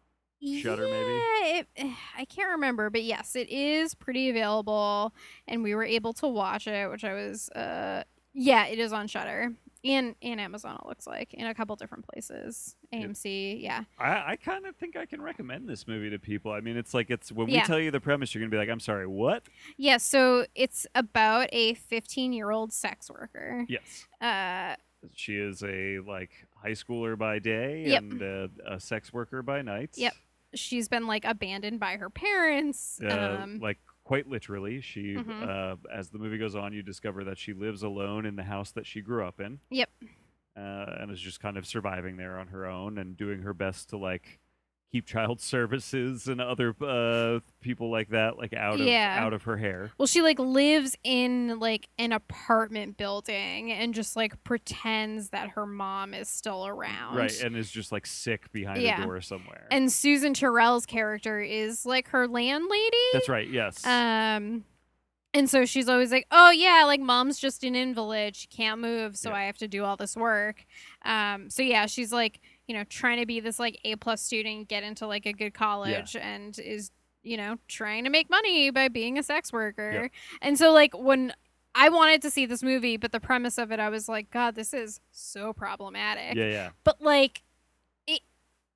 Maybe? 0.83 0.91
Yeah, 0.91 1.59
it, 1.59 1.95
I 2.17 2.25
can't 2.25 2.51
remember, 2.51 2.91
but 2.91 3.03
yes, 3.03 3.35
it 3.35 3.49
is 3.49 3.95
pretty 3.95 4.29
available, 4.29 5.13
and 5.47 5.63
we 5.63 5.73
were 5.73 5.83
able 5.83 6.13
to 6.13 6.27
watch 6.27 6.67
it, 6.67 6.89
which 6.89 7.03
I 7.03 7.13
was. 7.13 7.49
Uh, 7.49 8.03
yeah, 8.33 8.67
it 8.67 8.77
is 8.77 8.93
on 8.93 9.07
Shudder 9.07 9.53
and 9.85 10.15
and 10.21 10.41
Amazon. 10.41 10.77
It 10.83 10.87
looks 10.87 11.07
like 11.07 11.33
in 11.33 11.45
a 11.47 11.53
couple 11.53 11.75
different 11.77 12.05
places. 12.07 12.75
AMC, 12.93 13.61
yeah. 13.61 13.83
I, 13.99 14.31
I 14.31 14.35
kind 14.35 14.65
of 14.65 14.75
think 14.75 14.97
I 14.97 15.05
can 15.05 15.21
recommend 15.21 15.69
this 15.69 15.87
movie 15.87 16.09
to 16.09 16.19
people. 16.19 16.51
I 16.51 16.59
mean, 16.59 16.75
it's 16.75 16.93
like 16.93 17.09
it's 17.09 17.31
when 17.31 17.47
Yeah. 17.47 17.61
we 17.61 17.67
tell 17.67 17.79
you 17.79 17.91
the 17.91 17.99
premise, 18.01 18.33
you're 18.33 18.41
gonna 18.41 18.49
be 18.51 18.57
like, 18.57 18.69
"I'm 18.69 18.79
sorry, 18.79 19.07
what?" 19.07 19.43
Yeah, 19.77 19.97
so 19.97 20.45
it's 20.55 20.85
about 20.95 21.47
a 21.53 21.75
15 21.75 22.33
year 22.33 22.51
old 22.51 22.73
sex 22.73 23.09
worker. 23.09 23.65
Yes, 23.69 24.05
Uh, 24.19 24.75
she 25.13 25.35
is 25.37 25.63
a 25.63 25.99
like 25.99 26.31
high 26.61 26.71
schooler 26.71 27.15
by 27.17 27.37
day 27.39 27.83
Yep. 27.87 28.01
and 28.01 28.21
a, 28.21 28.49
a 28.67 28.79
sex 28.79 29.13
worker 29.13 29.41
by 29.43 29.61
night. 29.61 29.91
Yep. 29.95 30.13
she's 30.55 30.87
been 30.87 31.05
like 31.05 31.25
abandoned 31.25 31.79
by 31.81 31.97
her 31.97 32.09
parents. 32.09 32.99
Uh, 33.03 33.39
um, 33.43 33.59
like 33.59 33.77
quite 34.05 34.27
literally, 34.29 34.79
she 34.79 35.15
Mhm. 35.15 35.41
uh, 35.47 35.75
as 35.91 36.09
the 36.11 36.17
movie 36.19 36.37
goes 36.37 36.55
on, 36.55 36.71
you 36.71 36.81
discover 36.81 37.23
that 37.25 37.37
she 37.37 37.51
lives 37.53 37.83
alone 37.83 38.25
in 38.25 38.37
the 38.37 38.43
house 38.43 38.71
that 38.71 38.85
she 38.85 39.01
grew 39.01 39.25
up 39.25 39.41
in. 39.41 39.59
Yep. 39.69 39.89
uh, 40.57 40.95
and 41.01 41.11
is 41.11 41.19
just 41.19 41.41
kind 41.41 41.57
of 41.57 41.65
surviving 41.65 42.15
there 42.15 42.39
on 42.39 42.47
her 42.47 42.65
own 42.65 42.97
and 42.97 43.17
doing 43.17 43.41
her 43.41 43.53
best 43.53 43.89
to 43.89 43.97
like 43.97 44.39
keep 44.95 45.05
child 45.05 45.41
services 45.41 46.29
and 46.29 46.39
other 46.39 46.73
uh, 46.81 47.39
people 47.59 47.91
like 47.91 48.07
that 48.09 48.37
like 48.37 48.53
out 48.53 48.79
of 48.79 48.85
Yeah. 48.87 49.17
out 49.19 49.33
of 49.33 49.43
her 49.43 49.57
hair. 49.57 49.91
well, 49.97 50.07
she 50.07 50.21
like 50.21 50.39
lives 50.39 50.95
in 51.03 51.59
like 51.59 51.89
an 51.99 52.13
apartment 52.13 52.95
building 52.95 53.73
and 53.73 53.93
just 53.93 54.15
like 54.15 54.41
pretends 54.45 55.29
that 55.31 55.49
her 55.49 55.65
mom 55.65 56.13
is 56.13 56.29
still 56.29 56.65
around. 56.65 57.17
Right, 57.17 57.41
and 57.43 57.57
is 57.57 57.69
just 57.69 57.91
like 57.91 58.05
sick 58.05 58.49
behind 58.53 58.81
Yeah. 58.81 59.01
a 59.01 59.05
door 59.05 59.19
somewhere. 59.19 59.67
And 59.69 59.91
Susan 59.91 60.33
Tyrrell's 60.33 60.85
character 60.85 61.41
is 61.41 61.85
like 61.85 62.07
her 62.09 62.25
landlady. 62.25 62.97
That's 63.11 63.27
right. 63.27 63.49
Yes. 63.49 63.85
Um, 63.85 64.63
and 65.33 65.49
so 65.49 65.65
she's 65.65 65.89
always 65.89 66.11
like, 66.13 66.25
"Oh 66.31 66.51
yeah, 66.51 66.83
like 66.85 67.01
mom's 67.01 67.37
just 67.37 67.65
an 67.65 67.75
invalid; 67.75 68.37
she 68.37 68.47
can't 68.47 68.79
move, 68.79 69.17
so 69.17 69.31
Yeah. 69.31 69.35
I 69.35 69.43
have 69.43 69.57
to 69.57 69.67
do 69.67 69.83
all 69.83 69.97
this 69.97 70.15
work." 70.15 70.63
Um, 71.03 71.49
so 71.49 71.61
yeah, 71.61 71.85
she's 71.87 72.13
like, 72.13 72.39
you 72.67 72.75
know, 72.75 72.83
trying 72.85 73.19
to 73.19 73.25
be 73.25 73.39
this 73.39 73.59
like 73.59 73.79
A 73.85 73.95
plus 73.95 74.21
student, 74.21 74.67
get 74.67 74.83
into 74.83 75.07
like 75.07 75.25
a 75.25 75.33
good 75.33 75.53
college, 75.53 76.15
and 76.15 76.57
is 76.59 76.91
you 77.23 77.37
know 77.37 77.57
trying 77.67 78.03
to 78.03 78.09
make 78.09 78.29
money 78.29 78.69
by 78.69 78.87
being 78.87 79.17
a 79.17 79.23
sex 79.23 79.51
worker. 79.53 80.09
And 80.41 80.57
so 80.57 80.71
like 80.71 80.97
when 80.97 81.33
I 81.75 81.89
wanted 81.89 82.21
to 82.21 82.31
see 82.31 82.45
this 82.45 82.63
movie, 82.63 82.95
but 82.95 83.11
the 83.11 83.19
premise 83.19 83.57
of 83.57 83.71
it, 83.71 83.79
I 83.79 83.89
was 83.89 84.07
like, 84.07 84.31
God, 84.31 84.55
this 84.55 84.73
is 84.73 85.01
so 85.11 85.51
problematic 85.51 86.35
yeah, 86.35 86.45
yeah. 86.45 86.69
but 86.83 87.01
like 87.01 87.43
it 88.07 88.21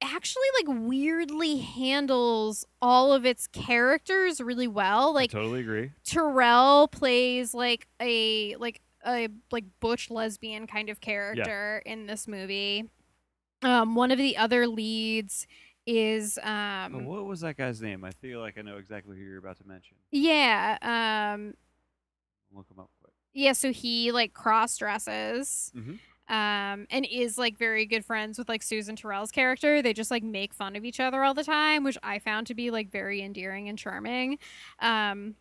actually 0.02 0.48
like 0.62 0.80
weirdly 0.82 1.58
handles 1.58 2.66
all 2.82 3.14
of 3.14 3.26
its 3.26 3.48
characters 3.48 4.40
really 4.40 4.68
well 4.68 5.14
like 5.14 5.34
I 5.36 5.40
totally 5.40 5.60
agree. 5.62 5.92
tyrrell 6.06 6.88
plays 6.88 7.54
like 7.54 7.88
a 8.02 8.56
like 8.58 8.82
a 9.06 9.28
like 9.52 9.66
butch 9.80 10.10
lesbian 10.10 10.68
kind 10.68 10.90
of 10.90 11.02
character 11.02 11.82
in 11.86 12.06
this 12.06 12.28
movie 12.28 12.90
um 13.62 13.96
one 13.96 14.12
of 14.12 14.18
the 14.18 14.38
other 14.38 14.68
leads 14.68 15.48
is 15.86 16.38
um 16.44 16.96
Oh, 16.96 17.00
what 17.00 17.26
was 17.26 17.42
that 17.42 17.58
guy's 17.58 17.82
name? 17.82 18.04
I 18.04 18.12
feel 18.12 18.40
like 18.40 18.58
I 18.58 18.62
know 18.62 18.78
exactly 18.78 19.18
who 19.18 19.24
you're 19.24 19.40
about 19.40 19.58
to 19.58 19.68
mention. 19.68 19.98
yeah 20.12 20.78
um 21.34 21.54
Look 22.56 22.70
him 22.70 22.80
up 22.80 22.90
quick. 23.02 23.14
yeah 23.34 23.54
so 23.54 23.72
he 23.72 24.12
like 24.12 24.34
cross 24.34 24.78
dresses 24.78 25.72
Mhm. 25.76 26.00
um 26.30 26.88
and 26.90 27.08
is 27.10 27.38
like 27.38 27.58
very 27.58 27.86
good 27.86 28.04
friends 28.06 28.38
with 28.40 28.50
like 28.50 28.62
susan 28.64 28.96
tyrrell's 28.96 29.32
character 29.32 29.82
they 29.82 29.94
just 29.94 30.10
like 30.12 30.24
make 30.24 30.54
fun 30.54 30.76
of 30.76 30.84
each 30.86 31.00
other 31.00 31.24
all 31.24 31.34
the 31.34 31.44
time 31.44 31.84
which 31.84 31.98
i 32.04 32.18
found 32.20 32.48
to 32.48 32.54
be 32.56 32.72
like 32.72 32.90
very 32.92 33.22
endearing 33.22 33.68
and 33.70 33.78
charming 33.78 34.38
um 34.80 35.36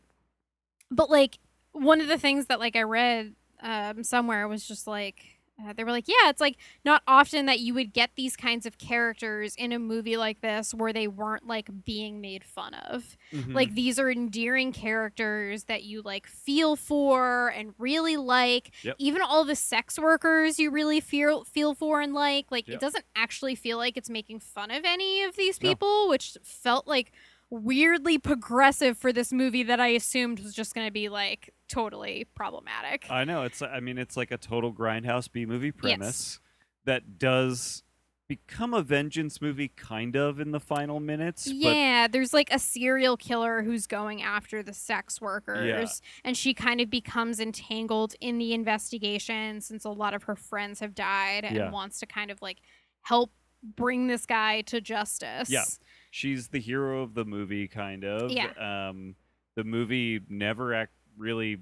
but 0.91 1.09
like 1.11 1.39
one 1.73 2.01
of 2.01 2.09
the 2.09 2.19
things 2.19 2.47
that 2.47 2.59
like 2.59 2.77
i 2.77 2.83
read 2.83 3.35
um 3.63 4.03
somewhere 4.05 4.47
was 4.49 4.67
just 4.67 4.87
like 4.87 5.38
uh, 5.67 5.73
they 5.73 5.83
were 5.85 5.91
like 5.91 6.07
yeah 6.07 6.29
it's 6.29 6.41
like 6.41 6.57
not 6.85 7.03
often 7.09 7.47
that 7.47 7.61
you 7.61 7.75
would 7.75 7.93
get 7.93 8.11
these 8.17 8.37
kinds 8.37 8.65
of 8.67 8.79
characters 8.79 9.55
in 9.57 9.73
a 9.73 9.79
movie 9.79 10.17
like 10.17 10.41
this 10.41 10.73
where 10.73 10.93
they 10.93 11.09
weren't 11.09 11.47
like 11.47 11.69
being 11.85 12.21
made 12.21 12.45
fun 12.45 12.75
of 12.75 13.17
Mhm. 13.33 13.55
like 13.55 13.75
these 13.75 13.99
are 13.99 14.11
endearing 14.11 14.73
characters 14.73 15.65
that 15.65 15.83
you 15.83 16.01
like 16.03 16.27
feel 16.27 16.77
for 16.77 17.49
and 17.49 17.75
really 17.79 18.17
like 18.17 18.71
Yep. 18.83 18.97
even 18.99 19.23
all 19.23 19.45
the 19.45 19.57
sex 19.57 19.99
workers 19.99 20.59
you 20.59 20.71
really 20.71 21.01
feel 21.01 21.45
feel 21.45 21.75
for 21.75 22.01
and 22.01 22.15
like 22.15 22.47
like 22.51 22.69
Yep. 22.69 22.77
it 22.77 22.81
doesn't 22.81 23.05
actually 23.17 23.55
feel 23.55 23.79
like 23.79 23.97
it's 23.97 24.11
making 24.11 24.41
fun 24.41 24.71
of 24.71 24.85
any 24.85 25.23
of 25.25 25.37
these 25.37 25.61
No. 25.63 25.69
people 25.71 26.09
which 26.09 26.37
felt 26.43 26.87
like 26.87 27.13
weirdly 27.51 28.19
progressive 28.19 28.99
for 28.99 29.13
this 29.13 29.33
movie 29.33 29.63
that 29.63 29.81
i 29.81 29.89
assumed 29.89 30.39
was 30.41 30.55
just 30.55 30.75
going 30.75 30.87
to 30.87 30.93
be 30.93 31.09
like 31.09 31.53
totally 31.69 32.27
problematic 32.35 33.07
I 33.11 33.25
know 33.25 33.43
it's. 33.45 33.63
I 33.63 33.81
mean, 33.81 33.97
it's 33.99 34.17
like 34.17 34.31
a 34.31 34.37
total 34.39 34.73
grindhouse 34.73 35.31
B 35.31 35.45
movie 35.47 35.67
Yes. 35.69 35.77
premise 35.77 36.41
that 36.85 37.19
does 37.19 37.83
become 38.27 38.75
a 38.75 38.83
vengeance 38.83 39.41
movie, 39.41 39.69
kind 39.69 40.15
of 40.17 40.39
in 40.41 40.51
the 40.51 40.61
final 40.61 41.01
minutes. 41.01 41.45
But 41.47 41.55
Yeah, 41.55 42.09
there's 42.09 42.35
like 42.35 42.51
a 42.53 42.59
serial 42.59 43.17
killer 43.17 43.63
who's 43.63 43.87
going 43.87 44.21
after 44.23 44.63
the 44.63 44.75
sex 44.75 45.21
workers, 45.21 46.03
and 46.25 46.37
she 46.37 46.53
kind 46.55 46.81
of 46.83 46.91
becomes 46.91 47.41
entangled 47.41 48.15
in 48.21 48.37
the 48.39 48.53
investigation 48.55 49.61
since 49.63 49.85
a 49.85 49.91
lot 49.91 50.13
of 50.15 50.25
her 50.25 50.37
friends 50.37 50.81
have 50.81 50.95
died 50.95 51.45
and 51.45 51.57
Yeah. 51.57 51.71
wants 51.71 51.99
to 52.01 52.07
kind 52.07 52.31
of 52.31 52.41
like 52.43 52.59
help 53.03 53.31
bring 53.63 54.07
this 54.07 54.27
guy 54.27 54.61
to 54.63 54.81
justice. 54.81 55.51
Yeah. 55.51 55.65
She's 56.11 56.49
the 56.49 56.61
hero 56.61 57.03
of 57.03 57.15
the 57.15 57.25
movie, 57.25 57.69
kind 57.69 58.05
of. 58.05 58.31
Yeah. 58.31 58.53
Um, 58.89 59.15
the 59.55 59.65
movie 59.65 60.21
never 60.29 60.75
act 60.75 60.93
really 61.17 61.59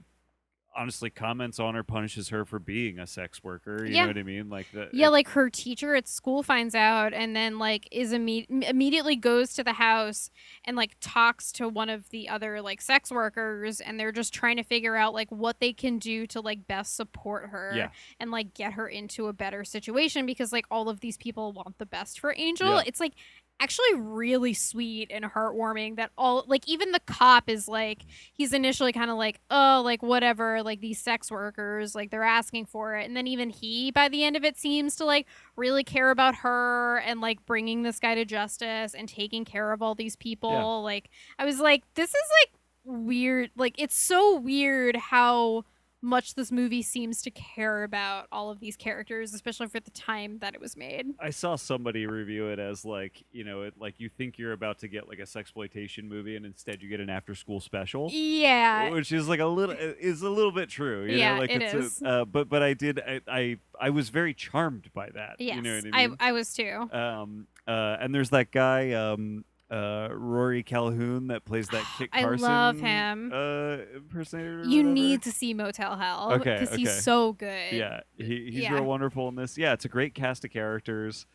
honestly 0.78 1.08
comments 1.08 1.58
on 1.58 1.74
her, 1.74 1.82
punishes 1.82 2.28
her 2.28 2.44
for 2.44 2.58
being 2.58 2.98
a 2.98 3.06
sex 3.06 3.42
worker. 3.42 3.86
You 3.86 3.94
Yeah. 3.94 4.02
know 4.02 4.08
what 4.08 4.18
I 4.18 4.22
mean? 4.24 4.50
Like 4.50 4.70
the 4.72 4.90
Yeah, 4.92 5.08
like 5.08 5.28
her 5.28 5.48
teacher 5.48 5.94
at 5.94 6.06
school 6.06 6.42
finds 6.42 6.74
out 6.74 7.14
and 7.14 7.34
then 7.34 7.58
like 7.58 7.88
is 7.90 8.12
imme- 8.12 8.44
immediately 8.62 9.16
goes 9.16 9.54
to 9.54 9.64
the 9.64 9.72
house 9.72 10.28
and 10.66 10.76
like 10.76 10.96
talks 11.00 11.50
to 11.52 11.66
one 11.66 11.88
of 11.88 12.10
the 12.10 12.28
other 12.28 12.60
like 12.60 12.82
sex 12.82 13.10
workers 13.10 13.80
and 13.80 13.98
they're 13.98 14.12
just 14.12 14.34
trying 14.34 14.58
to 14.58 14.62
figure 14.62 14.96
out 14.96 15.14
like 15.14 15.30
what 15.30 15.60
they 15.60 15.72
can 15.72 15.98
do 15.98 16.26
to 16.26 16.42
like 16.42 16.66
best 16.66 16.94
support 16.94 17.46
her 17.48 17.72
Yeah. 17.74 17.88
and 18.20 18.30
like 18.30 18.52
get 18.52 18.74
her 18.74 18.86
into 18.86 19.28
a 19.28 19.32
better 19.32 19.64
situation 19.64 20.26
because 20.26 20.52
like 20.52 20.66
all 20.70 20.90
of 20.90 21.00
these 21.00 21.16
people 21.16 21.54
want 21.54 21.78
the 21.78 21.86
best 21.86 22.20
for 22.20 22.34
Angel. 22.36 22.74
Yeah. 22.74 22.82
It's 22.84 23.00
like 23.00 23.14
actually 23.58 23.94
really 23.94 24.52
sweet 24.52 25.10
and 25.10 25.24
heartwarming 25.24 25.96
that 25.96 26.10
all 26.18 26.44
like 26.46 26.68
even 26.68 26.92
the 26.92 27.00
cop 27.06 27.48
is 27.48 27.66
like 27.66 28.02
he's 28.34 28.52
initially 28.52 28.92
kind 28.92 29.10
of 29.10 29.16
like 29.16 29.40
oh 29.50 29.80
like 29.84 30.02
whatever 30.02 30.62
like 30.62 30.80
these 30.80 31.00
sex 31.00 31.30
workers 31.30 31.94
like 31.94 32.10
they're 32.10 32.22
asking 32.22 32.66
for 32.66 32.96
it. 32.96 33.06
And 33.06 33.16
then 33.16 33.26
even 33.26 33.50
he 33.50 33.90
by 33.90 34.08
the 34.08 34.24
end 34.24 34.36
of 34.36 34.44
it 34.44 34.58
seems 34.58 34.96
to 34.96 35.04
like 35.04 35.26
really 35.56 35.84
care 35.84 36.10
about 36.10 36.36
her 36.36 36.98
and 36.98 37.20
like 37.20 37.44
bringing 37.46 37.82
this 37.82 37.98
guy 37.98 38.14
to 38.14 38.24
justice 38.24 38.94
and 38.94 39.08
taking 39.08 39.44
care 39.44 39.72
of 39.72 39.80
all 39.80 39.94
these 39.94 40.16
people. 40.16 40.82
Like 40.82 41.10
i 41.38 41.44
was 41.44 41.58
like 41.58 41.82
this 41.94 42.10
is 42.10 42.30
like 42.42 42.52
weird 42.84 43.50
like 43.56 43.74
it's 43.78 43.98
so 43.98 44.36
weird 44.38 44.96
how 44.96 45.64
much 46.02 46.34
this 46.34 46.52
movie 46.52 46.82
seems 46.82 47.22
to 47.22 47.30
care 47.30 47.82
about 47.84 48.26
all 48.30 48.50
of 48.50 48.60
these 48.60 48.76
characters 48.76 49.32
especially 49.34 49.66
for 49.66 49.80
the 49.80 49.90
time 49.90 50.38
that 50.38 50.54
it 50.54 50.60
was 50.60 50.76
made 50.76 51.06
I 51.18 51.30
saw 51.30 51.56
somebody 51.56 52.06
review 52.06 52.48
it 52.48 52.58
as 52.58 52.84
like, 52.84 53.24
you 53.32 53.42
know, 53.44 53.62
it 53.62 53.74
like 53.78 53.94
you 53.98 54.08
think 54.08 54.38
you're 54.38 54.52
about 54.52 54.78
to 54.80 54.88
get 54.88 55.08
like 55.08 55.18
a 55.18 55.22
sexploitation 55.22 56.04
movie, 56.04 56.36
and 56.36 56.44
instead 56.44 56.82
you 56.82 56.88
get 56.88 57.00
an 57.00 57.08
after-school 57.10 57.60
special, 57.60 58.10
yeah 58.12 58.90
which 58.90 59.10
is 59.12 59.26
like 59.28 59.40
a 59.40 59.46
little 59.46 59.74
is 59.78 60.22
a 60.22 60.28
little 60.30 60.52
bit 60.52 60.68
true. 60.68 61.04
You 61.04 61.16
Yeah, 61.18 61.34
know? 61.34 61.40
like 61.40 61.50
it 61.50 61.62
it's 61.62 61.74
is. 61.74 62.02
A, 62.02 62.08
uh, 62.08 62.24
but 62.24 62.48
but 62.48 62.62
I 62.62 62.74
did 62.74 63.00
I, 63.00 63.20
I 63.26 63.58
I 63.80 63.90
was 63.90 64.10
very 64.10 64.34
charmed 64.34 64.90
by 64.92 65.08
that. 65.10 65.36
yes 65.38 65.56
You 65.56 65.62
know 65.62 65.74
what 65.76 65.94
I 65.94 66.06
mean? 66.06 66.16
I, 66.20 66.28
I 66.28 66.32
was 66.32 66.52
too 66.52 66.88
um 66.92 67.46
uh 67.66 67.96
and 68.00 68.14
there's 68.14 68.30
that 68.30 68.50
guy 68.50 68.92
um 68.92 69.44
uh 69.70 70.08
Rory 70.12 70.62
Calhoun 70.62 71.26
that 71.28 71.44
plays 71.44 71.68
that 71.68 71.84
Kit 71.98 72.10
I 72.12 72.22
Carson 72.22 72.48
love 72.48 72.78
him. 72.78 73.32
uh 73.34 73.78
impersonator 73.96 74.62
you 74.64 74.78
whatever. 74.78 74.94
need 74.94 75.22
to 75.22 75.32
see 75.32 75.54
motel 75.54 75.96
hell 75.96 76.32
Okay, 76.34 76.58
because 76.60 76.74
he's 76.76 77.02
so 77.02 77.32
good. 77.32 77.72
Yeah 77.72 78.00
he, 78.16 78.50
he's 78.52 78.62
Yeah. 78.62 78.74
real 78.74 78.84
wonderful 78.84 79.28
in 79.28 79.34
this. 79.34 79.58
Yeah 79.58 79.72
it's 79.72 79.84
a 79.84 79.88
great 79.88 80.14
cast 80.14 80.44
of 80.44 80.52
characters. 80.52 81.26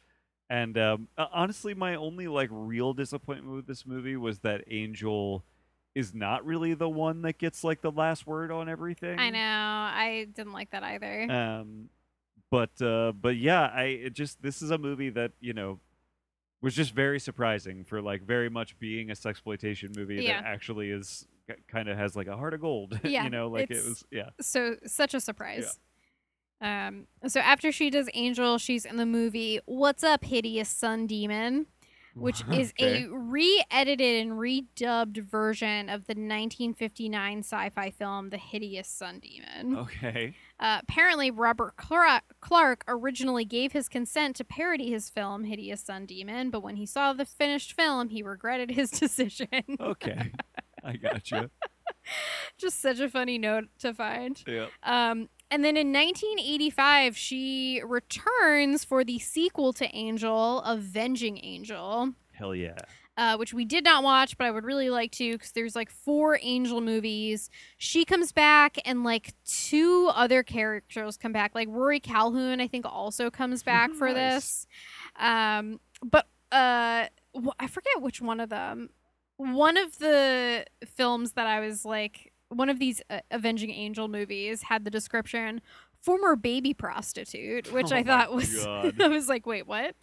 And 0.49 0.77
um 0.77 1.07
uh, 1.17 1.25
honestly 1.33 1.73
my 1.73 1.95
only 1.95 2.27
like 2.29 2.47
real 2.51 2.93
disappointment 2.93 3.53
with 3.55 3.67
this 3.67 3.85
movie 3.85 4.15
was 4.15 4.39
that 4.39 4.63
angel 4.69 5.43
is 5.93 6.13
not 6.13 6.45
really 6.45 6.73
the 6.73 6.87
one 6.87 7.23
that 7.23 7.37
gets 7.37 7.65
like 7.65 7.81
the 7.81 7.91
last 7.91 8.25
word 8.25 8.49
on 8.49 8.69
everything. 8.69 9.19
I 9.19 9.29
know. 9.29 9.39
I 9.39 10.27
didn't 10.33 10.53
like 10.53 10.71
that 10.71 10.83
either. 10.83 11.29
Um 11.29 11.89
but 12.49 12.81
uh 12.81 13.11
but 13.13 13.35
yeah 13.37 13.71
i 13.73 13.83
it 13.83 14.13
just 14.13 14.41
this 14.41 14.61
is 14.61 14.71
a 14.71 14.77
movie 14.77 15.09
that 15.09 15.31
you 15.39 15.53
know 15.53 15.79
was 16.61 16.75
just 16.75 16.93
very 16.93 17.19
surprising 17.19 17.83
for 17.83 18.01
like 18.01 18.21
very 18.23 18.49
much 18.49 18.77
being 18.79 19.09
a 19.09 19.13
sexploitation 19.13 19.95
movie 19.95 20.23
Yeah. 20.23 20.41
that 20.41 20.47
actually 20.47 20.91
is 20.91 21.27
kind 21.67 21.89
of 21.89 21.97
has 21.97 22.15
like 22.15 22.27
a 22.27 22.37
heart 22.37 22.53
of 22.53 22.61
gold 22.61 22.99
Yeah, 23.03 23.23
you 23.25 23.29
know 23.29 23.47
like 23.47 23.71
it 23.71 23.83
was 23.83 24.05
yeah. 24.11 24.29
so 24.39 24.75
such 24.85 25.13
a 25.13 25.19
surprise. 25.19 25.79
Um 26.61 27.07
so 27.27 27.39
after 27.39 27.71
she 27.71 27.89
does 27.89 28.07
angel 28.13 28.57
she's 28.57 28.85
in 28.85 28.97
the 28.97 29.05
movie 29.05 29.59
what's 29.65 30.03
up 30.03 30.23
hideous 30.23 30.69
sun 30.69 31.07
demon 31.07 31.65
which 32.13 32.43
is 32.51 32.73
a 32.77 33.05
re-edited 33.09 34.21
and 34.27 34.33
redubbed 34.33 35.17
version 35.23 35.87
of 35.87 36.01
the 36.07 36.11
1959 36.13 37.39
sci-fi 37.39 37.89
film 37.89 38.29
the 38.31 38.37
hideous 38.37 38.87
sun 38.89 39.19
demon. 39.19 39.77
Okay 39.77 40.35
Uh, 40.61 40.79
apparently, 40.83 41.31
Robert 41.31 41.75
Cla- 41.75 42.21
Clark 42.39 42.83
originally 42.87 43.43
gave 43.45 43.71
his 43.71 43.89
consent 43.89 44.35
to 44.35 44.43
parody 44.45 44.91
his 44.91 45.09
film 45.09 45.43
Hideous 45.45 45.81
Sun 45.81 46.05
Demon, 46.05 46.51
but 46.51 46.61
when 46.61 46.75
he 46.75 46.85
saw 46.85 47.13
the 47.13 47.25
finished 47.25 47.73
film, 47.73 48.09
he 48.09 48.21
regretted 48.21 48.69
his 48.71 48.91
decision. 49.03 49.47
okay 49.79 50.31
i 50.83 50.95
got 50.95 51.29
you 51.31 51.49
Just 52.57 52.81
such 52.81 52.99
a 52.99 53.09
funny 53.09 53.37
note 53.37 53.65
to 53.79 53.93
find. 53.93 54.41
yeah 54.47 54.67
Um, 54.83 55.29
and 55.51 55.63
then 55.65 55.75
in 55.77 55.91
1985, 55.91 57.17
she 57.17 57.81
returns 57.85 58.83
for 58.85 59.03
the 59.03 59.19
sequel 59.19 59.73
to 59.73 59.85
Angel, 59.95 60.61
Avenging 60.61 61.39
Angel. 61.43 62.13
hell 62.33 62.55
yeah 62.55 62.77
uh, 63.17 63.35
which 63.37 63.53
we 63.53 63.65
did 63.65 63.83
not 63.83 64.03
watch, 64.03 64.37
but 64.37 64.45
I 64.47 64.51
would 64.51 64.63
really 64.65 64.89
like 64.89 65.11
to 65.13 65.33
because 65.33 65.51
there's 65.51 65.75
like 65.75 65.89
four 65.91 66.39
Angel 66.41 66.81
movies. 66.81 67.49
She 67.77 68.05
comes 68.05 68.31
back, 68.31 68.77
and 68.85 69.03
like 69.03 69.33
two 69.45 70.09
other 70.13 70.43
characters 70.43 71.17
come 71.17 71.31
back. 71.33 71.51
Like 71.53 71.67
Rory 71.69 71.99
Calhoun, 71.99 72.61
I 72.61 72.67
think, 72.67 72.85
also 72.85 73.29
comes 73.29 73.63
back 73.63 73.93
for 73.97 74.07
Nice. 74.11 74.15
this. 74.15 74.67
Um, 75.19 75.79
but 76.03 76.27
uh, 76.51 77.05
I 77.59 77.67
forget 77.67 78.01
which 78.01 78.21
one 78.21 78.39
of 78.39 78.49
them. 78.49 78.89
One 79.37 79.75
of 79.77 79.97
the 79.97 80.65
films 80.85 81.33
that 81.33 81.47
I 81.47 81.59
was 81.59 81.83
like, 81.83 82.31
one 82.49 82.69
of 82.69 82.79
these 82.79 83.01
uh, 83.09 83.19
Avenging 83.31 83.71
Angel 83.71 84.07
movies 84.07 84.63
had 84.63 84.83
the 84.85 84.91
description 84.91 85.61
former 86.01 86.35
baby 86.35 86.73
prostitute, 86.73 87.71
which 87.71 87.91
Oh 87.91 87.95
I 87.95 88.03
thought 88.03 88.33
was 88.33 88.65
I 88.67 89.07
was 89.07 89.29
like, 89.29 89.45
wait, 89.45 89.67
what? 89.67 89.95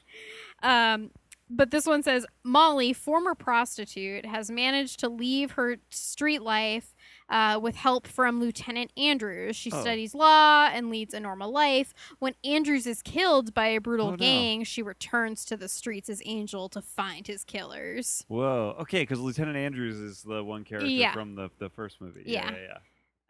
Um, 0.63 1.11
but 1.51 1.71
this 1.71 1.87
one 1.87 2.03
says 2.03 2.27
Molly, 2.43 2.93
former 2.93 3.35
prostitute, 3.35 4.27
has 4.27 4.51
managed 4.51 5.01
to 5.01 5.09
leave 5.09 5.53
her 5.53 5.77
street 5.91 6.43
life 6.43 6.95
uh, 7.29 7.59
with 7.63 7.77
help 7.77 8.07
from 8.07 8.41
Lieutenant 8.41 8.91
Andrews. 8.97 9.55
She 9.57 9.71
Oh. 9.73 9.81
studies 9.81 10.15
law 10.15 10.69
and 10.73 10.89
leads 10.91 11.13
a 11.15 11.21
normal 11.21 11.51
life. 11.51 11.93
When 12.19 12.35
Andrews 12.45 12.87
is 12.87 13.03
killed 13.03 13.53
by 13.55 13.67
a 13.69 13.81
brutal 13.81 14.09
Oh, 14.09 14.11
no. 14.13 14.17
gang, 14.17 14.65
she 14.65 14.83
returns 14.83 15.45
to 15.47 15.57
the 15.57 15.69
streets 15.69 16.09
as 16.09 16.23
Angel 16.25 16.69
to 16.71 16.81
find 16.81 17.27
his 17.27 17.45
killers. 17.45 18.25
Whoa. 18.29 18.77
Okay, 18.81 19.03
because 19.03 19.21
Lieutenant 19.21 19.57
Andrews 19.57 19.97
is 19.99 20.23
the 20.23 20.43
one 20.43 20.65
character 20.65 20.89
Yeah. 20.89 21.13
from 21.13 21.35
the 21.35 21.51
the 21.59 21.69
first 21.71 22.01
movie. 22.01 22.23
Yeah. 22.27 22.51
Yeah, 22.51 22.57
yeah. 22.59 22.79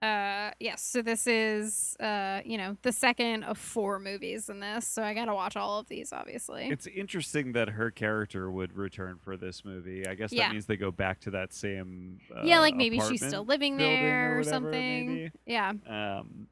Uh, 0.00 0.50
yes. 0.60 0.82
So 0.82 1.02
this 1.02 1.26
is, 1.26 1.96
uh, 1.98 2.40
you 2.44 2.56
know, 2.56 2.76
the 2.82 2.92
second 2.92 3.42
of 3.42 3.58
four 3.58 3.98
movies 3.98 4.48
in 4.48 4.60
this. 4.60 4.86
So 4.86 5.02
I 5.02 5.12
gotta 5.12 5.34
watch 5.34 5.56
all 5.56 5.80
of 5.80 5.88
these, 5.88 6.12
obviously. 6.12 6.68
It's 6.68 6.86
interesting 6.86 7.52
that 7.52 7.70
her 7.70 7.90
character 7.90 8.50
would 8.50 8.76
return 8.76 9.18
for 9.20 9.36
this 9.36 9.64
movie. 9.64 10.06
I 10.06 10.14
guess 10.14 10.32
Yeah. 10.32 10.46
that 10.48 10.52
means 10.52 10.66
they 10.66 10.76
go 10.76 10.92
back 10.92 11.18
to 11.20 11.30
that 11.32 11.52
same. 11.52 12.20
Uh, 12.34 12.42
yeah, 12.44 12.60
like 12.60 12.76
maybe 12.76 13.00
she's 13.00 13.26
still 13.26 13.44
living 13.44 13.76
there 13.76 14.34
or, 14.34 14.38
whatever, 14.38 14.50
something. 14.50 15.06
maybe. 15.14 15.30
Yeah. 15.46 15.72
Um, 15.86 16.46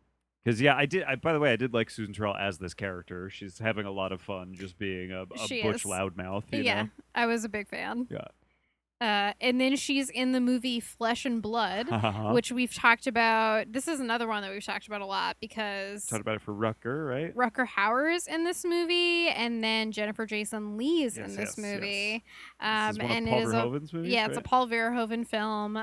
because 0.45 0.61
yeah, 0.61 0.77
I 0.77 0.87
did. 0.87 1.03
I, 1.03 1.17
by 1.17 1.33
the 1.33 1.41
way, 1.41 1.53
I 1.53 1.57
did 1.57 1.75
like 1.75 1.91
Susan 1.91 2.15
Tyrrell 2.15 2.37
as 2.37 2.59
this 2.59 2.73
character. 2.73 3.29
She's 3.31 3.59
having 3.59 3.85
a 3.85 3.91
lot 3.91 4.13
of 4.13 4.21
fun 4.21 4.55
just 4.55 4.79
being 4.79 5.11
a, 5.11 5.23
a 5.23 5.27
butch 5.27 5.51
is. 5.51 5.83
loudmouth. 5.83 6.45
Yeah, 6.53 6.83
know? 6.85 6.89
I 7.17 7.27
was 7.27 7.45
a 7.45 7.49
big 7.49 7.67
fan. 7.69 8.07
Yeah. 8.11 8.27
Uh, 9.01 9.33
and 9.43 9.61
then 9.61 9.77
she's 9.77 10.09
in 10.09 10.33
the 10.33 10.41
movie 10.41 10.81
Flesh 10.81 11.27
and 11.27 11.43
Blood, 11.43 11.89
Uh-huh. 11.91 12.33
which 12.33 12.51
we've 12.51 12.73
talked 12.73 13.07
about. 13.07 13.71
This 13.73 13.89
is 13.89 14.01
another 14.01 14.27
one 14.27 14.43
that 14.43 14.51
we've 14.51 14.65
talked 14.65 14.87
about 14.87 15.03
a 15.03 15.07
lot 15.07 15.37
because 15.41 16.07
Talked 16.07 16.23
about 16.23 16.37
it 16.37 16.41
for 16.43 16.55
Rutger, 16.55 17.07
right? 17.07 17.35
Rutger 17.37 17.67
Hauer's 17.69 18.27
in 18.27 18.45
this 18.45 18.65
movie, 18.65 19.29
and 19.29 19.63
then 19.63 19.93
Jennifer 19.93 20.25
Jason 20.25 20.79
Lee's 20.79 21.17
Yes, 21.19 21.29
in 21.31 21.37
this 21.37 21.57
yes, 21.57 21.59
yes. 21.59 21.59
movie. 21.59 22.25
this 22.59 22.69
Um, 22.69 22.91
is 22.91 22.99
one 22.99 23.11
and 23.11 23.27
Paul 23.29 23.39
it 23.39 23.43
is 23.43 23.53
a 23.93 23.97
movies. 23.97 24.13
yeah, 24.13 24.27
it's 24.29 24.39
a? 24.39 24.41
Paul 24.41 24.67
Verhoeven 24.69 25.27
film 25.27 25.75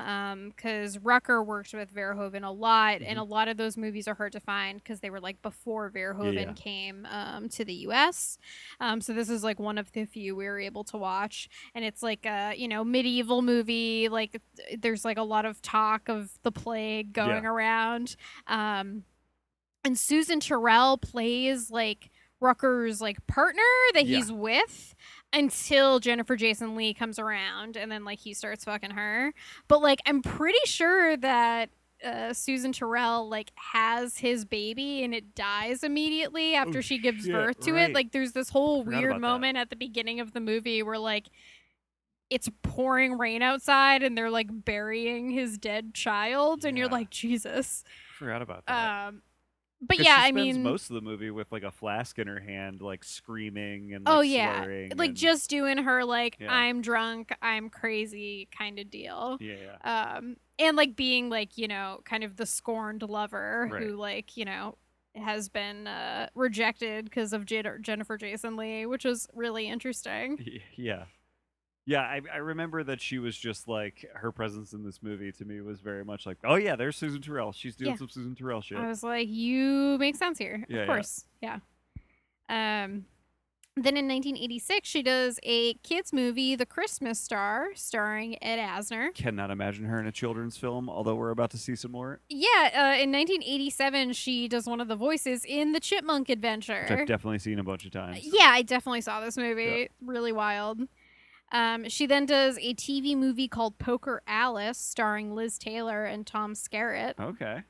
because 0.48 0.98
Rutger 0.98 1.44
worked 1.46 1.72
with 1.72 1.94
Verhoeven 1.94 2.42
a 2.44 2.50
lot, 2.50 3.00
and 3.02 3.18
a 3.18 3.22
lot 3.24 3.46
of 3.46 3.56
those 3.56 3.76
movies 3.76 4.08
are 4.08 4.14
hard 4.14 4.32
to 4.32 4.40
find 4.40 4.78
because 4.82 5.00
they 5.00 5.10
were 5.10 5.20
like 5.20 5.40
before 5.42 5.90
Verhoeven 5.90 6.34
yeah. 6.46 6.52
came 6.54 7.06
um, 7.10 7.48
to 7.50 7.64
the 7.64 7.74
U.S. 7.74 8.38
Um, 8.80 9.00
so 9.00 9.12
this 9.12 9.28
is 9.28 9.44
like 9.44 9.60
one 9.60 9.78
of 9.78 9.92
the 9.92 10.04
few 10.04 10.34
we 10.34 10.46
were 10.46 10.58
able 10.58 10.82
to 10.84 10.96
watch, 10.96 11.48
and 11.76 11.84
it's 11.84 12.02
like 12.02 12.26
a 12.26 12.54
you 12.56 12.66
know 12.66 12.82
medieval 13.04 13.42
movie. 13.42 14.08
Like 14.08 14.40
there's 14.78 15.04
like 15.04 15.18
a 15.18 15.22
lot 15.22 15.44
of 15.44 15.60
talk 15.62 16.08
of 16.08 16.30
the 16.42 16.50
plague 16.52 17.12
going 17.12 17.44
Yeah. 17.44 17.50
around, 17.50 18.16
um, 18.46 19.04
and 19.84 19.98
Susan 19.98 20.40
Tyrrell 20.40 20.98
plays 20.98 21.70
like. 21.70 22.10
Rutger's 22.42 23.00
like 23.00 23.26
partner 23.26 23.62
that 23.94 24.04
Yeah. 24.04 24.18
he's 24.18 24.30
with 24.30 24.94
until 25.32 25.98
Jennifer 25.98 26.36
Jason 26.36 26.76
Lee 26.76 26.92
comes 26.92 27.18
around 27.18 27.74
and 27.74 27.90
then 27.90 28.04
like 28.04 28.18
he 28.18 28.34
starts 28.34 28.64
fucking 28.64 28.90
her. 28.90 29.32
But 29.66 29.80
like 29.80 30.00
I'm 30.04 30.20
pretty 30.20 30.58
sure 30.66 31.16
that 31.16 31.70
uh, 32.04 32.34
Susan 32.34 32.72
Tyrrell 32.72 33.26
like 33.30 33.50
has 33.72 34.18
his 34.18 34.44
baby 34.44 35.02
and 35.04 35.14
it 35.14 35.34
dies 35.34 35.82
immediately 35.82 36.54
after 36.54 36.78
Oh, 36.78 36.82
she 36.82 36.98
gives 36.98 37.24
shit, 37.24 37.32
birth 37.32 37.60
to 37.60 37.72
right. 37.72 37.88
it. 37.88 37.94
Like 37.94 38.12
there's 38.12 38.32
this 38.32 38.50
whole 38.50 38.82
weird 38.82 39.04
about 39.04 39.14
that. 39.14 39.20
moment 39.20 39.56
at 39.56 39.70
the 39.70 39.76
beginning 39.76 40.20
of 40.20 40.32
the 40.34 40.40
movie 40.40 40.82
where 40.82 40.98
like 40.98 41.28
it's 42.34 42.48
pouring 42.62 43.16
rain 43.18 43.42
outside 43.42 44.02
and 44.02 44.16
they're 44.18 44.30
like 44.30 44.48
burying 44.64 45.30
his 45.30 45.56
dead 45.58 45.94
child 45.94 46.64
and 46.64 46.76
you're 46.76 46.88
like 46.88 47.10
Jesus. 47.10 47.84
Forgot 48.18 48.42
about 48.42 48.64
that. 48.66 49.08
Um 49.08 49.22
but 49.86 49.98
yeah, 49.98 50.16
I 50.18 50.32
mean, 50.32 50.62
most 50.62 50.88
of 50.88 50.94
the 50.94 51.02
movie 51.02 51.30
with 51.30 51.52
like 51.52 51.62
a 51.62 51.70
flask 51.70 52.18
in 52.18 52.26
her 52.26 52.40
hand, 52.40 52.80
like 52.80 53.04
screaming 53.04 53.92
and 53.92 54.04
oh 54.06 54.22
yeah, 54.22 54.62
slurring 54.62 54.92
like 54.96 55.08
and- 55.10 55.16
just 55.16 55.50
doing 55.50 55.76
her 55.78 56.04
like 56.04 56.36
Yeah. 56.40 56.52
I'm 56.52 56.80
drunk, 56.80 57.34
I'm 57.42 57.68
crazy 57.68 58.48
kind 58.56 58.78
of 58.78 58.90
deal. 58.90 59.36
yeah, 59.40 59.54
yeah. 59.84 60.14
um 60.16 60.36
and 60.58 60.76
like 60.76 60.96
being 60.96 61.28
like 61.28 61.58
you 61.58 61.68
know 61.68 62.00
kind 62.04 62.24
of 62.24 62.36
the 62.36 62.46
scorned 62.46 63.02
lover 63.02 63.68
Right. 63.70 63.82
who 63.82 63.96
like 63.96 64.36
you 64.38 64.44
know 64.46 64.76
has 65.16 65.48
been 65.48 65.86
uh 65.86 66.28
rejected 66.34 67.04
because 67.04 67.32
of 67.32 67.44
Jen- 67.44 67.78
jennifer 67.82 68.16
jason 68.16 68.56
lee 68.56 68.84
which 68.86 69.04
was 69.04 69.28
really 69.34 69.68
interesting 69.68 70.38
yeah 70.76 71.04
yeah 71.86 72.00
I, 72.00 72.20
I 72.32 72.36
remember 72.38 72.82
that 72.84 73.00
she 73.00 73.18
was 73.18 73.36
just 73.36 73.68
like 73.68 74.04
her 74.14 74.32
presence 74.32 74.72
in 74.72 74.84
this 74.84 75.02
movie 75.02 75.32
to 75.32 75.44
me 75.44 75.60
was 75.60 75.80
very 75.80 76.04
much 76.04 76.24
like 76.26 76.38
oh 76.44 76.54
yeah 76.56 76.76
there's 76.76 76.96
susan 76.96 77.20
tyrrell 77.20 77.52
she's 77.52 77.76
doing 77.76 77.92
Yeah. 77.92 77.96
some 77.98 78.08
susan 78.08 78.34
tyrrell 78.34 78.60
shit 78.62 78.78
i 78.78 78.86
was 78.88 79.02
like 79.02 79.28
you 79.28 79.96
make 79.98 80.16
sense 80.16 80.38
here 80.38 80.64
Yeah, 80.68 80.76
yeah. 80.76 80.82
of 80.82 80.88
course 80.88 81.26
yeah. 81.42 81.58
um 82.48 83.04
then 83.76 83.96
in 83.96 84.06
1986 84.06 84.88
she 84.88 85.02
does 85.02 85.40
a 85.42 85.74
kids 85.82 86.12
movie 86.12 86.54
the 86.54 86.64
christmas 86.64 87.18
star 87.20 87.68
starring 87.74 88.40
ed 88.42 88.58
asner 88.58 89.12
cannot 89.14 89.50
imagine 89.50 89.84
her 89.84 89.98
in 89.98 90.06
a 90.06 90.12
children's 90.12 90.56
film 90.56 90.88
although 90.88 91.16
we're 91.16 91.30
about 91.30 91.50
to 91.50 91.58
see 91.58 91.74
some 91.74 91.90
more 91.90 92.20
yeah 92.28 92.70
uh, 92.72 93.02
in 93.02 93.10
1987 93.10 94.12
she 94.12 94.46
does 94.46 94.66
one 94.68 94.80
of 94.80 94.86
the 94.86 94.94
voices 94.96 95.44
in 95.44 95.72
the 95.72 95.80
chipmunk 95.80 96.28
adventure 96.28 96.86
which 96.88 97.00
i've 97.00 97.06
definitely 97.08 97.38
seen 97.40 97.58
a 97.58 97.64
bunch 97.64 97.84
of 97.84 97.90
times 97.90 98.20
Yeah, 98.22 98.46
I 98.50 98.62
definitely 98.62 99.00
saw 99.00 99.20
this 99.20 99.36
movie. 99.36 99.88
Really 100.00 100.32
wild. 100.32 100.80
Um, 101.54 101.88
she 101.88 102.04
then 102.04 102.26
does 102.26 102.58
a 102.58 102.74
TV 102.74 103.16
movie 103.16 103.48
called 103.48 103.78
Poker 103.78 104.20
Alice, 104.26 104.76
starring 104.76 105.34
Liz 105.34 105.56
Taylor 105.56 106.04
and 106.04 106.26
Tom 106.26 106.52
Skerritt, 106.54 107.14
okay 107.18 107.62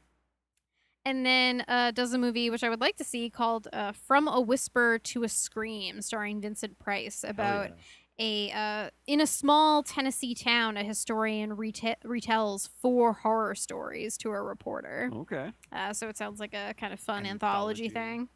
and 1.05 1.25
then 1.27 1.65
uh, 1.69 1.91
does 1.91 2.15
a 2.15 2.19
movie 2.19 2.49
which 2.49 2.65
I 2.65 2.71
would 2.71 2.81
like 2.81 2.97
to 2.97 3.05
see 3.05 3.29
called 3.29 3.69
uh, 3.73 3.93
From 3.93 4.27
a 4.27 4.41
Whisper 4.41 4.99
to 4.99 5.23
a 5.25 5.29
Scream, 5.29 6.01
starring 6.01 6.41
Vincent 6.41 6.79
Price, 6.79 7.25
about 7.29 7.73
a 8.19 8.51
uh, 8.53 8.91
in 9.07 9.21
a 9.21 9.27
small 9.27 9.83
Tennessee 9.83 10.35
town, 10.35 10.77
a 10.77 10.83
historian 10.85 11.57
reta- 11.57 11.97
retells 12.05 12.69
four 12.81 13.13
horror 13.13 13.55
stories 13.55 14.17
to 14.19 14.31
a 14.31 14.41
reporter. 14.41 15.11
okay 15.13 15.53
Uh, 15.73 15.93
so 15.93 16.09
it 16.09 16.17
sounds 16.17 16.41
like 16.41 16.55
a 16.55 16.73
kind 16.79 16.93
of 16.93 17.01
fun 17.01 17.27
Anthology. 17.27 17.85
anthology 17.85 17.89
thing. 17.91 18.29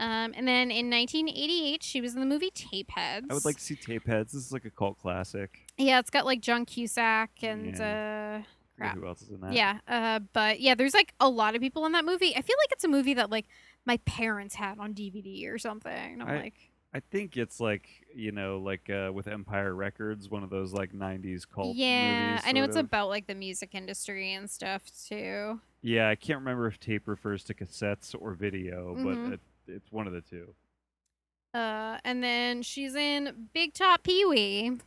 Um, 0.00 0.32
and 0.36 0.48
then 0.48 0.70
in 0.70 0.88
1988, 0.90 1.82
she 1.82 2.00
was 2.00 2.14
in 2.14 2.20
the 2.20 2.26
movie 2.26 2.50
Tapeheads. 2.50 3.26
i 3.30 3.34
would 3.34 3.44
like 3.44 3.56
to 3.58 3.62
see 3.62 3.76
tape 3.76 4.06
heads 4.06 4.32
this 4.32 4.46
is 4.46 4.52
like 4.52 4.64
a 4.64 4.70
cult 4.70 4.98
classic 4.98 5.66
Yeah, 5.78 5.98
it's 5.98 6.10
got 6.10 6.24
like 6.24 6.40
John 6.40 6.64
Cusack 6.64 7.30
and 7.42 7.74
uh, 7.80 8.40
crap. 8.76 8.96
who 8.96 9.06
else 9.06 9.22
is 9.22 9.30
in 9.30 9.40
that 9.42 9.52
Yeah, 9.52 9.78
uh, 9.86 10.20
but 10.32 10.60
yeah, 10.60 10.74
there's 10.74 10.94
like 10.94 11.12
a 11.20 11.28
lot 11.28 11.54
of 11.54 11.60
people 11.60 11.84
in 11.86 11.92
that 11.92 12.04
movie. 12.04 12.34
I 12.36 12.40
feel 12.42 12.56
like 12.62 12.72
it's 12.72 12.84
a 12.84 12.88
movie 12.88 13.14
that 13.14 13.30
like 13.30 13.46
my 13.84 13.98
parents 14.06 14.54
had 14.54 14.78
on 14.78 14.94
DVD 14.94 15.48
or 15.52 15.58
something. 15.58 15.92
And 16.14 16.22
I'm 16.22 16.28
I- 16.28 16.40
like, 16.42 16.54
I 16.92 16.98
think 16.98 17.36
it's 17.36 17.60
like 17.60 17.86
you 18.14 18.32
know, 18.32 18.58
like 18.58 18.90
uh, 18.90 19.12
with 19.12 19.28
Empire 19.28 19.74
Records, 19.74 20.28
one 20.28 20.42
of 20.42 20.50
those 20.50 20.72
like 20.72 20.92
'90s 20.92 21.46
cult. 21.48 21.76
yeah, 21.76 22.30
movies, 22.30 22.42
I 22.46 22.52
know 22.52 22.64
it's 22.64 22.74
of. 22.76 22.86
about 22.86 23.08
like 23.10 23.26
the 23.28 23.34
music 23.36 23.74
industry 23.76 24.32
and 24.34 24.50
stuff 24.50 24.82
too. 25.08 25.60
Yeah, 25.82 26.08
I 26.08 26.16
can't 26.16 26.40
remember 26.40 26.66
if 26.66 26.80
tape 26.80 27.06
refers 27.06 27.44
to 27.44 27.54
cassettes 27.54 28.12
or 28.18 28.32
video, 28.34 28.96
Mhm. 28.96 29.04
but 29.04 29.32
it, 29.34 29.40
it's 29.70 29.90
one 29.92 30.06
of 30.06 30.12
the 30.12 30.20
two. 30.20 30.54
Uh, 31.52 31.98
and 32.04 32.22
then 32.22 32.62
she's 32.62 32.94
in 32.94 33.48
Big 33.52 33.74
Top 33.74 34.02
Pee 34.02 34.24
Wee. 34.24 34.78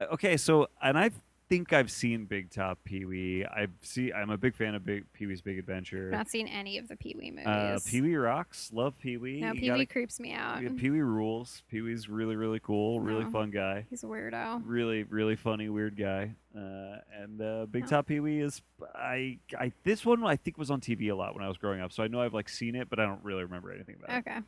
Uh, 0.00 0.06
Okay, 0.12 0.36
so 0.36 0.68
and 0.82 0.98
I 0.98 1.10
think 1.48 1.72
I've 1.72 1.90
seen 1.90 2.26
Big 2.26 2.50
Top 2.50 2.78
Pee 2.84 3.04
Wee. 3.04 3.44
I 3.44 3.66
see. 3.82 4.12
I'm 4.12 4.30
a 4.30 4.36
big 4.36 4.54
fan 4.54 4.74
of 4.74 4.84
Big 4.84 5.10
Pee 5.12 5.26
Wee's 5.26 5.40
Big 5.42 5.58
Adventure. 5.58 6.10
Not 6.10 6.28
seen 6.28 6.46
any 6.48 6.78
of 6.78 6.88
the 6.88 6.96
Pee 6.96 7.14
Wee 7.18 7.30
movies. 7.30 7.46
Uh, 7.46 7.78
Pee 7.86 8.00
Wee 8.00 8.14
rocks. 8.16 8.70
Love 8.72 8.98
Pee 8.98 9.16
Wee. 9.16 9.40
No, 9.40 9.52
Pee 9.52 9.70
Wee 9.70 9.86
creeps 9.86 10.20
me 10.20 10.32
out. 10.32 10.62
yeah, 10.62 10.68
Pee 10.76 10.90
Wee 10.90 11.00
rules. 11.00 11.62
Pee 11.70 11.80
Wee's 11.80 12.08
really 12.08 12.36
really 12.36 12.60
cool. 12.60 13.00
Really 13.00 13.24
No. 13.24 13.30
fun 13.30 13.50
guy. 13.50 13.86
He's 13.90 14.02
a 14.04 14.06
weirdo. 14.06 14.62
Really 14.64 15.02
really 15.04 15.36
funny 15.36 15.68
weird 15.68 15.96
guy. 15.96 16.34
Uh, 16.56 16.96
and 17.20 17.40
uh, 17.40 17.66
Big 17.70 17.84
Huh. 17.84 17.88
Top 17.90 18.06
Pee 18.06 18.20
Wee 18.20 18.40
is 18.40 18.62
I 18.94 19.38
I 19.58 19.72
this 19.84 20.04
one 20.04 20.24
I 20.24 20.36
think 20.36 20.58
was 20.58 20.70
on 20.70 20.80
TV 20.80 21.10
a 21.10 21.14
lot 21.14 21.34
when 21.34 21.44
I 21.44 21.48
was 21.48 21.56
growing 21.58 21.80
up, 21.80 21.92
so 21.92 22.02
I 22.02 22.08
know 22.08 22.20
I've 22.20 22.34
like 22.34 22.48
seen 22.48 22.74
it, 22.74 22.88
but 22.90 22.98
I 22.98 23.04
don't 23.06 23.22
really 23.24 23.44
remember 23.44 23.72
anything 23.72 23.96
about 24.02 24.16
it. 24.16 24.18
Okay. 24.28 24.38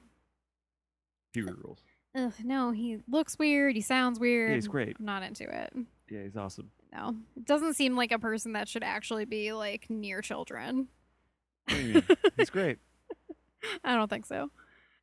Pee 1.33 1.43
Wee 1.43 1.53
rules. 1.63 1.79
Ugh, 2.15 2.33
no, 2.43 2.73
he 2.73 2.99
looks 3.09 3.39
weird. 3.39 3.77
He 3.77 3.81
sounds 3.83 4.19
weird. 4.19 4.51
Yeah, 4.51 4.55
he's 4.57 4.67
great. 4.67 4.97
I'm 4.99 5.05
not 5.05 5.23
into 5.23 5.45
it. 5.45 5.73
Yeah, 6.11 6.25
he's 6.25 6.37
awesome. 6.37 6.71
No, 6.93 7.17
it 7.37 7.45
doesn't 7.45 7.75
seem 7.75 7.97
like 7.97 8.11
a 8.13 8.19
person 8.19 8.53
that 8.55 8.69
should 8.69 8.83
actually 8.83 9.25
be 9.25 9.53
like 9.53 9.89
near 9.89 10.21
children. 10.23 10.89
What 11.67 11.77
do 11.77 11.83
you 11.83 11.95
mean? 11.95 12.05
he's 12.37 12.51
great. 12.51 12.79
I 13.85 13.95
don't 13.95 14.09
think 14.11 14.27
so. 14.27 14.51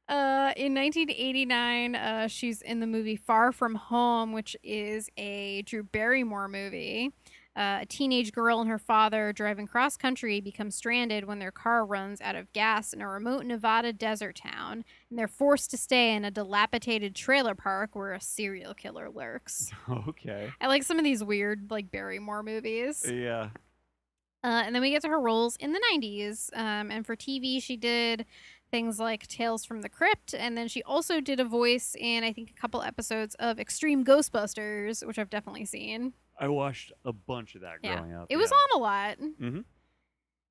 Uh, 0.10 0.54
in 0.56 0.74
1989, 0.74 1.96
uh, 1.96 2.28
she's 2.28 2.62
in 2.62 2.80
the 2.80 2.88
movie 2.88 3.18
Far 3.18 3.52
From 3.52 3.76
Home, 3.76 4.32
which 4.32 4.56
is 4.64 5.10
a 5.18 5.64
Drew 5.64 5.84
Barrymore 5.84 6.48
movie. 6.48 7.12
Uh, 7.58 7.80
a 7.82 7.86
teenage 7.88 8.32
girl 8.32 8.62
and 8.62 8.70
her 8.70 8.78
father 8.78 9.34
driving 9.34 9.66
cross 9.66 9.98
country 9.98 10.40
become 10.40 10.70
stranded 10.70 11.26
when 11.26 11.40
their 11.40 11.52
car 11.52 11.84
runs 11.84 12.22
out 12.22 12.36
of 12.36 12.54
gas 12.54 12.94
in 12.94 13.02
a 13.02 13.08
remote 13.08 13.44
Nevada 13.46 13.92
desert 13.92 14.36
town, 14.36 14.86
and 15.10 15.18
they're 15.18 15.28
forced 15.28 15.72
to 15.72 15.78
stay 15.78 16.14
in 16.14 16.24
a 16.24 16.30
dilapidated 16.30 17.16
trailer 17.16 17.56
park 17.56 17.96
where 17.96 18.14
a 18.14 18.22
serial 18.22 18.76
killer 18.76 19.10
lurks. 19.10 19.72
okay. 20.08 20.52
I 20.62 20.68
like 20.68 20.84
some 20.84 21.00
of 21.00 21.04
these 21.04 21.24
weird, 21.24 21.72
like 21.72 21.90
Barrymore 21.90 22.44
movies. 22.44 23.04
Yeah. 23.12 23.50
Uh, 24.44 24.62
and 24.64 24.76
then 24.76 24.84
we 24.84 24.92
get 24.92 25.02
to 25.02 25.08
her 25.08 25.20
roles 25.20 25.56
in 25.56 25.74
the 25.74 25.82
90s. 25.94 26.56
Um, 26.56 26.92
and 26.92 27.08
for 27.08 27.16
TV, 27.16 27.62
she 27.62 27.76
did 27.76 28.28
things 28.70 29.00
like 29.00 29.26
Tales 29.28 29.66
from 29.66 29.82
the 29.82 29.90
Crypt. 29.90 30.36
And 30.36 30.56
then 30.56 30.68
she 30.68 30.84
also 30.84 31.20
did 31.20 31.40
a 31.40 31.46
voice 31.46 31.96
in, 32.00 32.24
I 32.24 32.34
think, 32.34 32.52
a 32.52 32.62
couple 32.62 32.84
episodes 32.84 33.36
of 33.40 33.60
Extreme 33.60 34.06
Ghostbusters, 34.06 35.06
which 35.06 35.18
I've 35.18 35.32
definitely 35.32 35.66
seen. 35.66 36.14
I 36.40 36.48
watched 36.48 36.92
a 37.06 37.14
bunch 37.14 37.56
of 37.56 37.62
that 37.62 37.78
Yeah. 37.84 37.96
growing 37.98 38.14
up. 38.14 38.28
It 38.30 38.38
was 38.38 38.52
yeah. 38.52 38.58
on 38.58 38.80
a 38.80 38.82
lot. 38.82 39.18
Mhm. 39.20 39.66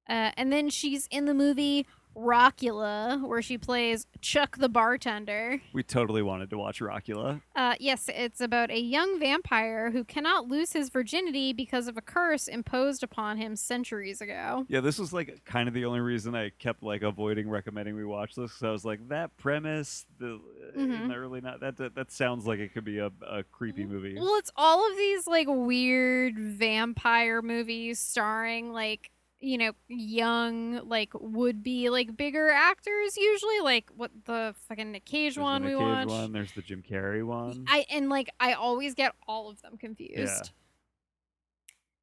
Uh, 0.09 0.31
and 0.37 0.53
then 0.53 0.69
she's 0.71 1.07
in 1.11 1.25
the 1.27 1.35
movie 1.35 1.87
Rockula, 2.17 3.21
where 3.27 3.43
she 3.43 3.59
plays 3.59 4.07
Chuck 4.21 4.57
the 4.59 4.69
bartender. 4.69 5.61
We 5.73 5.83
totally 5.83 6.23
wanted 6.23 6.51
to 6.51 6.59
watch 6.59 6.81
Rockula. 6.81 7.43
Uh, 7.55 7.75
yes, 7.79 8.09
it's 8.13 8.41
about 8.41 8.71
a 8.71 8.81
young 8.81 9.19
vampire 9.21 9.91
who 9.91 10.05
cannot 10.05 10.49
lose 10.49 10.73
his 10.73 10.89
virginity 10.89 11.53
because 11.53 11.89
of 11.89 11.97
a 11.97 12.01
curse 12.01 12.49
imposed 12.49 13.03
upon 13.03 13.37
him 13.37 13.55
centuries 13.57 14.21
ago. 14.21 14.65
Yeah, 14.69 14.81
this 14.81 14.99
was 14.99 15.13
like 15.13 15.45
kind 15.45 15.69
of 15.69 15.75
the 15.75 15.85
only 15.85 16.01
reason 16.01 16.35
I 16.35 16.51
kept 16.51 16.83
like 16.83 17.03
avoiding 17.03 17.49
recommending 17.49 17.95
we 17.97 18.05
watch 18.05 18.35
this. 18.35 18.53
Cause 18.53 18.63
I 18.63 18.71
was 18.71 18.85
like, 18.85 19.09
that 19.09 19.37
premise, 19.37 20.07
the 20.19 20.41
in 20.75 20.89
Mhm. 20.89 21.09
the 21.09 21.15
early 21.15 21.41
not 21.41 21.61
that, 21.61 21.77
that 21.77 21.95
that 21.95 22.11
sounds 22.11 22.47
like 22.47 22.59
it 22.59 22.73
could 22.73 22.85
be 22.85 22.99
a, 22.99 23.11
a 23.29 23.43
creepy 23.45 23.85
movie. 23.85 24.15
Well, 24.17 24.37
it's 24.39 24.51
all 24.57 24.91
of 24.91 24.97
these 24.97 25.27
like 25.27 25.47
weird 25.49 26.39
vampire 26.39 27.43
movies 27.43 27.99
starring 27.99 28.73
like 28.73 29.11
you 29.41 29.59
know 29.59 29.73
young 29.89 30.81
like 30.89 31.11
would 31.15 31.63
be 31.63 31.91
like 31.91 32.17
bigger 32.17 32.49
actors 32.51 33.17
usually 33.17 33.61
like 33.61 33.91
what 33.95 34.11
the 34.25 34.55
fucking 34.69 34.93
Nick 34.93 35.05
Cage 35.05 35.35
There's 35.35 35.43
one 35.43 35.63
the 35.63 35.69
we 35.69 35.75
Cage 35.75 35.83
watched. 35.83 36.09
one. 36.11 36.33
There's 36.33 36.53
the 36.53 36.63
Jim 36.63 36.83
Carrey 36.89 37.25
one. 37.25 37.65
I 37.69 37.85
and 37.91 38.09
like 38.09 38.31
I 38.41 38.55
always 38.55 38.95
get 38.95 39.13
all 39.29 39.51
of 39.51 39.61
them 39.63 39.77
confused. 39.77 40.17
Yeah. 40.19 40.43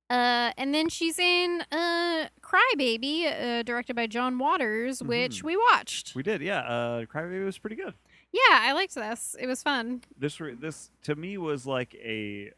Uh, 0.09 0.51
and 0.57 0.75
then 0.75 0.89
she's 0.89 1.17
in 1.17 1.63
uh 1.71 2.27
Crybaby, 2.41 3.25
uh, 3.25 3.63
directed 3.63 3.95
by 3.95 4.05
John 4.05 4.37
Waters, 4.37 5.01
which 5.01 5.39
Mhm. 5.41 5.43
we 5.43 5.57
watched. 5.57 6.13
we 6.13 6.21
did, 6.21 6.41
yeah. 6.41 6.59
Uh, 6.59 7.05
Crybaby 7.05 7.43
was 7.43 7.57
pretty 7.57 7.75
good. 7.77 7.93
yeah, 8.31 8.41
I 8.61 8.73
liked 8.73 8.93
this. 8.95 9.35
It 9.39 9.47
was 9.47 9.63
fun. 9.63 10.03
This 10.17 10.39
re- 10.39 10.53
this 10.55 10.91
to 11.03 11.15
me 11.15 11.37
was 11.37 11.65
like 11.65 11.95
a 11.95 12.51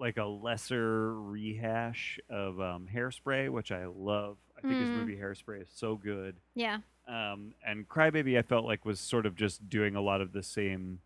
like 0.00 0.16
a 0.16 0.24
lesser 0.24 1.20
rehash 1.20 2.18
of 2.28 2.60
um, 2.60 2.88
Hairspray, 2.92 3.50
which 3.50 3.70
I 3.70 3.86
love. 3.86 4.38
I 4.56 4.62
think 4.62 4.80
his 4.80 4.88
Mm. 4.90 4.94
movie 4.96 5.16
Hairspray 5.16 5.62
is 5.62 5.68
so 5.74 5.96
good. 5.96 6.36
Yeah. 6.54 6.78
um, 7.08 7.54
and 7.66 7.88
Crybaby 7.88 8.38
I 8.38 8.42
felt 8.42 8.64
like 8.64 8.84
was 8.84 9.00
sort 9.00 9.26
of 9.26 9.34
just 9.34 9.68
doing 9.68 9.96
a 9.96 10.00
lot 10.00 10.20
of 10.20 10.32
the 10.32 10.42
same 10.44 11.00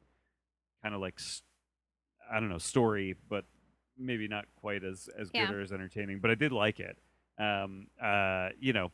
kind 0.82 0.94
of 0.94 1.00
like 1.00 1.14
s- 1.18 1.42
I 2.30 2.40
don't 2.40 2.48
know 2.50 2.58
story, 2.58 3.16
but 3.28 3.44
maybe 3.96 4.28
not 4.28 4.44
quite 4.56 4.84
as 4.84 5.08
as 5.18 5.30
Yeah. 5.32 5.46
good 5.46 5.54
or 5.54 5.60
as 5.60 5.72
entertaining. 5.72 6.18
But 6.20 6.30
I 6.30 6.34
did 6.34 6.52
like 6.52 6.78
it. 6.80 6.98
Um, 7.38 7.86
uh, 8.00 8.50
you 8.60 8.72
know, 8.72 8.92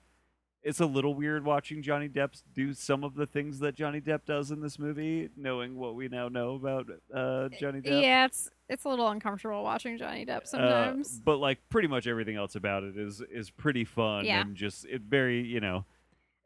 it's 0.62 0.80
a 0.80 0.86
little 0.86 1.14
weird 1.14 1.44
watching 1.44 1.82
Johnny 1.82 2.08
Depp 2.08 2.42
do 2.54 2.74
some 2.74 3.02
of 3.04 3.14
the 3.14 3.26
things 3.26 3.60
that 3.60 3.74
Johnny 3.74 4.00
Depp 4.00 4.26
does 4.26 4.50
in 4.50 4.60
this 4.60 4.78
movie, 4.78 5.30
knowing 5.36 5.76
what 5.76 5.94
we 5.94 6.08
now 6.08 6.28
know 6.28 6.54
about 6.54 6.86
uh, 7.14 7.48
Johnny 7.58 7.80
Depp. 7.80 8.02
Yeah, 8.02 8.26
it's 8.26 8.50
it's 8.68 8.84
a 8.84 8.88
little 8.88 9.08
uncomfortable 9.08 9.62
watching 9.62 9.96
Johnny 9.98 10.26
Depp 10.26 10.42
Uh, 10.42 10.44
sometimes. 10.44 11.20
but 11.24 11.38
like 11.38 11.58
pretty 11.70 11.88
much 11.88 12.06
everything 12.06 12.36
else 12.36 12.54
about 12.56 12.82
it 12.84 12.96
is 12.96 13.22
is 13.32 13.50
pretty 13.50 13.84
fun 13.84 14.24
Yeah. 14.24 14.42
and 14.42 14.54
just 14.54 14.84
it 14.86 15.02
very 15.02 15.40
you 15.42 15.60
know 15.60 15.84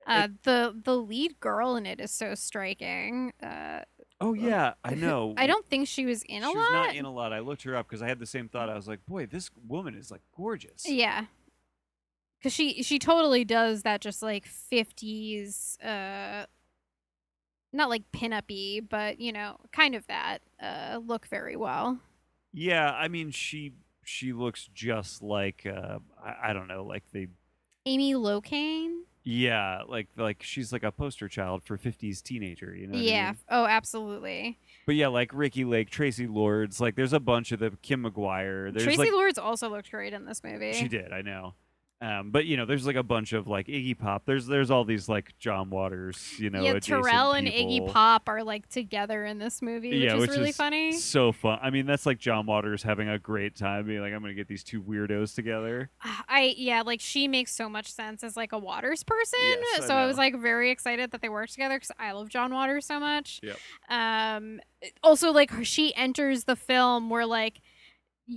Uh, 0.06 0.28
the 0.44 0.78
the 0.84 0.96
lead 0.96 1.40
girl 1.40 1.76
in 1.76 1.86
it 1.86 1.98
is 2.00 2.10
so 2.10 2.34
striking. 2.34 3.32
Uh, 3.42 3.80
oh 4.20 4.32
yeah 4.34 4.74
I 4.84 4.94
know 5.04 5.34
I 5.36 5.46
don't 5.48 5.66
think 5.66 5.88
she 5.88 6.06
was 6.06 6.22
in 6.22 6.42
a 6.42 6.46
lot. 6.46 6.54
was 6.54 6.70
not 6.72 6.94
in 6.94 7.04
a 7.04 7.10
lot. 7.12 7.32
I 7.32 7.40
looked 7.40 7.62
her 7.64 7.74
up 7.74 7.88
because 7.88 8.00
I 8.02 8.06
had 8.08 8.18
the 8.20 8.26
same 8.26 8.48
thought. 8.48 8.68
I 8.70 8.74
was 8.76 8.86
like, 8.86 9.04
boy, 9.06 9.26
this 9.26 9.50
woman 9.66 9.94
is 9.94 10.10
like 10.10 10.20
gorgeous. 10.36 10.88
yeah, 10.88 11.24
because 12.44 12.52
she 12.52 12.82
she 12.82 12.98
totally 12.98 13.42
does 13.42 13.84
that 13.84 14.02
just 14.02 14.22
like 14.22 14.46
50s 14.46 15.82
uh 15.82 16.44
not 17.72 17.88
like 17.88 18.02
pin-up-y 18.12 18.80
but 18.86 19.18
you 19.18 19.32
know 19.32 19.56
kind 19.72 19.94
of 19.94 20.06
that 20.08 20.38
uh 20.62 21.00
look 21.04 21.26
very 21.26 21.56
well 21.56 21.98
Yeah, 22.52 22.92
I 22.92 23.08
mean 23.08 23.30
she 23.30 23.72
she 24.04 24.34
looks 24.34 24.68
just 24.74 25.22
like 25.22 25.66
uh 25.66 26.00
I, 26.22 26.50
I 26.50 26.52
don't 26.52 26.68
know, 26.68 26.84
like 26.84 27.10
the 27.12 27.28
amy 27.86 28.14
locane 28.14 29.00
yeah, 29.26 29.80
like 29.88 30.08
like 30.18 30.42
she's 30.42 30.70
like 30.70 30.82
a 30.82 30.92
poster 30.92 31.28
child 31.30 31.62
for 31.64 31.78
50s 31.78 32.22
teenager, 32.22 32.76
you 32.76 32.86
know? 32.86 32.92
what 32.92 33.00
I 33.00 33.08
yeah 33.08 33.26
mean? 33.28 33.38
oh 33.48 33.64
absolutely 33.64 34.58
But 34.84 34.96
yeah, 34.96 35.08
like 35.08 35.32
Ricki 35.32 35.64
Lake, 35.64 35.90
Traci 35.90 36.28
Lords, 36.32 36.78
like 36.78 36.94
there's 36.94 37.14
a 37.14 37.20
bunch 37.20 37.50
of 37.52 37.58
the 37.58 37.70
Kim 37.80 38.04
McGuire. 38.04 38.70
There's 38.70 38.86
traci 38.86 38.98
like 38.98 39.12
lords 39.12 39.38
also 39.38 39.70
looked 39.70 39.90
great 39.90 40.12
in 40.12 40.26
this 40.26 40.44
movie 40.44 40.74
she 40.74 40.88
did, 40.88 41.10
I 41.10 41.22
know. 41.22 41.54
Um, 42.04 42.30
but 42.30 42.44
you 42.44 42.56
know, 42.58 42.66
there's 42.66 42.86
like 42.86 42.96
a 42.96 43.02
bunch 43.02 43.32
of 43.32 43.46
like 43.46 43.66
Iggy 43.66 43.98
Pop. 43.98 44.24
There's 44.26 44.46
there's 44.46 44.70
all 44.70 44.84
these 44.84 45.08
like 45.08 45.36
John 45.38 45.70
Waters, 45.70 46.34
you 46.38 46.50
know, 46.50 46.62
yeah 46.62 46.78
tyrrell 46.78 47.32
and 47.32 47.46
iggy 47.46 47.86
pop 47.90 48.28
are 48.28 48.42
like 48.42 48.68
together 48.68 49.24
in 49.24 49.38
this 49.38 49.62
movie 49.62 49.90
which 49.90 49.98
yeah, 49.98 50.14
is 50.14 50.20
which 50.20 50.30
really 50.30 50.50
is 50.50 50.56
funny 50.56 50.92
So 50.92 51.32
fun. 51.32 51.58
I 51.62 51.70
mean, 51.70 51.86
that's 51.86 52.06
like 52.06 52.18
John 52.18 52.46
Waters 52.46 52.82
having 52.82 53.08
a 53.08 53.18
great 53.18 53.56
time, 53.56 53.86
being 53.86 54.00
like, 54.00 54.12
I'm 54.12 54.20
gonna 54.20 54.34
get 54.34 54.48
these 54.48 54.64
two 54.64 54.82
weirdos 54.82 55.34
together. 55.34 55.90
I 56.28 56.54
yeah, 56.56 56.82
like 56.82 57.00
she 57.00 57.28
makes 57.28 57.54
so 57.54 57.68
much 57.68 57.90
sense 57.90 58.22
as 58.22 58.36
like 58.36 58.52
a 58.52 58.58
Waters 58.58 59.02
person. 59.02 59.38
Yes, 59.40 59.86
so 59.86 59.94
I 59.94 60.06
was 60.06 60.16
like 60.16 60.38
very 60.38 60.70
excited 60.70 61.10
that 61.12 61.22
they 61.22 61.28
worked 61.28 61.52
together 61.52 61.76
because 61.76 61.92
I 61.98 62.12
love 62.12 62.28
John 62.28 62.52
Waters 62.52 62.86
so 62.86 63.00
much. 63.00 63.40
Yep. 63.42 63.56
Um, 63.88 64.60
also 65.02 65.30
like 65.30 65.50
she 65.64 65.94
enters 65.94 66.44
the 66.44 66.56
film 66.56 67.10
where 67.10 67.26
like 67.26 67.60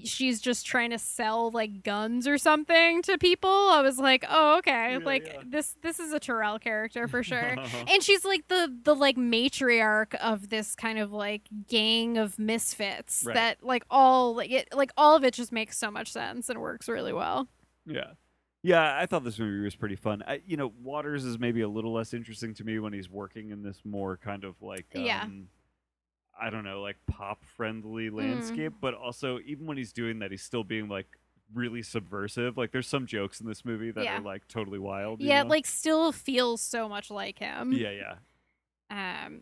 she's 0.03 0.41
just 0.41 0.65
trying 0.65 0.89
to 0.91 0.99
sell 0.99 1.49
like 1.51 1.83
guns 1.83 2.27
or 2.27 2.37
something 2.37 3.01
to 3.03 3.17
people. 3.17 3.49
I 3.49 3.81
was 3.81 3.97
like, 3.99 4.25
oh 4.29 4.57
okay, 4.59 4.93
Yeah, 4.93 4.99
like 5.05 5.25
yeah. 5.27 5.41
this 5.45 5.75
this 5.81 5.99
is 5.99 6.11
a 6.13 6.19
Tyrrell 6.19 6.59
character 6.59 7.07
for 7.07 7.23
sure. 7.23 7.55
and 7.87 8.03
she's 8.03 8.25
like 8.25 8.47
the 8.47 8.75
the 8.83 8.95
like 8.95 9.15
matriarch 9.17 10.15
of 10.15 10.49
this 10.49 10.75
kind 10.75 10.99
of 10.99 11.11
like 11.11 11.43
gang 11.67 12.17
of 12.17 12.37
misfits 12.37 13.23
Right. 13.25 13.33
that 13.35 13.63
like 13.63 13.83
all 13.89 14.35
like 14.35 14.51
it 14.51 14.67
like 14.73 14.91
all 14.97 15.15
of 15.15 15.23
it 15.23 15.33
just 15.33 15.51
makes 15.51 15.77
so 15.77 15.89
much 15.89 16.11
sense 16.11 16.49
and 16.49 16.59
works 16.59 16.87
really 16.89 17.13
well. 17.13 17.47
Yeah. 17.85 18.11
Yeah, 18.63 18.97
I 18.99 19.05
thought 19.05 19.23
this 19.23 19.39
movie 19.39 19.63
was 19.63 19.75
pretty 19.75 19.95
fun. 19.95 20.23
I, 20.27 20.41
you 20.45 20.57
know, 20.57 20.73
Waters 20.81 21.23
is 21.23 21.39
maybe 21.39 21.61
a 21.61 21.69
little 21.69 21.93
less 21.93 22.13
interesting 22.13 22.53
to 22.55 22.65
me 22.65 22.79
when 22.79 22.91
he's 22.91 23.09
working 23.09 23.51
in 23.51 23.61
this 23.63 23.79
more 23.85 24.17
kind 24.17 24.43
of 24.43 24.61
like, 24.61 24.87
um, 24.95 25.03
Yeah. 25.03 25.25
I 26.39 26.49
don't 26.49 26.63
know, 26.63 26.81
like 26.81 26.97
pop 27.07 27.43
friendly 27.43 28.09
Mm. 28.09 28.15
landscape. 28.17 28.73
But 28.79 28.93
also, 28.93 29.39
even 29.45 29.65
when 29.65 29.77
he's 29.77 29.91
doing 29.93 30.19
that, 30.19 30.31
he's 30.31 30.43
still 30.43 30.63
being 30.63 30.87
like 30.87 31.07
really 31.53 31.81
subversive. 31.81 32.57
Like, 32.57 32.71
there's 32.71 32.87
some 32.87 33.05
jokes 33.07 33.39
in 33.39 33.47
this 33.47 33.63
movie 33.65 33.91
that 33.91 34.03
Yeah. 34.03 34.17
are 34.19 34.21
like 34.21 34.47
totally 34.47 34.79
wild. 34.79 35.21
Yeah, 35.21 35.43
know? 35.43 35.49
like 35.49 35.65
still 35.65 36.11
feels 36.11 36.61
so 36.61 36.87
much 36.89 37.09
like 37.09 37.39
him. 37.39 37.71
yeah, 37.73 37.91
yeah. 37.91 38.15
Um, 39.25 39.41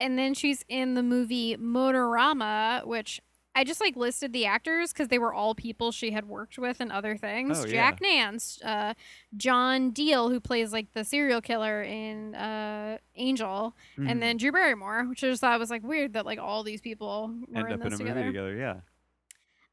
and 0.00 0.18
then 0.18 0.34
she's 0.34 0.64
in 0.68 0.94
the 0.94 1.02
movie 1.02 1.56
Motorama, 1.56 2.84
which 2.86 3.20
I 3.54 3.64
just 3.64 3.80
like 3.82 3.96
listed 3.96 4.32
the 4.32 4.46
actors 4.46 4.92
because 4.92 5.08
they 5.08 5.18
were 5.18 5.32
all 5.34 5.54
people 5.54 5.92
she 5.92 6.10
had 6.12 6.26
worked 6.26 6.58
with 6.58 6.80
and 6.80 6.90
other 6.90 7.16
things. 7.18 7.58
Oh, 7.64 7.66
Jack 7.66 8.00
Nance, 8.00 8.58
uh, 8.64 8.94
John 9.36 9.92
Diehl, 9.92 10.30
who 10.30 10.40
plays 10.40 10.72
like 10.72 10.92
the 10.94 11.04
serial 11.04 11.42
killer 11.42 11.82
in 11.82 12.34
uh, 12.34 12.96
Angel, 13.14 13.76
Mhm. 13.98 14.10
and 14.10 14.22
then 14.22 14.38
Drew 14.38 14.52
Barrymore, 14.52 15.04
which 15.04 15.22
I 15.22 15.28
just 15.28 15.42
thought 15.42 15.58
was 15.60 15.68
like 15.70 15.82
weird 15.82 16.14
that 16.14 16.24
like 16.24 16.38
all 16.38 16.62
these 16.62 16.80
people 16.80 17.34
were 17.48 17.58
end 17.68 17.72
in 17.72 17.80
this 17.80 17.86
in 17.88 17.92
a 17.92 17.96
together. 17.98 18.20
movie 18.20 18.26
together. 18.32 18.56
Yeah. 18.56 18.76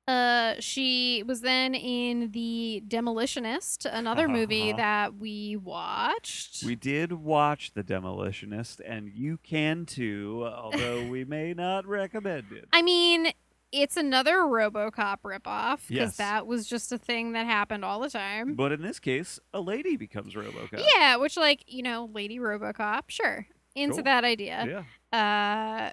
Uh, 0.07 0.55
she 0.59 1.21
was 1.27 1.41
then 1.41 1.75
in 1.75 2.31
the 2.31 2.81
Demolitionist, 2.87 3.85
another 3.85 4.27
movie 4.27 4.73
that 4.73 5.15
we 5.17 5.55
watched. 5.55 6.63
We 6.63 6.75
did 6.75 7.11
watch 7.11 7.73
The 7.75 7.83
Demolitionist, 7.83 8.81
and 8.83 9.11
you 9.13 9.37
can 9.43 9.85
too, 9.85 10.47
although 10.51 11.07
we 11.07 11.25
may 11.25 11.53
not 11.53 11.85
recommend 11.85 12.45
it. 12.51 12.67
I 12.73 12.81
mean, 12.81 13.27
it's 13.71 13.97
another 13.97 14.37
RoboCop 14.37 15.17
ripoff 15.23 15.87
because 15.87 15.89
Yes. 15.89 16.17
that 16.17 16.47
was 16.47 16.67
just 16.67 16.91
a 16.91 16.97
thing 16.97 17.33
that 17.33 17.45
happened 17.45 17.85
all 17.85 17.99
the 17.99 18.09
time. 18.09 18.55
But 18.55 18.71
in 18.71 18.81
this 18.81 18.99
case, 18.99 19.39
a 19.53 19.61
lady 19.61 19.95
becomes 19.95 20.33
RoboCop. 20.33 20.83
Yeah, 20.95 21.17
which 21.17 21.37
like 21.37 21.63
you 21.67 21.83
know, 21.83 22.09
Lady 22.13 22.39
RoboCop, 22.39 23.03
sure, 23.09 23.45
into 23.75 23.95
Cool. 23.95 24.03
that 24.05 24.23
idea. 24.23 24.83
Yeah. 25.13 25.17
Uh, 25.17 25.91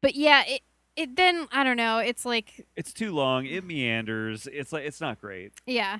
but 0.00 0.14
yeah, 0.14 0.44
it 0.46 0.62
it 0.96 1.16
then 1.16 1.46
I 1.52 1.64
don't 1.64 1.76
know. 1.76 1.98
It's 1.98 2.24
like 2.24 2.66
It's 2.76 2.92
too 2.92 3.12
long. 3.12 3.44
It 3.46 3.64
meanders. 3.64 4.46
It's 4.50 4.72
like 4.72 4.84
it's 4.84 5.00
not 5.00 5.20
great. 5.20 5.52
yeah. 5.66 5.98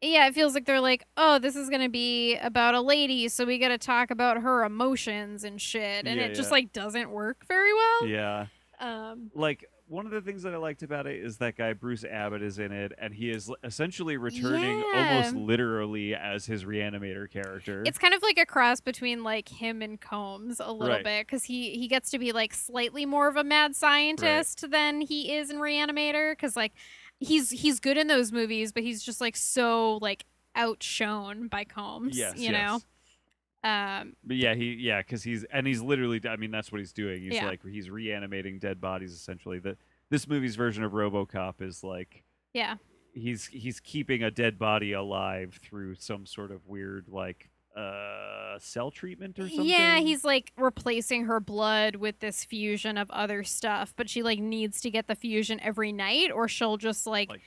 Yeah, 0.00 0.28
it 0.28 0.34
feels 0.36 0.54
like 0.54 0.64
they're 0.64 0.80
like, 0.80 1.02
oh, 1.16 1.40
this 1.40 1.56
is 1.56 1.68
gonna 1.68 1.88
be 1.88 2.36
about 2.36 2.76
a 2.76 2.80
lady, 2.80 3.26
so 3.26 3.44
we 3.44 3.58
gotta 3.58 3.78
talk 3.78 4.12
about 4.12 4.36
her 4.42 4.62
emotions 4.64 5.42
and 5.42 5.60
shit, 5.60 6.06
and 6.06 6.20
Yeah, 6.20 6.26
it 6.26 6.34
just 6.36 6.52
like 6.52 6.72
doesn't 6.72 7.10
work 7.10 7.44
very 7.48 7.74
well. 7.74 8.06
Yeah. 8.06 8.46
Um, 8.78 9.32
Like 9.34 9.64
one 9.88 10.04
of 10.06 10.12
the 10.12 10.20
things 10.20 10.42
that 10.42 10.52
I 10.54 10.56
liked 10.58 10.82
about 10.82 11.06
it 11.06 11.16
is 11.24 11.38
that 11.38 11.56
guy 11.56 11.72
Bruce 11.72 12.04
Abbott 12.04 12.42
is 12.42 12.58
in 12.58 12.72
it, 12.72 12.92
and 12.98 13.14
he 13.14 13.30
is 13.30 13.50
essentially 13.64 14.16
returning 14.16 14.78
Yeah. 14.92 15.16
almost 15.22 15.34
literally 15.34 16.14
as 16.14 16.46
his 16.46 16.64
reanimator 16.64 17.30
character. 17.30 17.82
It's 17.86 17.98
kind 17.98 18.14
of 18.14 18.22
like 18.22 18.38
a 18.38 18.46
cross 18.46 18.80
between 18.80 19.22
like 19.24 19.48
him 19.48 19.80
and 19.82 20.00
Combs 20.00 20.60
a 20.60 20.70
little 20.72 20.94
Right. 20.96 21.04
bit 21.04 21.26
because 21.26 21.44
he 21.44 21.70
he 21.78 21.88
gets 21.88 22.10
to 22.10 22.18
be 22.18 22.32
like 22.32 22.54
slightly 22.54 23.06
more 23.06 23.28
of 23.28 23.36
a 23.36 23.44
mad 23.44 23.74
scientist 23.76 24.70
than 24.70 25.00
he 25.00 25.34
is 25.34 25.50
in 25.50 25.56
Reanimator 25.58 26.32
because 26.32 26.54
like 26.56 26.72
he's 27.20 27.50
he's 27.50 27.80
good 27.80 27.96
in 27.96 28.06
those 28.06 28.30
movies 28.30 28.72
but 28.72 28.82
he's 28.82 29.02
just 29.02 29.20
like 29.20 29.36
so 29.36 29.98
like 30.02 30.24
outshone 30.54 31.48
by 31.48 31.64
Combs. 31.64 32.16
yes, 32.16 32.36
you 32.36 32.50
yes. 32.50 32.52
know. 32.52 32.80
Um, 33.64 34.14
But 34.24 34.36
yeah, 34.36 34.54
he 34.54 34.74
yeah, 34.74 34.98
because 35.00 35.22
he's 35.22 35.44
and 35.44 35.66
he's 35.66 35.80
literally. 35.82 36.20
I 36.28 36.36
mean, 36.36 36.50
that's 36.50 36.70
what 36.70 36.78
he's 36.78 36.92
doing. 36.92 37.22
He's 37.22 37.34
Yeah. 37.34 37.46
like 37.46 37.60
he's 37.66 37.90
reanimating 37.90 38.58
dead 38.58 38.80
bodies 38.80 39.12
essentially. 39.12 39.58
That 39.58 39.78
this 40.10 40.28
movie's 40.28 40.54
version 40.56 40.84
of 40.84 40.92
RoboCop 40.92 41.60
is 41.60 41.82
like 41.82 42.22
yeah, 42.54 42.76
he's 43.12 43.46
he's 43.48 43.80
keeping 43.80 44.22
a 44.22 44.30
dead 44.30 44.58
body 44.58 44.92
alive 44.92 45.58
through 45.62 45.96
some 45.96 46.24
sort 46.24 46.50
of 46.52 46.66
weird 46.66 47.08
like 47.08 47.50
uh 47.76 48.58
cell 48.58 48.90
treatment 48.90 49.38
or 49.38 49.48
something. 49.48 49.64
yeah. 49.66 49.98
He's 49.98 50.24
like 50.24 50.52
replacing 50.56 51.24
her 51.26 51.38
blood 51.40 51.96
with 51.96 52.18
this 52.20 52.44
fusion 52.44 52.96
of 52.96 53.10
other 53.10 53.44
stuff, 53.44 53.92
but 53.96 54.08
she 54.08 54.22
like 54.22 54.38
needs 54.38 54.80
to 54.82 54.90
get 54.90 55.06
the 55.08 55.14
fusion 55.14 55.60
every 55.60 55.92
night 55.92 56.30
or 56.32 56.48
she'll 56.48 56.76
just 56.76 57.06
like, 57.06 57.28
Like, 57.30 57.40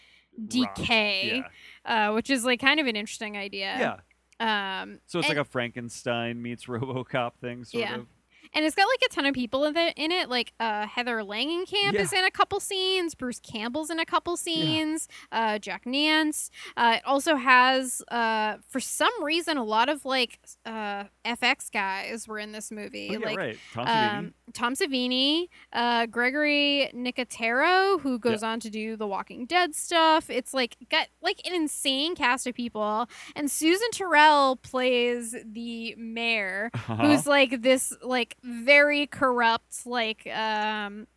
decay, 0.47 1.43
Yeah. 1.85 2.09
uh, 2.09 2.13
which 2.13 2.29
is 2.29 2.45
like 2.45 2.59
kind 2.61 2.79
of 2.79 2.87
an 2.87 2.95
interesting 2.95 3.35
idea. 3.37 3.75
Yeah. 3.79 3.95
Um, 4.41 4.99
So 5.05 5.19
it's 5.19 5.27
and- 5.29 5.37
like 5.37 5.45
a 5.45 5.49
Frankenstein 5.49 6.41
meets 6.41 6.65
RoboCop 6.67 7.33
thing, 7.41 7.63
sort 7.63 7.81
Yeah. 7.83 7.95
of. 7.95 8.07
And 8.53 8.65
it's 8.65 8.75
got 8.75 8.83
like 8.87 9.09
a 9.09 9.13
ton 9.13 9.25
of 9.25 9.33
people 9.33 9.65
in, 9.65 9.73
the, 9.73 9.93
in 9.95 10.11
it. 10.11 10.29
Like 10.29 10.53
uh, 10.59 10.85
Heather 10.87 11.17
Langenkamp 11.23 11.93
Yeah. 11.93 12.01
is 12.01 12.11
in 12.13 12.23
a 12.25 12.31
couple 12.31 12.59
scenes. 12.59 13.15
Bruce 13.15 13.39
Campbell's 13.39 13.89
in 13.89 13.99
a 13.99 14.05
couple 14.05 14.35
scenes. 14.37 15.07
Uh, 15.31 15.57
Jack 15.59 15.85
Nance. 15.85 16.49
Uh, 16.75 16.95
it 16.97 17.01
also 17.05 17.35
has, 17.35 18.01
uh, 18.09 18.57
for 18.67 18.79
some 18.79 19.11
reason, 19.23 19.57
a 19.57 19.63
lot 19.63 19.89
of 19.89 20.03
like 20.05 20.39
uh, 20.65 21.05
FX 21.25 21.71
guys 21.71 22.27
were 22.27 22.39
in 22.39 22.51
this 22.51 22.71
movie. 22.71 23.09
Oh, 23.11 23.13
yeah, 23.19 23.25
like 23.25 23.37
right. 23.37 23.57
Tom 23.73 23.85
Savini. 23.85 24.17
um, 24.17 24.33
Tom 24.53 24.73
Savini, 24.75 25.47
uh, 25.71 26.05
Gregory 26.07 26.89
Nicotero, 26.93 28.01
who 28.01 28.19
goes 28.19 28.43
on 28.43 28.59
to 28.59 28.69
do 28.69 28.95
the 28.97 29.07
Walking 29.07 29.45
Dead 29.45 29.73
stuff. 29.75 30.29
It's 30.29 30.53
like 30.53 30.75
got 30.89 31.07
like 31.21 31.41
an 31.45 31.53
insane 31.53 32.15
cast 32.15 32.47
of 32.47 32.53
people, 32.55 33.07
and 33.35 33.49
Susan 33.49 33.87
Tyrrell 33.93 34.57
plays 34.57 35.35
the 35.45 35.95
mayor, 35.97 36.69
Uh-huh. 36.73 36.95
who's 36.97 37.25
like 37.27 37.61
this 37.61 37.93
like 38.03 38.35
very 38.43 39.05
corrupt 39.07 39.85
like 39.85 40.25
um 40.27 41.07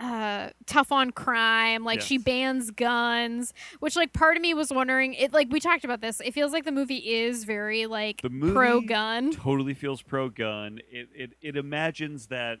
uh 0.00 0.50
tough 0.66 0.90
on 0.90 1.10
crime 1.12 1.84
like 1.84 2.00
she 2.00 2.18
bans 2.18 2.70
guns 2.72 3.54
which 3.78 3.94
like 3.94 4.12
part 4.12 4.36
of 4.36 4.42
me 4.42 4.52
was 4.52 4.70
wondering 4.72 5.14
it 5.14 5.32
like 5.32 5.48
we 5.50 5.60
talked 5.60 5.84
about 5.84 6.00
this 6.00 6.20
it 6.20 6.34
feels 6.34 6.52
like 6.52 6.64
the 6.64 6.72
movie 6.72 6.96
is 7.14 7.44
very 7.44 7.86
like 7.86 8.20
pro 8.52 8.80
gun 8.80 9.30
totally 9.30 9.72
feels 9.72 10.02
pro 10.02 10.28
gun. 10.28 10.80
It, 10.90 11.08
it 11.14 11.32
it 11.40 11.56
imagines 11.56 12.26
that 12.26 12.58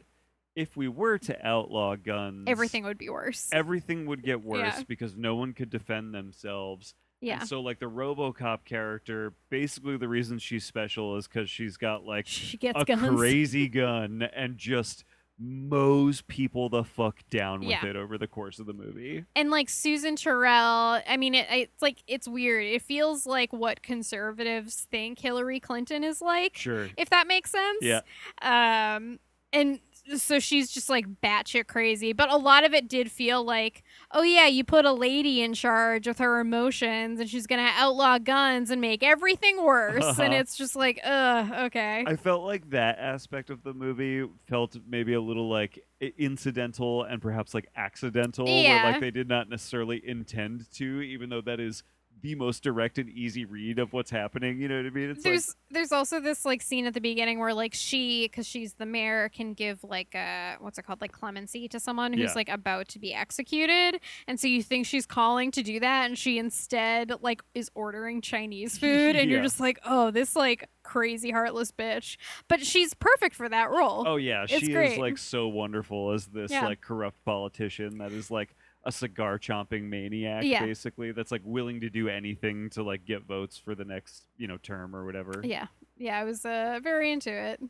if 0.54 0.76
we 0.76 0.86
were 0.86 1.18
to 1.18 1.44
outlaw 1.46 1.96
guns, 1.96 2.44
everything 2.46 2.84
would 2.84 2.96
be 2.98 3.10
worse 3.10 3.48
everything 3.52 4.06
would 4.06 4.22
get 4.22 4.42
worse 4.44 4.60
Yeah. 4.60 4.82
because 4.86 5.16
no 5.16 5.34
one 5.34 5.52
could 5.52 5.68
defend 5.70 6.14
themselves. 6.14 6.94
Yeah 7.24 7.40
And 7.40 7.48
so 7.48 7.60
like 7.60 7.78
the 7.78 7.90
RoboCop 7.90 8.64
character, 8.64 9.32
basically 9.50 9.96
the 9.96 10.08
reason 10.08 10.38
she's 10.38 10.64
special 10.64 11.16
is 11.16 11.26
because 11.26 11.48
she's 11.50 11.76
got 11.76 12.04
like 12.04 12.26
she 12.26 12.56
gets 12.56 12.80
a 12.80 12.84
guns 12.84 13.08
crazy 13.18 13.68
gun 13.68 14.22
and 14.34 14.56
just 14.58 15.04
mows 15.36 16.22
people 16.22 16.68
the 16.68 16.84
fuck 16.84 17.18
down 17.28 17.58
with 17.60 17.68
Yeah. 17.70 17.86
it 17.86 17.96
over 17.96 18.16
the 18.16 18.28
course 18.28 18.60
of 18.60 18.66
the 18.66 18.72
movie. 18.72 19.24
and 19.34 19.50
like 19.50 19.68
Susan 19.68 20.14
Tyrrell, 20.14 21.00
I 21.08 21.16
mean, 21.18 21.34
it, 21.34 21.46
it's 21.50 21.82
like 21.82 22.04
it's 22.06 22.28
weird. 22.28 22.64
It 22.64 22.82
feels 22.82 23.26
like 23.26 23.52
what 23.52 23.82
conservatives 23.82 24.86
think 24.92 25.18
Hillary 25.18 25.58
Clinton 25.58 26.04
is 26.04 26.20
like, 26.22 26.56
Sure. 26.56 26.88
if 26.96 27.10
that 27.10 27.26
makes 27.26 27.50
sense. 27.50 27.78
Yeah. 27.82 28.02
Um, 28.42 29.18
and 29.52 29.80
so 30.16 30.38
she's 30.38 30.70
just 30.70 30.88
like 30.88 31.06
batshit 31.22 31.66
crazy. 31.66 32.12
But 32.12 32.30
a 32.30 32.36
lot 32.36 32.64
of 32.64 32.74
it 32.74 32.88
did 32.88 33.10
feel 33.10 33.44
like, 33.44 33.82
oh 34.10 34.22
yeah, 34.22 34.46
you 34.46 34.64
put 34.64 34.84
a 34.84 34.92
lady 34.92 35.42
in 35.42 35.54
charge 35.54 36.06
with 36.06 36.18
her 36.18 36.40
emotions, 36.40 37.20
and 37.20 37.28
she's 37.28 37.46
gonna 37.46 37.70
outlaw 37.76 38.18
guns 38.18 38.70
and 38.70 38.80
make 38.80 39.02
everything 39.02 39.64
worse. 39.64 40.04
And 40.18 40.32
Uh-huh. 40.32 40.40
it's 40.40 40.56
just 40.56 40.76
like, 40.76 41.00
ugh, 41.04 41.50
okay. 41.66 42.04
I 42.06 42.16
felt 42.16 42.44
like 42.44 42.70
that 42.70 42.98
aspect 42.98 43.50
of 43.50 43.62
the 43.62 43.72
movie 43.74 44.28
felt 44.46 44.76
maybe 44.86 45.14
a 45.14 45.20
little 45.20 45.48
like 45.48 45.84
incidental 46.18 47.02
and 47.04 47.20
perhaps 47.22 47.54
like 47.54 47.68
accidental, 47.76 48.44
where 48.44 48.84
like 48.84 49.00
they 49.00 49.10
did 49.10 49.28
not 49.28 49.48
necessarily 49.48 50.02
intend 50.06 50.70
to, 50.72 51.00
even 51.00 51.30
though 51.30 51.40
that 51.40 51.60
is 51.60 51.82
the 52.24 52.34
most 52.34 52.62
direct 52.62 52.96
and 52.96 53.10
easy 53.10 53.44
read 53.44 53.78
of 53.78 53.92
what's 53.92 54.10
happening. 54.10 54.58
You 54.58 54.66
know 54.66 54.78
what 54.78 54.86
I 54.86 54.90
mean? 54.90 55.10
It's 55.10 55.22
there's 55.22 55.54
there's 55.70 55.92
also 55.92 56.20
this 56.20 56.46
like 56.46 56.62
scene 56.62 56.86
at 56.86 56.94
the 56.94 57.00
beginning 57.00 57.38
where 57.38 57.52
like 57.52 57.74
she 57.74 58.24
because 58.26 58.46
she's 58.46 58.72
the 58.74 58.86
mayor 58.86 59.28
can 59.28 59.52
give 59.52 59.84
like 59.84 60.14
a 60.14 60.56
what's 60.58 60.78
it 60.78 60.84
called 60.84 61.02
like 61.02 61.12
clemency 61.12 61.68
to 61.68 61.78
someone 61.78 62.14
who's 62.14 62.30
Yeah. 62.30 62.32
like 62.34 62.48
about 62.48 62.88
to 62.88 62.98
be 62.98 63.12
executed 63.12 64.00
and 64.26 64.40
so 64.40 64.48
you 64.48 64.62
think 64.62 64.86
she's 64.86 65.04
calling 65.04 65.50
to 65.50 65.62
do 65.62 65.78
that 65.80 66.06
and 66.06 66.16
she 66.16 66.38
instead 66.38 67.12
like 67.20 67.42
is 67.54 67.70
ordering 67.74 68.22
chinese 68.22 68.78
food 68.82 69.16
and 69.16 69.30
you're 69.30 69.42
just 69.42 69.60
like 69.60 69.78
oh 69.84 70.10
this 70.10 70.34
like 70.34 70.68
crazy 70.82 71.30
heartless 71.30 71.72
bitch 71.72 72.16
but 72.48 72.64
she's 72.64 72.94
perfect 72.94 73.34
for 73.34 73.48
that 73.50 73.70
role 73.70 74.04
oh 74.06 74.16
yeah, 74.16 74.44
it's 74.48 74.52
she 74.64 74.72
is 74.72 74.96
like 74.98 75.18
so 75.18 75.48
wonderful 75.48 76.12
as 76.12 76.26
this 76.26 76.50
Yeah. 76.50 76.64
like 76.64 76.80
corrupt 76.80 77.22
politician 77.26 77.98
that 77.98 78.12
is 78.12 78.30
like 78.30 78.54
a 78.86 78.92
cigar 78.92 79.38
chomping 79.38 79.84
maniac 79.84 80.44
Yeah. 80.44 80.64
basically 80.64 81.12
that's 81.12 81.32
like 81.32 81.40
willing 81.44 81.80
to 81.80 81.90
do 81.90 82.08
anything 82.08 82.68
to 82.70 82.82
like 82.82 83.04
get 83.04 83.22
votes 83.24 83.56
for 83.56 83.74
the 83.74 83.84
next 83.84 84.24
you 84.36 84.46
know 84.46 84.56
term 84.58 84.94
or 84.94 85.04
whatever 85.06 85.40
yeah 85.42 85.66
yeah 85.96 86.18
i 86.18 86.24
was 86.24 86.44
uh 86.44 86.80
very 86.82 87.10
into 87.12 87.32
it 87.32 87.60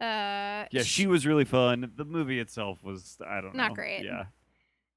uh 0.00 0.66
yeah 0.70 0.82
she 0.82 1.06
was 1.06 1.26
really 1.26 1.44
fun 1.44 1.90
the 1.96 2.04
movie 2.04 2.40
itself 2.40 2.78
was 2.82 3.18
i 3.26 3.40
don't 3.40 3.54
know 3.54 3.62
Not 3.64 3.74
great. 3.74 4.04
yeah 4.04 4.24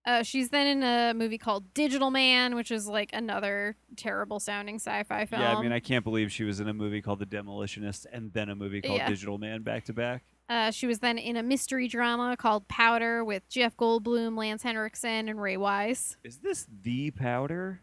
Uh, 0.05 0.23
she's 0.23 0.49
then 0.51 0.67
in 0.67 0.83
a 0.83 1.13
movie 1.13 1.37
called 1.37 1.73
Digital 1.73 2.09
Man, 2.11 2.55
which 2.55 2.71
is 2.71 2.87
like 2.87 3.09
another 3.11 3.75
terrible 3.97 4.39
sounding 4.39 4.75
sci-fi 4.75 5.25
film. 5.25 5.41
Yeah, 5.41 5.57
I 5.57 5.61
mean, 5.61 5.73
I 5.73 5.81
can't 5.81 6.05
believe 6.05 6.31
she 6.31 6.45
was 6.45 6.61
in 6.61 6.69
a 6.69 6.73
movie 6.73 7.01
called 7.01 7.19
The 7.19 7.25
Demolitionist 7.25 8.05
and 8.13 8.31
then 8.31 8.47
a 8.47 8.55
movie 8.55 8.81
called 8.81 8.99
Yeah. 8.99 9.09
Digital 9.09 9.37
Man 9.37 9.63
back 9.63 9.83
to 9.85 9.93
back. 9.93 10.23
Uh, 10.49 10.71
she 10.71 10.87
was 10.87 10.99
then 10.99 11.17
in 11.17 11.35
a 11.35 11.43
mystery 11.43 11.87
drama 11.87 12.37
called 12.37 12.67
Powder 12.67 13.23
with 13.23 13.47
Jeff 13.49 13.75
Goldblum, 13.75 14.37
Lance 14.37 14.63
Henriksen, 14.63 15.27
and 15.27 15.41
Ray 15.41 15.57
Wise. 15.57 16.15
Is 16.23 16.37
this 16.37 16.65
the 16.83 17.11
powder? 17.11 17.81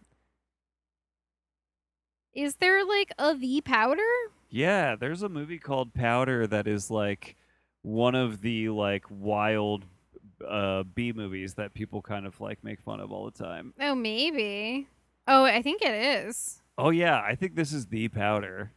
Is 2.34 2.56
there 2.56 2.84
like 2.84 3.12
a 3.18 3.34
The 3.34 3.60
Powder? 3.60 4.02
Yeah, 4.50 4.96
there's 4.96 5.22
a 5.22 5.28
movie 5.28 5.58
called 5.58 5.94
Powder 5.94 6.46
that 6.46 6.66
is 6.66 6.90
like 6.90 7.36
one 7.82 8.14
of 8.14 8.40
the 8.40 8.70
like 8.70 9.04
wild 9.08 9.84
uh 10.46 10.82
B 10.82 11.12
movies 11.12 11.54
that 11.54 11.74
people 11.74 12.02
kind 12.02 12.26
of 12.26 12.40
like 12.40 12.64
make 12.64 12.80
fun 12.80 12.98
of 13.00 13.12
all 13.12 13.24
the 13.26 13.44
time. 13.44 13.72
Oh, 13.80 13.94
maybe. 13.94 14.88
Oh, 15.28 15.44
I 15.44 15.62
think 15.62 15.82
it 15.82 15.94
is. 16.26 16.60
Oh 16.76 16.90
yeah, 16.90 17.20
I 17.20 17.34
think 17.34 17.54
this 17.54 17.72
is 17.72 17.86
the 17.86 18.08
powder. 18.08 18.72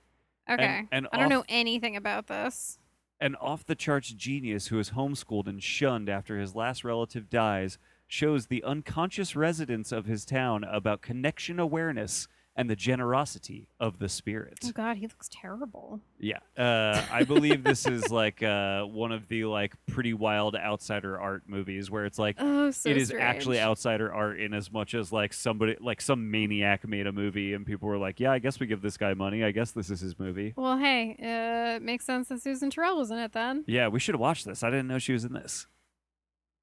Okay. 0.50 0.88
and 0.92 1.08
I 1.12 1.18
don't 1.18 1.30
know 1.30 1.44
anything 1.50 1.96
about 1.96 2.28
this. 2.28 2.78
An 3.20 3.36
off 3.36 3.66
the 3.66 3.76
charts 3.76 4.12
genius 4.12 4.68
who 4.68 4.78
is 4.78 4.92
homeschooled 4.92 5.48
and 5.48 5.62
shunned 5.62 6.08
after 6.08 6.38
his 6.40 6.54
last 6.54 6.84
relative 6.84 7.30
dies 7.30 7.80
shows 8.08 8.46
the 8.46 8.64
unconscious 8.64 9.36
residents 9.36 9.92
of 9.92 10.06
his 10.06 10.24
town 10.24 10.64
about 10.64 11.02
connection 11.02 11.60
awareness 11.60 12.28
and 12.58 12.70
the 12.70 12.76
generosity 12.76 13.68
of 13.80 14.00
the 14.00 14.10
spirit. 14.10 14.60
Oh 14.66 14.72
God, 14.72 14.98
he 14.98 15.04
looks 15.08 15.30
terrible. 15.32 16.02
Yeah. 16.20 16.40
Uh, 16.58 17.04
I 17.12 17.24
believe 17.24 17.64
this 17.64 17.86
is 17.86 18.12
like 18.12 18.42
uh, 18.42 18.82
one 18.84 19.12
of 19.12 19.28
the 19.28 19.46
like 19.46 19.74
pretty 19.86 20.14
wild 20.14 20.56
outsider 20.56 21.20
art 21.20 21.44
movies 21.48 21.92
where 21.92 22.06
it's 22.06 22.18
like 22.18 22.36
Oh, 22.40 22.72
so 22.72 22.90
it 22.90 22.98
is 22.98 23.14
actually 23.18 23.60
outsider 23.60 24.12
art 24.12 24.40
in 24.40 24.54
as 24.54 24.72
much 24.72 24.96
as 24.96 25.12
like 25.14 25.34
somebody 25.34 25.78
like 25.80 26.02
some 26.02 26.32
maniac 26.32 26.88
made 26.88 27.06
a 27.08 27.12
movie 27.12 27.54
and 27.54 27.66
people 27.66 27.88
were 27.88 27.98
like, 28.00 28.20
yeah, 28.20 28.32
I 28.32 28.40
guess 28.40 28.60
we 28.60 28.66
give 28.66 28.82
this 28.82 28.98
guy 28.98 29.14
money. 29.14 29.44
I 29.44 29.52
guess 29.52 29.72
this 29.72 29.90
is 29.92 30.00
his 30.00 30.18
movie. 30.20 30.54
Well, 30.58 30.78
hey, 30.78 31.16
uh, 31.22 31.76
it 31.76 31.84
makes 31.84 32.06
sense 32.06 32.30
that 32.30 32.42
Susan 32.42 32.72
Tyrrell 32.72 32.98
was 32.98 33.12
in 33.12 33.20
it 33.20 33.34
then. 33.34 33.64
Yeah, 33.68 33.88
we 33.88 34.00
should 34.00 34.16
have 34.16 34.20
watched 34.22 34.46
this. 34.46 34.64
I 34.64 34.72
didn't 34.72 34.88
know 34.88 34.98
she 34.98 35.14
was 35.14 35.24
in 35.24 35.34
this. 35.34 35.68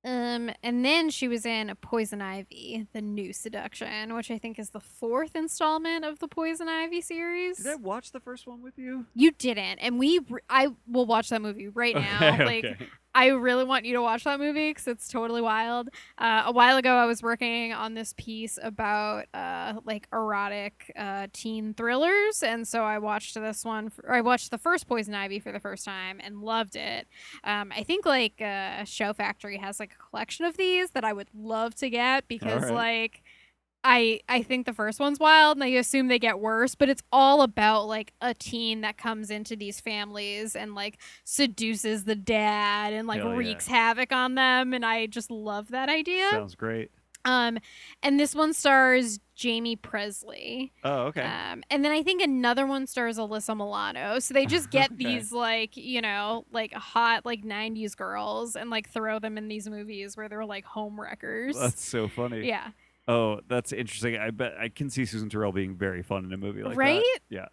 Um, 0.04 0.50
and 0.62 0.84
then 0.84 1.08
she 1.08 1.28
was 1.28 1.46
in 1.46 1.72
Poison 1.80 2.20
Ivy, 2.20 2.86
The 2.92 3.00
New 3.00 3.32
Seduction, 3.32 4.14
which 4.14 4.30
I 4.30 4.36
think 4.36 4.58
is 4.58 4.70
the 4.70 4.80
fourth 4.80 5.34
installment 5.34 6.04
of 6.04 6.18
the 6.18 6.28
Poison 6.28 6.68
Ivy 6.68 7.00
series. 7.00 7.56
Did 7.56 7.66
I 7.68 7.76
watch 7.76 8.12
the 8.12 8.20
first 8.20 8.46
one 8.46 8.60
with 8.62 8.78
you? 8.78 9.06
You 9.14 9.30
didn't, 9.30 9.78
and 9.78 9.98
we 9.98 10.18
re- 10.28 10.42
I 10.50 10.68
will 10.86 11.06
watch 11.06 11.30
that 11.30 11.40
movie 11.40 11.68
right 11.68 11.94
now. 12.20 12.34
Okay, 12.34 12.44
like 12.44 12.64
okay. 12.64 12.88
I 13.14 13.28
really 13.28 13.64
want 13.64 13.84
you 13.84 13.94
to 13.94 14.02
watch 14.02 14.24
that 14.24 14.40
movie 14.40 14.70
because 14.70 14.86
it's 14.88 15.08
totally 15.08 15.40
wild. 15.40 15.88
Uh, 16.18 16.44
a 16.46 16.52
while 16.52 16.76
ago, 16.76 16.94
I 16.94 17.06
was 17.06 17.22
working 17.22 17.72
on 17.72 17.94
this 17.94 18.14
piece 18.16 18.58
about 18.62 19.26
uh, 19.34 19.74
like 19.84 20.08
erotic 20.12 20.92
uh, 20.96 21.28
teen 21.32 21.74
thrillers, 21.74 22.42
and 22.42 22.66
so 22.66 22.82
I 22.82 22.98
watched 22.98 23.34
this 23.34 23.64
one. 23.64 23.90
For, 23.90 24.12
I 24.12 24.20
watched 24.20 24.50
the 24.50 24.58
first 24.58 24.88
Poison 24.88 25.14
Ivy 25.14 25.38
for 25.38 25.52
the 25.52 25.60
first 25.60 25.84
time 25.84 26.20
and 26.22 26.42
loved 26.42 26.76
it. 26.76 27.06
Um, 27.44 27.72
I 27.74 27.82
think 27.82 28.06
like 28.06 28.40
uh, 28.40 28.84
Shout 28.84 29.16
Factory 29.16 29.58
has 29.58 29.78
like 29.78 29.92
a 29.92 30.10
collection 30.10 30.44
of 30.44 30.56
these 30.56 30.90
that 30.90 31.04
I 31.04 31.12
would 31.12 31.28
love 31.34 31.74
to 31.76 31.90
get 31.90 32.28
because 32.28 32.64
right. 32.64 32.74
like. 32.74 33.22
I 33.86 34.20
I 34.28 34.42
think 34.42 34.64
the 34.66 34.72
first 34.72 34.98
one's 34.98 35.18
wild 35.20 35.58
and 35.58 35.64
I 35.64 35.68
assume 35.68 36.08
they 36.08 36.18
get 36.18 36.40
worse, 36.40 36.74
but 36.74 36.88
it's 36.88 37.02
all 37.12 37.42
about 37.42 37.86
like 37.86 38.12
a 38.22 38.32
teen 38.32 38.80
that 38.80 38.96
comes 38.96 39.30
into 39.30 39.56
these 39.56 39.78
families 39.80 40.56
and 40.56 40.74
like 40.74 40.98
seduces 41.24 42.04
the 42.04 42.14
dad 42.14 42.92
and 42.94 43.06
like 43.06 43.20
Hell 43.20 43.30
yeah. 43.32 43.36
wreaks 43.36 43.66
havoc 43.66 44.12
on 44.12 44.34
them 44.34 44.72
and 44.72 44.84
I 44.86 45.06
just 45.06 45.30
love 45.30 45.68
that 45.68 45.88
idea. 45.90 46.28
Sounds 46.30 46.54
great. 46.54 46.90
Um 47.26 47.58
and 48.02 48.18
this 48.18 48.34
one 48.34 48.52
stars 48.54 49.18
Jaime 49.42 49.76
Pressly. 49.76 50.70
Oh, 50.84 51.04
okay. 51.06 51.22
Um 51.22 51.62
and 51.70 51.84
then 51.84 51.92
I 51.92 52.02
think 52.02 52.22
another 52.22 52.66
one 52.66 52.86
stars 52.86 53.18
Alyssa 53.18 53.56
Milano. 53.56 54.18
So 54.18 54.32
they 54.32 54.46
just 54.46 54.70
get 54.70 54.92
Okay. 54.92 55.04
these 55.04 55.32
like, 55.32 55.76
you 55.76 56.00
know, 56.00 56.46
like 56.52 56.72
hot 56.72 57.26
like 57.26 57.42
90s 57.42 57.96
girls 57.96 58.56
and 58.56 58.70
like 58.70 58.88
throw 58.88 59.18
them 59.18 59.36
in 59.36 59.48
these 59.48 59.68
movies 59.68 60.16
where 60.16 60.28
they're 60.28 60.44
like 60.46 60.64
home 60.64 60.98
wreckers. 61.00 61.58
That's 61.58 61.84
so 61.84 62.08
funny. 62.08 62.46
yeah. 62.46 62.70
Oh, 63.06 63.40
that's 63.48 63.72
interesting. 63.72 64.16
I 64.16 64.30
bet 64.30 64.54
I 64.58 64.68
can 64.68 64.88
see 64.90 65.04
Susan 65.04 65.28
Tyrrell 65.28 65.52
being 65.52 65.76
very 65.76 66.02
fun 66.02 66.24
in 66.24 66.32
a 66.32 66.36
movie 66.36 66.62
like 66.62 66.76
right? 66.76 66.94
that. 66.94 66.96
Right? 66.96 67.20
Yeah. 67.28 67.46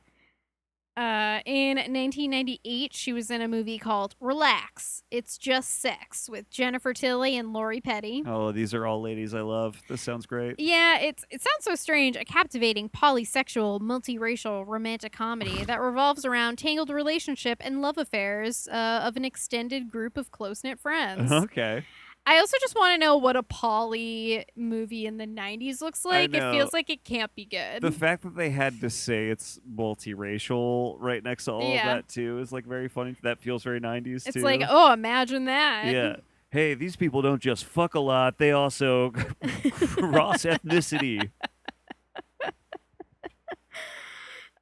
Uh, 0.98 1.40
in 1.46 1.78
1998, 1.78 2.94
she 2.94 3.14
was 3.14 3.32
in 3.32 3.42
a 3.42 3.48
movie 3.48 3.80
called 3.80 4.16
Relax. 4.20 5.04
It's 5.10 5.38
Just 5.38 5.80
Sex 5.82 6.30
with 6.30 6.50
Jennifer 6.50 6.94
Tilly 6.94 7.38
and 7.38 7.54
Lori 7.54 7.80
Petty. 7.80 8.24
Oh, 8.26 8.52
these 8.52 8.74
are 8.74 8.86
all 8.86 9.02
ladies 9.02 9.34
I 9.34 9.40
love. 9.40 9.82
This 9.88 10.02
sounds 10.02 10.26
great. 10.26 10.60
Yeah, 10.60 11.00
it's 11.00 11.24
it 11.30 11.42
sounds 11.42 11.64
so 11.64 11.76
strange. 11.76 12.18
A 12.18 12.26
captivating 12.26 12.90
polysexual, 12.90 13.80
multiracial 13.80 14.68
romantic 14.68 15.14
comedy 15.14 15.64
that 15.64 15.80
revolves 15.80 16.26
around 16.26 16.58
tangled 16.58 16.90
relationship 16.90 17.60
and 17.62 17.82
love 17.82 17.98
affairs 17.98 18.68
uh, 18.68 19.02
of 19.04 19.16
an 19.16 19.24
extended 19.24 19.90
group 19.90 20.18
of 20.18 20.30
close 20.32 20.62
knit 20.62 20.78
friends. 20.78 21.32
Okay. 21.32 21.86
I 22.26 22.38
also 22.38 22.56
just 22.62 22.76
want 22.76 22.94
to 22.94 22.98
know 23.06 23.18
what 23.18 23.36
a 23.36 23.42
poly 23.44 24.46
movie 24.56 25.06
in 25.08 25.18
the 25.18 25.26
90s 25.26 25.82
looks 25.82 26.06
like. 26.06 26.34
It 26.34 26.52
feels 26.52 26.72
like 26.72 26.90
it 26.90 27.04
can't 27.04 27.34
be 27.36 27.46
good. 27.46 27.82
The 27.82 27.92
fact 27.92 28.22
that 28.24 28.36
they 28.36 28.52
had 28.52 28.80
to 28.82 28.90
say 28.92 29.30
it's 29.30 29.60
multiracial 29.70 30.96
right 31.00 31.24
next 31.24 31.46
to 31.46 31.54
all 31.54 31.62
Yeah. 31.74 31.80
of 31.92 31.98
that 31.98 32.08
too 32.08 32.38
is 32.40 32.52
like 32.52 32.66
very 32.66 32.88
funny. 32.88 33.16
That 33.24 33.40
feels 33.40 33.64
very 33.64 33.80
90s 33.82 34.28
it's 34.28 34.36
too. 34.36 34.42
like, 34.42 34.62
oh, 34.70 34.94
imagine 34.94 35.46
that. 35.46 35.88
yeah. 35.88 36.16
Hey, 36.52 36.74
these 36.74 36.96
people 36.96 37.22
don't 37.22 37.42
just 37.42 37.64
fuck 37.66 37.96
a 37.96 38.00
lot; 38.02 38.38
they 38.38 38.52
also 38.52 39.12
cross 39.12 40.44
ethnicity. 40.46 41.30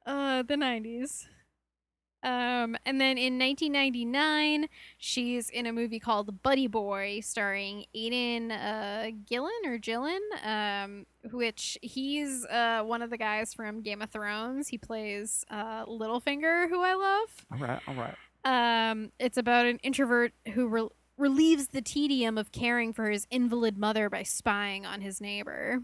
Uh, 0.06 0.42
the 0.42 0.54
90s. 0.54 1.26
Um, 2.22 2.76
and 2.84 3.00
then 3.00 3.16
in 3.16 3.38
1999, 3.38 4.68
she's 4.98 5.48
in 5.48 5.66
a 5.66 5.72
movie 5.72 5.98
called 5.98 6.42
Buddy 6.42 6.66
Boy, 6.66 7.20
starring 7.20 7.86
Aidan 7.94 8.52
uh, 8.52 9.10
Gillen 9.26 9.50
or 9.64 9.78
Gillen, 9.78 10.20
um, 10.44 11.06
which 11.32 11.78
he's 11.80 12.44
uh, 12.46 12.82
one 12.84 13.00
of 13.00 13.08
the 13.10 13.16
guys 13.16 13.54
from 13.54 13.80
Game 13.80 14.02
of 14.02 14.10
Thrones. 14.10 14.68
He 14.68 14.76
plays 14.76 15.44
uh, 15.50 15.86
Littlefinger, 15.86 16.68
who 16.68 16.82
I 16.82 16.94
love. 16.94 17.46
All 17.52 17.66
right, 17.66 17.80
all 17.88 17.94
right. 17.94 18.16
Um, 18.44 19.12
it's 19.18 19.38
about 19.38 19.66
an 19.66 19.78
introvert 19.82 20.32
who 20.52 20.68
re- 20.68 20.88
relieves 21.16 21.68
the 21.68 21.82
tedium 21.82 22.36
of 22.36 22.52
caring 22.52 22.92
for 22.92 23.10
his 23.10 23.26
invalid 23.30 23.78
mother 23.78 24.10
by 24.10 24.22
spying 24.24 24.84
on 24.84 25.00
his 25.00 25.20
neighbor. 25.20 25.80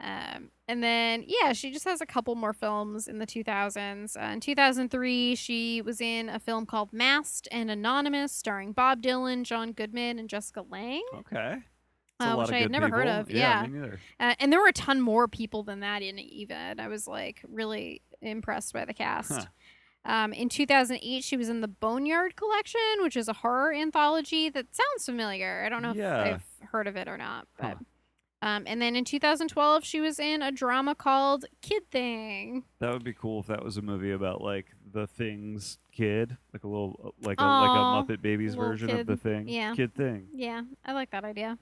Um, 0.00 0.50
and 0.68 0.82
then, 0.82 1.24
yeah, 1.26 1.52
she 1.52 1.70
just 1.70 1.84
has 1.84 2.00
a 2.00 2.06
couple 2.06 2.34
more 2.34 2.52
films 2.52 3.06
in 3.08 3.18
the 3.18 3.26
2000s. 3.26 4.16
Uh, 4.16 4.32
in 4.32 4.40
2003, 4.40 5.34
she 5.36 5.80
was 5.82 6.00
in 6.00 6.28
a 6.28 6.38
film 6.38 6.66
called 6.66 6.92
Masked 6.92 7.48
and 7.52 7.70
Anonymous, 7.70 8.32
starring 8.32 8.72
Bob 8.72 9.02
Dylan, 9.02 9.44
John 9.44 9.72
Goodman, 9.72 10.18
and 10.18 10.28
Jessica 10.28 10.62
Lange. 10.68 11.02
Okay. 11.18 11.58
Uh, 12.18 12.24
lot 12.28 12.38
which 12.38 12.48
of 12.48 12.54
I 12.54 12.58
had 12.60 12.70
never 12.70 12.88
heard 12.88 13.08
of, 13.08 13.30
Yeah, 13.30 13.66
yeah. 13.66 13.86
Uh, 14.18 14.34
and 14.40 14.50
there 14.52 14.58
were 14.60 14.68
a 14.68 14.72
ton 14.72 15.00
more 15.02 15.28
people 15.28 15.62
than 15.62 15.80
that 15.80 16.00
in 16.02 16.18
it, 16.18 16.22
even. 16.22 16.80
I 16.80 16.88
was 16.88 17.06
like 17.06 17.42
really 17.46 18.00
impressed 18.22 18.72
by 18.72 18.84
the 18.86 18.94
cast. 18.94 19.32
Huh. 19.32 19.44
Um, 20.06 20.32
in 20.32 20.48
2008, 20.48 21.22
she 21.24 21.36
was 21.36 21.48
in 21.48 21.60
the 21.60 21.68
Boneyard 21.68 22.36
Collection, 22.36 22.80
which 23.00 23.16
is 23.16 23.28
a 23.28 23.32
horror 23.34 23.74
anthology 23.74 24.48
that 24.48 24.66
sounds 24.74 25.04
familiar. 25.04 25.62
I 25.66 25.68
don't 25.68 25.82
know 25.82 25.92
Yeah. 25.94 26.24
if 26.24 26.34
I've 26.62 26.68
heard 26.70 26.86
of 26.86 26.96
it 26.96 27.06
or 27.08 27.18
not, 27.18 27.48
but. 27.58 27.66
Huh. 27.66 27.74
Um, 28.46 28.62
and 28.64 28.80
then 28.80 28.94
in 28.94 29.04
2012, 29.04 29.84
she 29.84 29.98
was 29.98 30.20
in 30.20 30.40
a 30.40 30.52
drama 30.52 30.94
called 30.94 31.46
Kid 31.62 31.90
Thing. 31.90 32.62
That 32.78 32.92
would 32.92 33.02
be 33.02 33.12
cool 33.12 33.40
if 33.40 33.48
that 33.48 33.64
was 33.64 33.76
a 33.76 33.82
movie 33.82 34.12
about 34.12 34.40
like 34.40 34.66
the 34.92 35.08
Thing's 35.08 35.78
kid, 35.90 36.36
like 36.52 36.62
a 36.62 36.68
little 36.68 37.00
uh, 37.04 37.26
like 37.26 37.40
a 37.40 37.44
like 37.44 37.70
a 37.70 38.14
Muppet 38.14 38.22
Babies 38.22 38.54
version 38.54 38.90
of 38.90 39.06
the 39.08 39.16
Thing. 39.16 39.48
Yeah. 39.48 39.74
Kid 39.74 39.96
Thing. 39.96 40.28
Yeah, 40.32 40.62
I 40.84 40.92
like 40.92 41.10
that 41.10 41.24
idea. 41.24 41.58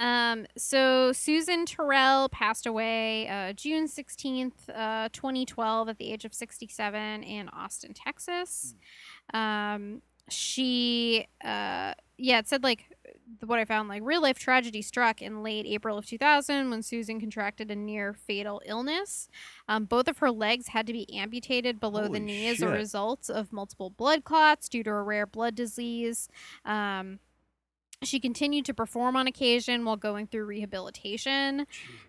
Um, 0.00 0.46
so 0.56 1.12
Susan 1.12 1.66
Tyrrell 1.66 2.30
passed 2.30 2.66
away 2.66 3.28
uh, 3.28 3.52
June 3.52 3.86
16th, 3.86 4.70
uh, 4.74 5.10
2012, 5.12 5.90
at 5.90 5.98
the 5.98 6.10
age 6.10 6.24
of 6.24 6.32
67 6.32 7.22
in 7.22 7.50
Austin, 7.50 7.92
Texas. 7.92 8.74
Um, 9.34 10.00
she, 10.30 11.26
uh, 11.44 11.92
yeah, 12.16 12.38
it 12.38 12.48
said 12.48 12.62
like 12.62 12.86
what 13.44 13.58
I 13.58 13.64
found 13.64 13.88
like 13.88 14.02
real 14.04 14.22
life 14.22 14.38
tragedy 14.38 14.82
struck 14.82 15.20
in 15.22 15.42
late 15.42 15.66
April 15.66 15.98
of 15.98 16.06
2000 16.06 16.70
when 16.70 16.82
Susan 16.82 17.20
contracted 17.20 17.70
a 17.70 17.76
near 17.76 18.12
fatal 18.12 18.62
illness. 18.64 19.28
Um, 19.68 19.84
both 19.84 20.08
of 20.08 20.18
her 20.18 20.30
legs 20.30 20.68
had 20.68 20.86
to 20.86 20.92
be 20.92 21.12
amputated 21.14 21.80
below 21.80 22.02
Holy 22.02 22.18
the 22.18 22.24
knee 22.24 22.48
as 22.48 22.62
a 22.62 22.68
result 22.68 23.28
of 23.30 23.52
multiple 23.52 23.90
blood 23.90 24.24
clots 24.24 24.68
due 24.68 24.82
to 24.84 24.90
a 24.90 25.02
rare 25.02 25.26
blood 25.26 25.54
disease. 25.54 26.28
Um, 26.64 27.18
she 28.02 28.18
continued 28.18 28.64
to 28.66 28.74
perform 28.74 29.16
on 29.16 29.26
occasion 29.26 29.84
while 29.84 29.96
going 29.96 30.26
through 30.26 30.44
rehabilitation, 30.44 31.66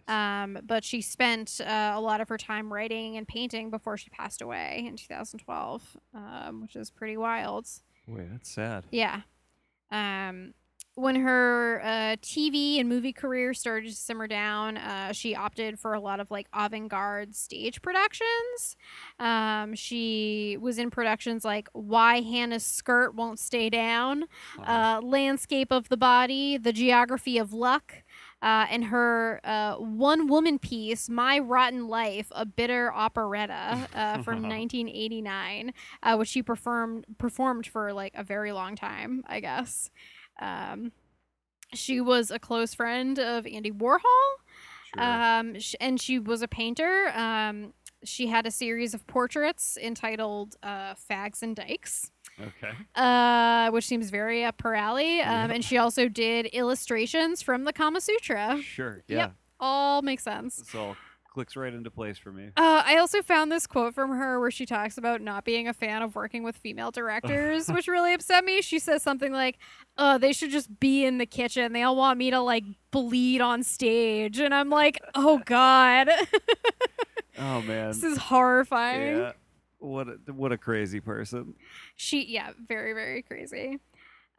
um, 0.07 0.57
but 0.64 0.84
she 0.84 1.01
spent 1.01 1.61
uh, 1.61 1.93
a 1.93 2.01
lot 2.01 2.20
of 2.20 2.30
her 2.30 2.38
time 2.38 2.74
writing 2.74 3.18
and 3.18 3.28
painting 3.28 3.70
before 3.70 3.97
she 3.97 4.09
passed 4.09 4.41
away 4.41 4.84
in 4.88 4.95
2012, 4.95 5.97
um, 6.16 6.61
which 6.61 6.76
is 6.76 6.89
pretty 6.89 7.18
wild. 7.18 7.68
Boy, 8.07 8.28
that's 8.32 8.49
sad. 8.49 8.86
Yeah. 8.91 9.22
Um, 9.91 10.53
when 10.95 11.15
her 11.15 11.81
uh, 11.83 12.15
TV 12.21 12.79
and 12.79 12.87
movie 12.87 13.13
career 13.13 13.53
started 13.53 13.89
to 13.89 13.95
simmer 13.95 14.27
down, 14.27 14.77
uh, 14.77 15.11
she 15.11 15.35
opted 15.35 15.79
for 15.79 15.93
a 15.93 15.99
lot 15.99 16.19
of 16.19 16.29
like 16.29 16.47
avant 16.53 16.89
garde 16.89 17.35
stage 17.35 17.81
productions. 17.81 18.75
Um, 19.19 19.73
she 19.73 20.57
was 20.61 20.77
in 20.77 20.91
productions 20.91 21.43
like 21.43 21.67
Why 21.73 22.21
Hannah's 22.21 22.63
Skirt 22.63 23.15
Won't 23.15 23.39
Stay 23.39 23.69
Down, 23.69 24.25
uh, 24.63 24.99
Landscape 25.03 25.71
of 25.71 25.89
the 25.89 25.97
Body, 25.97 26.57
The 26.57 26.73
Geography 26.73 27.39
of 27.39 27.53
Luck, 27.53 28.03
uh, 28.43 28.67
and 28.69 28.85
her 28.85 29.39
uh, 29.43 29.75
one 29.75 30.27
woman 30.27 30.59
piece, 30.59 31.09
My 31.09 31.39
Rotten 31.39 31.87
Life, 31.87 32.27
a 32.35 32.45
bitter 32.45 32.93
operetta 32.93 33.87
uh, 33.95 34.21
from 34.21 34.43
1989, 34.43 35.73
uh, 36.03 36.15
which 36.17 36.29
she 36.29 36.43
performed 36.43 37.05
performed 37.17 37.65
for 37.65 37.93
like 37.93 38.13
a 38.15 38.23
very 38.23 38.51
long 38.51 38.75
time, 38.75 39.23
I 39.27 39.39
guess. 39.39 39.89
Um, 40.43 40.91
she 41.73 42.01
was 42.01 42.29
a 42.31 42.39
close 42.39 42.73
friend 42.73 43.17
of 43.19 43.47
Andy 43.47 43.71
Warhol, 43.71 43.99
Sure. 44.95 45.03
um, 45.03 45.59
sh- 45.59 45.75
and 45.81 45.99
she 45.99 46.19
was 46.19 46.41
a 46.41 46.47
painter. 46.47 47.11
Um, 47.15 47.73
she 48.03 48.27
had 48.27 48.45
a 48.45 48.51
series 48.51 48.93
of 48.93 49.07
portraits 49.07 49.77
entitled 49.81 50.55
uh, 50.61 50.93
"Fags 51.09 51.41
and 51.41 51.55
Dykes." 51.55 52.11
okay. 52.39 52.73
uh, 52.95 53.69
which 53.71 53.85
seems 53.85 54.09
very 54.09 54.43
up 54.43 54.61
her 54.61 54.75
alley. 54.75 55.21
Um, 55.21 55.49
Yeah. 55.49 55.55
And 55.55 55.63
she 55.65 55.77
also 55.77 56.07
did 56.09 56.47
illustrations 56.47 57.41
from 57.41 57.63
the 57.63 57.71
Kama 57.73 58.01
Sutra. 58.01 58.59
Sure. 58.61 59.03
Yeah. 59.07 59.17
Yep. 59.17 59.33
All 59.59 60.01
makes 60.01 60.23
sense. 60.23 60.57
This 60.57 60.75
all 60.75 60.95
clicks 61.34 61.55
right 61.55 61.73
into 61.73 61.89
place 61.89 62.17
for 62.17 62.31
me. 62.31 62.47
Uh, 62.55 62.84
I 62.86 62.97
also 62.97 63.21
found 63.21 63.51
this 63.51 63.65
quote 63.67 63.93
from 63.95 64.11
her 64.11 64.39
where 64.39 64.51
she 64.51 64.65
talks 64.65 64.97
about 64.97 65.19
not 65.21 65.43
being 65.43 65.67
a 65.67 65.73
fan 65.73 66.01
of 66.03 66.15
working 66.15 66.43
with 66.43 66.55
female 66.55 66.91
directors, 66.91 67.67
which 67.71 67.88
really 67.88 68.13
upset 68.13 68.45
me. 68.45 68.61
She 68.61 68.77
says 68.79 69.01
something 69.03 69.31
like, 69.31 69.57
"Uh, 69.97 70.17
they 70.17 70.31
should 70.34 70.51
just 70.51 70.79
be 70.79 71.03
in 71.05 71.17
the 71.17 71.25
kitchen. 71.25 71.73
They 71.73 71.81
all 71.84 71.95
want 71.95 72.17
me 72.19 72.29
to 72.31 72.39
like 72.39 72.63
bleed 72.91 73.41
on 73.41 73.63
stage," 73.63 74.39
and 74.39 74.53
I'm 74.53 74.69
like, 74.69 74.99
"Oh 75.15 75.38
God, 75.45 76.09
Oh 77.39 77.61
man. 77.61 77.88
this 77.89 78.03
is 78.03 78.17
horrifying." 78.17 79.17
Yeah. 79.17 79.31
What 79.79 80.07
a, 80.07 80.31
what 80.31 80.51
a 80.53 80.57
crazy 80.57 81.01
person. 81.01 81.55
she 81.97 82.23
yeah 82.25 82.51
very 82.69 82.93
very 82.93 83.21
crazy 83.21 83.79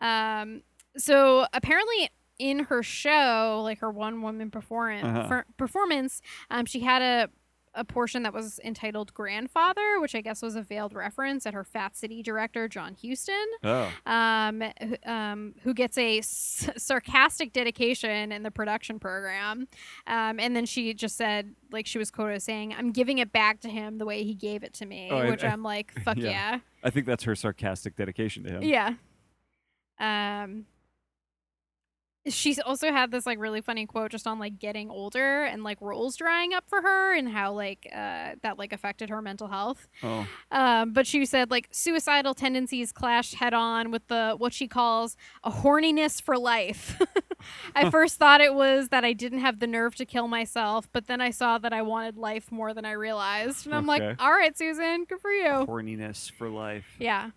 um 0.00 0.62
so 0.96 1.46
apparently 1.52 2.08
in 2.38 2.60
her 2.64 2.82
show 2.82 3.60
like 3.62 3.78
her 3.80 3.90
one 3.90 4.20
woman 4.22 4.50
performance 4.50 5.04
Uh-huh. 5.30 5.42
performance 5.56 6.20
um 6.50 6.66
she 6.66 6.80
had 6.80 7.00
a 7.02 7.28
a 7.76 7.84
portion 7.84 8.22
that 8.22 8.32
was 8.32 8.60
entitled 8.64 9.12
grandfather 9.14 9.98
which 10.00 10.14
i 10.14 10.20
guess 10.20 10.42
was 10.42 10.54
a 10.54 10.62
veiled 10.62 10.92
reference 10.94 11.44
at 11.44 11.54
her 11.54 11.64
fat 11.64 11.96
city 11.96 12.22
director 12.22 12.68
john 12.68 12.94
huston 13.04 13.34
Oh. 13.64 13.90
um, 14.06 14.62
who- 14.80 15.10
um, 15.10 15.54
who 15.64 15.74
gets 15.74 15.98
a 15.98 16.18
s- 16.18 16.70
sarcastic 16.76 17.52
dedication 17.52 18.30
in 18.30 18.42
the 18.44 18.50
production 18.52 19.00
program. 19.00 19.66
Um, 20.06 20.38
and 20.38 20.54
then 20.54 20.66
she 20.66 20.92
just 20.94 21.16
said, 21.16 21.54
like, 21.72 21.86
she 21.86 21.98
was 21.98 22.10
quoted 22.12 22.34
as 22.36 22.44
saying, 22.44 22.74
I'm 22.78 22.92
giving 22.92 23.18
it 23.18 23.32
back 23.32 23.60
to 23.62 23.68
him 23.68 23.98
the 23.98 24.04
way 24.04 24.22
he 24.22 24.34
gave 24.34 24.62
it 24.62 24.72
to 24.74 24.86
me, 24.86 25.08
Oh, 25.10 25.28
which 25.30 25.42
I, 25.42 25.48
am 25.48 25.62
like, 25.62 25.92
fuck 26.04 26.16
yeah. 26.18 26.30
yeah. 26.30 26.58
I 26.84 26.90
think 26.90 27.06
that's 27.06 27.24
her 27.24 27.34
sarcastic 27.34 27.96
dedication 27.96 28.44
to 28.44 28.50
him. 28.50 28.62
Yeah. 28.62 28.94
Um, 29.98 30.66
she's 32.26 32.58
also 32.58 32.90
had 32.90 33.10
this 33.10 33.26
like 33.26 33.38
really 33.38 33.60
funny 33.60 33.84
quote 33.86 34.10
just 34.10 34.26
on 34.26 34.38
like 34.38 34.58
getting 34.58 34.90
older 34.90 35.44
and 35.44 35.62
like 35.62 35.78
roles 35.80 36.16
drying 36.16 36.54
up 36.54 36.64
for 36.68 36.80
her 36.80 37.14
and 37.14 37.28
how 37.28 37.52
like 37.52 37.86
uh 37.92 38.32
that 38.42 38.58
like 38.58 38.72
affected 38.72 39.10
her 39.10 39.20
mental 39.20 39.48
health. 39.48 39.86
Oh. 40.02 40.26
Um, 40.50 40.92
but 40.92 41.06
she 41.06 41.26
said 41.26 41.50
like 41.50 41.68
suicidal 41.70 42.32
tendencies 42.34 42.92
clashed 42.92 43.34
head 43.34 43.52
on 43.54 43.90
with 43.90 44.06
the 44.08 44.34
what 44.38 44.52
she 44.52 44.66
calls 44.68 45.16
a 45.42 45.50
horniness 45.50 46.20
for 46.22 46.38
life. 46.38 47.00
I 47.74 47.90
first 47.90 48.16
thought 48.16 48.40
it 48.40 48.54
was 48.54 48.88
that 48.88 49.04
I 49.04 49.12
didn't 49.12 49.40
have 49.40 49.60
the 49.60 49.66
nerve 49.66 49.94
to 49.96 50.06
kill 50.06 50.28
myself, 50.28 50.88
but 50.92 51.06
then 51.06 51.20
I 51.20 51.30
saw 51.30 51.58
that 51.58 51.72
I 51.74 51.82
wanted 51.82 52.16
life 52.16 52.50
more 52.50 52.72
than 52.72 52.86
I 52.86 52.92
realized, 52.92 53.66
and 53.66 53.74
I'm 53.74 53.88
Okay. 53.90 54.06
like, 54.08 54.22
all 54.22 54.30
right, 54.32 54.56
Susan, 54.56 55.04
good 55.04 55.20
for 55.20 55.30
you. 55.30 55.66
Horniness 55.66 56.30
for 56.32 56.48
life. 56.48 56.86
Yeah. 56.98 57.30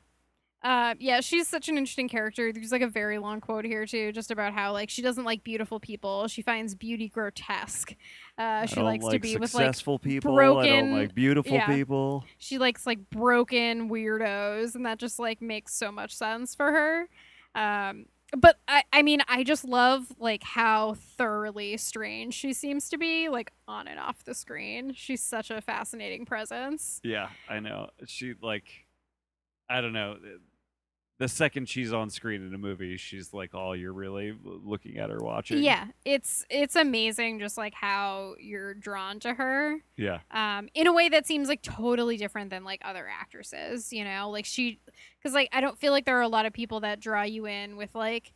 Uh, 0.64 0.96
yeah, 1.00 1.22
she's 1.22 1.48
such 1.48 1.70
an 1.70 1.78
interesting 1.78 2.10
character. 2.10 2.52
There's 2.52 2.72
like 2.72 2.82
a 2.82 2.88
very 2.88 3.20
long 3.20 3.42
quote 3.42 3.64
here 3.64 3.86
too, 3.86 4.12
just 4.12 4.32
about 4.32 4.54
how 4.54 4.74
like 4.74 4.90
she 4.90 5.02
doesn't 5.02 5.24
like 5.24 5.44
beautiful 5.44 5.80
people. 5.80 6.28
She 6.28 6.42
finds 6.42 6.74
beauty 6.74 7.10
grotesque. 7.10 7.96
Uh, 8.38 8.66
she 8.66 8.80
likes 8.82 9.04
like 9.04 9.14
to 9.14 9.20
be 9.20 9.38
with 9.38 9.54
like 9.54 9.66
successful 9.66 10.00
people. 10.00 10.38
I 10.40 10.68
don't 10.68 10.94
like 10.94 11.14
beautiful 11.14 11.54
yeah. 11.54 11.68
people. 11.68 12.26
she 12.38 12.58
likes 12.58 12.88
like 12.88 13.10
broken 13.10 13.90
weirdos, 13.90 14.74
and 14.76 14.86
that 14.86 14.98
just 14.98 15.20
like 15.20 15.42
makes 15.42 15.76
so 15.76 15.92
much 15.92 16.16
sense 16.16 16.56
for 16.56 16.72
her. 16.72 17.08
Um, 17.54 18.08
but 18.36 18.58
I, 18.68 18.84
I 18.92 19.04
mean, 19.04 19.22
I 19.28 19.44
just 19.44 19.64
love 19.64 20.08
like 20.20 20.44
how 20.44 20.96
thoroughly 20.96 21.78
strange 21.78 22.34
she 22.34 22.52
seems 22.52 22.90
to 22.90 22.98
be, 22.98 23.30
like 23.30 23.54
on 23.68 23.88
and 23.88 24.00
off 24.00 24.26
the 24.26 24.34
screen. 24.34 24.94
She's 24.94 25.22
such 25.22 25.52
a 25.52 25.62
fascinating 25.62 26.26
presence. 26.26 27.00
Yeah, 27.04 27.30
I 27.48 27.60
know. 27.60 27.92
She 28.08 28.34
like 28.42 28.88
I 29.70 29.82
don't 29.82 29.94
know. 29.94 30.18
The 31.20 31.28
second 31.28 31.68
she's 31.68 31.92
on 31.92 32.12
screen 32.12 32.46
in 32.46 32.54
a 32.54 32.60
movie, 32.60 32.96
she's 32.96 33.34
like 33.34 33.56
all 33.56 33.76
you're 33.76 33.94
really 33.94 34.38
looking 34.44 34.98
at 34.98 35.10
her 35.10 35.18
watching. 35.20 35.64
Yeah, 35.64 35.88
it's 36.06 36.46
it's 36.50 36.76
amazing 36.76 37.40
just 37.40 37.58
like 37.58 37.74
how 37.74 38.36
you're 38.40 38.76
drawn 38.76 39.20
to 39.22 39.34
her. 39.34 39.78
Yeah. 39.96 40.20
um, 40.30 40.70
in 40.76 40.86
a 40.86 40.94
way 40.94 41.10
that 41.10 41.26
seems 41.26 41.48
like 41.48 41.64
totally 41.64 42.18
different 42.18 42.52
than 42.52 42.64
like 42.64 42.82
other 42.86 43.08
actresses, 43.08 43.92
you 43.92 44.04
know, 44.04 44.30
like 44.30 44.46
she, 44.46 44.80
because 45.18 45.34
like 45.34 45.50
I 45.52 45.60
don't 45.60 45.78
feel 45.80 45.92
like 45.92 46.06
there 46.06 46.20
are 46.20 46.22
a 46.22 46.28
lot 46.28 46.46
of 46.46 46.54
people 46.54 46.82
that 46.82 47.00
draw 47.00 47.24
you 47.24 47.48
in 47.48 47.78
with 47.78 47.96
like 47.96 48.32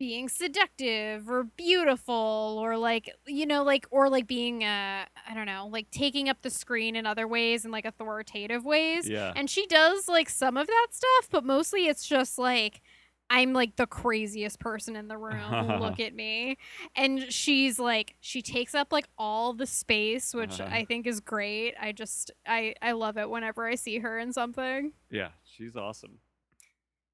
being 0.00 0.30
seductive 0.30 1.28
or 1.28 1.44
beautiful 1.44 2.58
or 2.58 2.78
like 2.78 3.10
you 3.26 3.44
know 3.44 3.62
like 3.62 3.86
or 3.90 4.08
like 4.08 4.26
being 4.26 4.64
uh 4.64 5.04
I 5.28 5.34
don't 5.34 5.44
know 5.44 5.68
like 5.70 5.90
taking 5.90 6.30
up 6.30 6.38
the 6.40 6.48
screen 6.48 6.96
in 6.96 7.04
other 7.04 7.28
ways 7.28 7.64
and 7.64 7.70
like 7.70 7.84
authoritative 7.84 8.64
ways. 8.64 9.06
Yeah. 9.08 9.32
And 9.36 9.48
she 9.50 9.66
does 9.66 10.08
like 10.08 10.30
some 10.30 10.56
of 10.56 10.66
that 10.66 10.86
stuff, 10.90 11.28
but 11.30 11.44
mostly 11.44 11.86
it's 11.86 12.06
just 12.08 12.38
like 12.38 12.80
I'm 13.32 13.52
like 13.52 13.76
the 13.76 13.86
craziest 13.86 14.58
person 14.58 14.96
in 14.96 15.06
the 15.06 15.18
room. 15.18 15.68
Look 15.80 16.00
at 16.06 16.14
me. 16.14 16.56
And 16.96 17.30
she's 17.30 17.78
like 17.78 18.16
she 18.20 18.40
takes 18.40 18.74
up 18.74 18.92
like 18.92 19.06
all 19.18 19.52
the 19.52 19.66
space, 19.66 20.32
which 20.34 20.60
Uh-huh. 20.60 20.74
I 20.74 20.86
think 20.86 21.06
is 21.06 21.20
great. 21.20 21.74
I 21.78 21.92
just 21.92 22.30
I 22.46 22.74
I 22.80 22.92
love 22.92 23.18
it 23.18 23.28
whenever 23.28 23.66
I 23.68 23.74
see 23.74 23.98
her 23.98 24.18
in 24.18 24.32
something. 24.32 24.92
Yeah, 25.10 25.28
she's 25.44 25.76
awesome. 25.76 26.20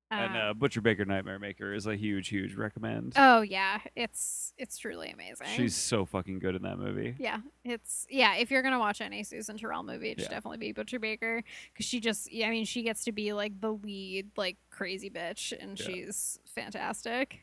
And 0.08 0.36
Um, 0.36 0.40
uh, 0.50 0.54
Butcher 0.54 0.80
Baker 0.80 1.04
Nightmare 1.04 1.40
Maker 1.40 1.74
is 1.74 1.86
a 1.88 1.96
huge, 1.96 2.28
huge 2.28 2.54
recommend. 2.54 3.14
Oh 3.16 3.40
yeah, 3.40 3.80
it's 3.96 4.52
it's 4.56 4.78
truly 4.78 5.10
amazing. 5.10 5.48
She's 5.56 5.74
so 5.74 6.04
fucking 6.04 6.38
good 6.38 6.54
in 6.54 6.62
that 6.62 6.78
movie. 6.78 7.16
yeah, 7.18 7.38
it's 7.64 8.06
yeah. 8.08 8.36
If 8.36 8.52
you're 8.52 8.62
gonna 8.62 8.78
watch 8.78 9.00
any 9.00 9.24
Susan 9.24 9.56
Tyrrell 9.58 9.82
movie, 9.82 10.10
it 10.10 10.20
should 10.20 10.28
Yeah. 10.30 10.36
definitely 10.36 10.58
be 10.58 10.70
Butcher 10.72 11.00
Baker 11.00 11.42
because 11.72 11.86
she 11.86 11.98
just 11.98 12.32
yeah, 12.32 12.46
I 12.46 12.50
mean 12.50 12.64
she 12.66 12.82
gets 12.84 13.02
to 13.04 13.12
be 13.12 13.32
like 13.32 13.60
the 13.60 13.72
lead 13.72 14.30
like 14.36 14.58
crazy 14.70 15.10
bitch 15.10 15.52
and 15.60 15.78
Yeah. 15.78 15.86
she's 15.86 16.38
fantastic. 16.54 17.40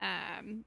Um, 0.00 0.64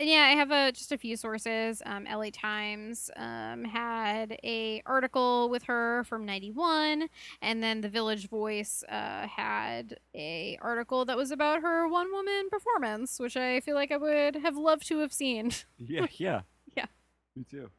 And 0.00 0.08
yeah, 0.08 0.22
I 0.22 0.30
have 0.30 0.50
a, 0.50 0.72
just 0.72 0.90
a 0.90 0.98
few 0.98 1.16
sources. 1.16 1.80
Um, 1.86 2.04
LA 2.12 2.30
Times 2.32 3.12
um, 3.14 3.62
had 3.64 4.36
a 4.42 4.82
article 4.86 5.48
with 5.48 5.62
her 5.64 6.02
from 6.04 6.26
'91, 6.26 7.08
and 7.40 7.62
then 7.62 7.80
the 7.80 7.88
Village 7.88 8.28
Voice 8.28 8.82
uh, 8.88 9.28
had 9.28 9.98
a 10.12 10.58
article 10.60 11.04
that 11.04 11.16
was 11.16 11.30
about 11.30 11.62
her 11.62 11.86
one 11.86 12.10
woman 12.10 12.48
performance, 12.50 13.20
which 13.20 13.36
I 13.36 13.60
feel 13.60 13.76
like 13.76 13.92
I 13.92 13.96
would 13.96 14.34
have 14.36 14.56
loved 14.56 14.86
to 14.88 14.98
have 14.98 15.12
seen. 15.12 15.52
Yeah, 15.78 16.06
yeah. 16.16 16.40
Yeah. 16.76 16.86
Me 17.36 17.44
too. 17.48 17.70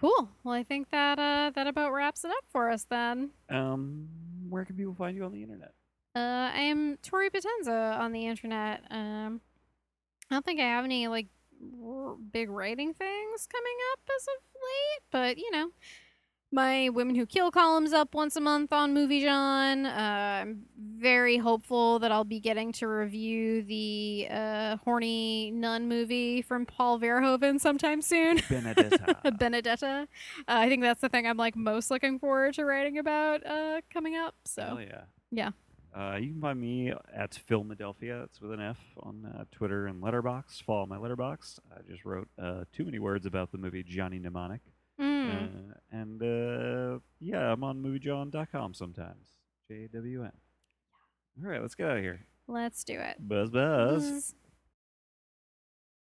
Cool. 0.00 0.30
Well, 0.44 0.54
I 0.54 0.62
think 0.62 0.90
that 0.90 1.18
uh, 1.18 1.50
that 1.54 1.66
about 1.66 1.92
wraps 1.92 2.24
it 2.24 2.30
up 2.30 2.44
for 2.50 2.70
us 2.70 2.86
then. 2.88 3.30
Um, 3.50 4.08
where 4.48 4.64
can 4.64 4.76
people 4.76 4.94
find 4.94 5.14
you 5.16 5.24
on 5.24 5.32
the 5.32 5.42
internet? 5.42 5.74
Uh, 6.16 6.50
I 6.54 6.60
am 6.60 6.96
Tori 7.02 7.28
Potenza 7.30 7.98
on 7.98 8.12
the 8.12 8.26
internet. 8.26 8.82
Um, 8.90 9.40
I 10.32 10.34
don't 10.36 10.46
think 10.46 10.60
I 10.60 10.64
have 10.64 10.86
any 10.86 11.08
like 11.08 11.26
r- 11.84 12.16
big 12.32 12.48
writing 12.48 12.94
things 12.94 13.46
coming 13.46 13.76
up 13.92 14.00
as 14.16 14.22
of 14.22 14.42
late, 14.54 15.02
but 15.10 15.36
you 15.36 15.50
know, 15.50 15.68
my 16.50 16.88
Women 16.88 17.16
Who 17.16 17.26
Kill 17.26 17.50
column's 17.50 17.92
up 17.92 18.14
once 18.14 18.34
a 18.36 18.40
month 18.40 18.72
on 18.72 18.94
Movie 18.94 19.20
Jawn. 19.20 19.84
Uh, 19.84 20.40
I'm 20.42 20.62
very 20.78 21.36
hopeful 21.36 21.98
that 21.98 22.10
I'll 22.10 22.24
be 22.24 22.40
getting 22.40 22.72
to 22.72 22.86
review 22.86 23.62
the 23.62 24.28
uh, 24.30 24.76
horny 24.78 25.50
nun 25.50 25.86
movie 25.86 26.40
from 26.40 26.64
Paul 26.64 26.98
Verhoeven 26.98 27.60
sometime 27.60 28.00
soon. 28.00 28.40
Benedetta. 28.48 29.32
Benedetta. 29.38 30.08
Uh, 30.38 30.44
I 30.46 30.70
think 30.70 30.80
that's 30.80 31.02
the 31.02 31.10
thing 31.10 31.26
I'm 31.26 31.36
like 31.36 31.56
most 31.56 31.90
looking 31.90 32.18
forward 32.18 32.54
to 32.54 32.64
writing 32.64 32.96
about 32.96 33.44
uh, 33.46 33.82
coming 33.92 34.16
up. 34.16 34.34
So 34.46 34.62
Hell 34.62 34.80
yeah. 34.80 35.02
yeah. 35.30 35.50
Uh, 35.94 36.16
you 36.16 36.32
can 36.32 36.40
find 36.40 36.60
me 36.60 36.92
at 37.14 37.34
Philadelphia. 37.34 38.22
It's 38.22 38.40
with 38.40 38.52
an 38.52 38.60
F 38.60 38.78
on 39.00 39.26
uh, 39.26 39.44
Twitter 39.52 39.86
and 39.86 40.02
Letterboxd. 40.02 40.62
Follow 40.62 40.86
my 40.86 40.96
Letterboxd. 40.96 41.58
I 41.70 41.82
just 41.90 42.04
wrote 42.04 42.28
uh, 42.42 42.64
too 42.72 42.84
many 42.84 42.98
words 42.98 43.26
about 43.26 43.52
the 43.52 43.58
movie 43.58 43.82
Johnny 43.82 44.18
Mnemonic. 44.18 44.62
Mm. 44.98 45.70
Uh, 45.70 45.74
and 45.90 46.22
uh, 46.22 46.98
yeah, 47.20 47.52
I'm 47.52 47.62
on 47.62 47.82
moviejawn.com 47.82 48.74
sometimes. 48.74 49.36
J 49.68 49.88
W 49.92 50.22
N. 50.24 50.32
All 51.42 51.50
right, 51.50 51.60
let's 51.60 51.74
get 51.74 51.88
out 51.88 51.96
of 51.98 52.02
here. 52.02 52.26
Let's 52.48 52.84
do 52.84 52.98
it. 52.98 53.16
Buzz, 53.18 53.50
buzz. 53.50 54.10
Buzz. 54.10 54.34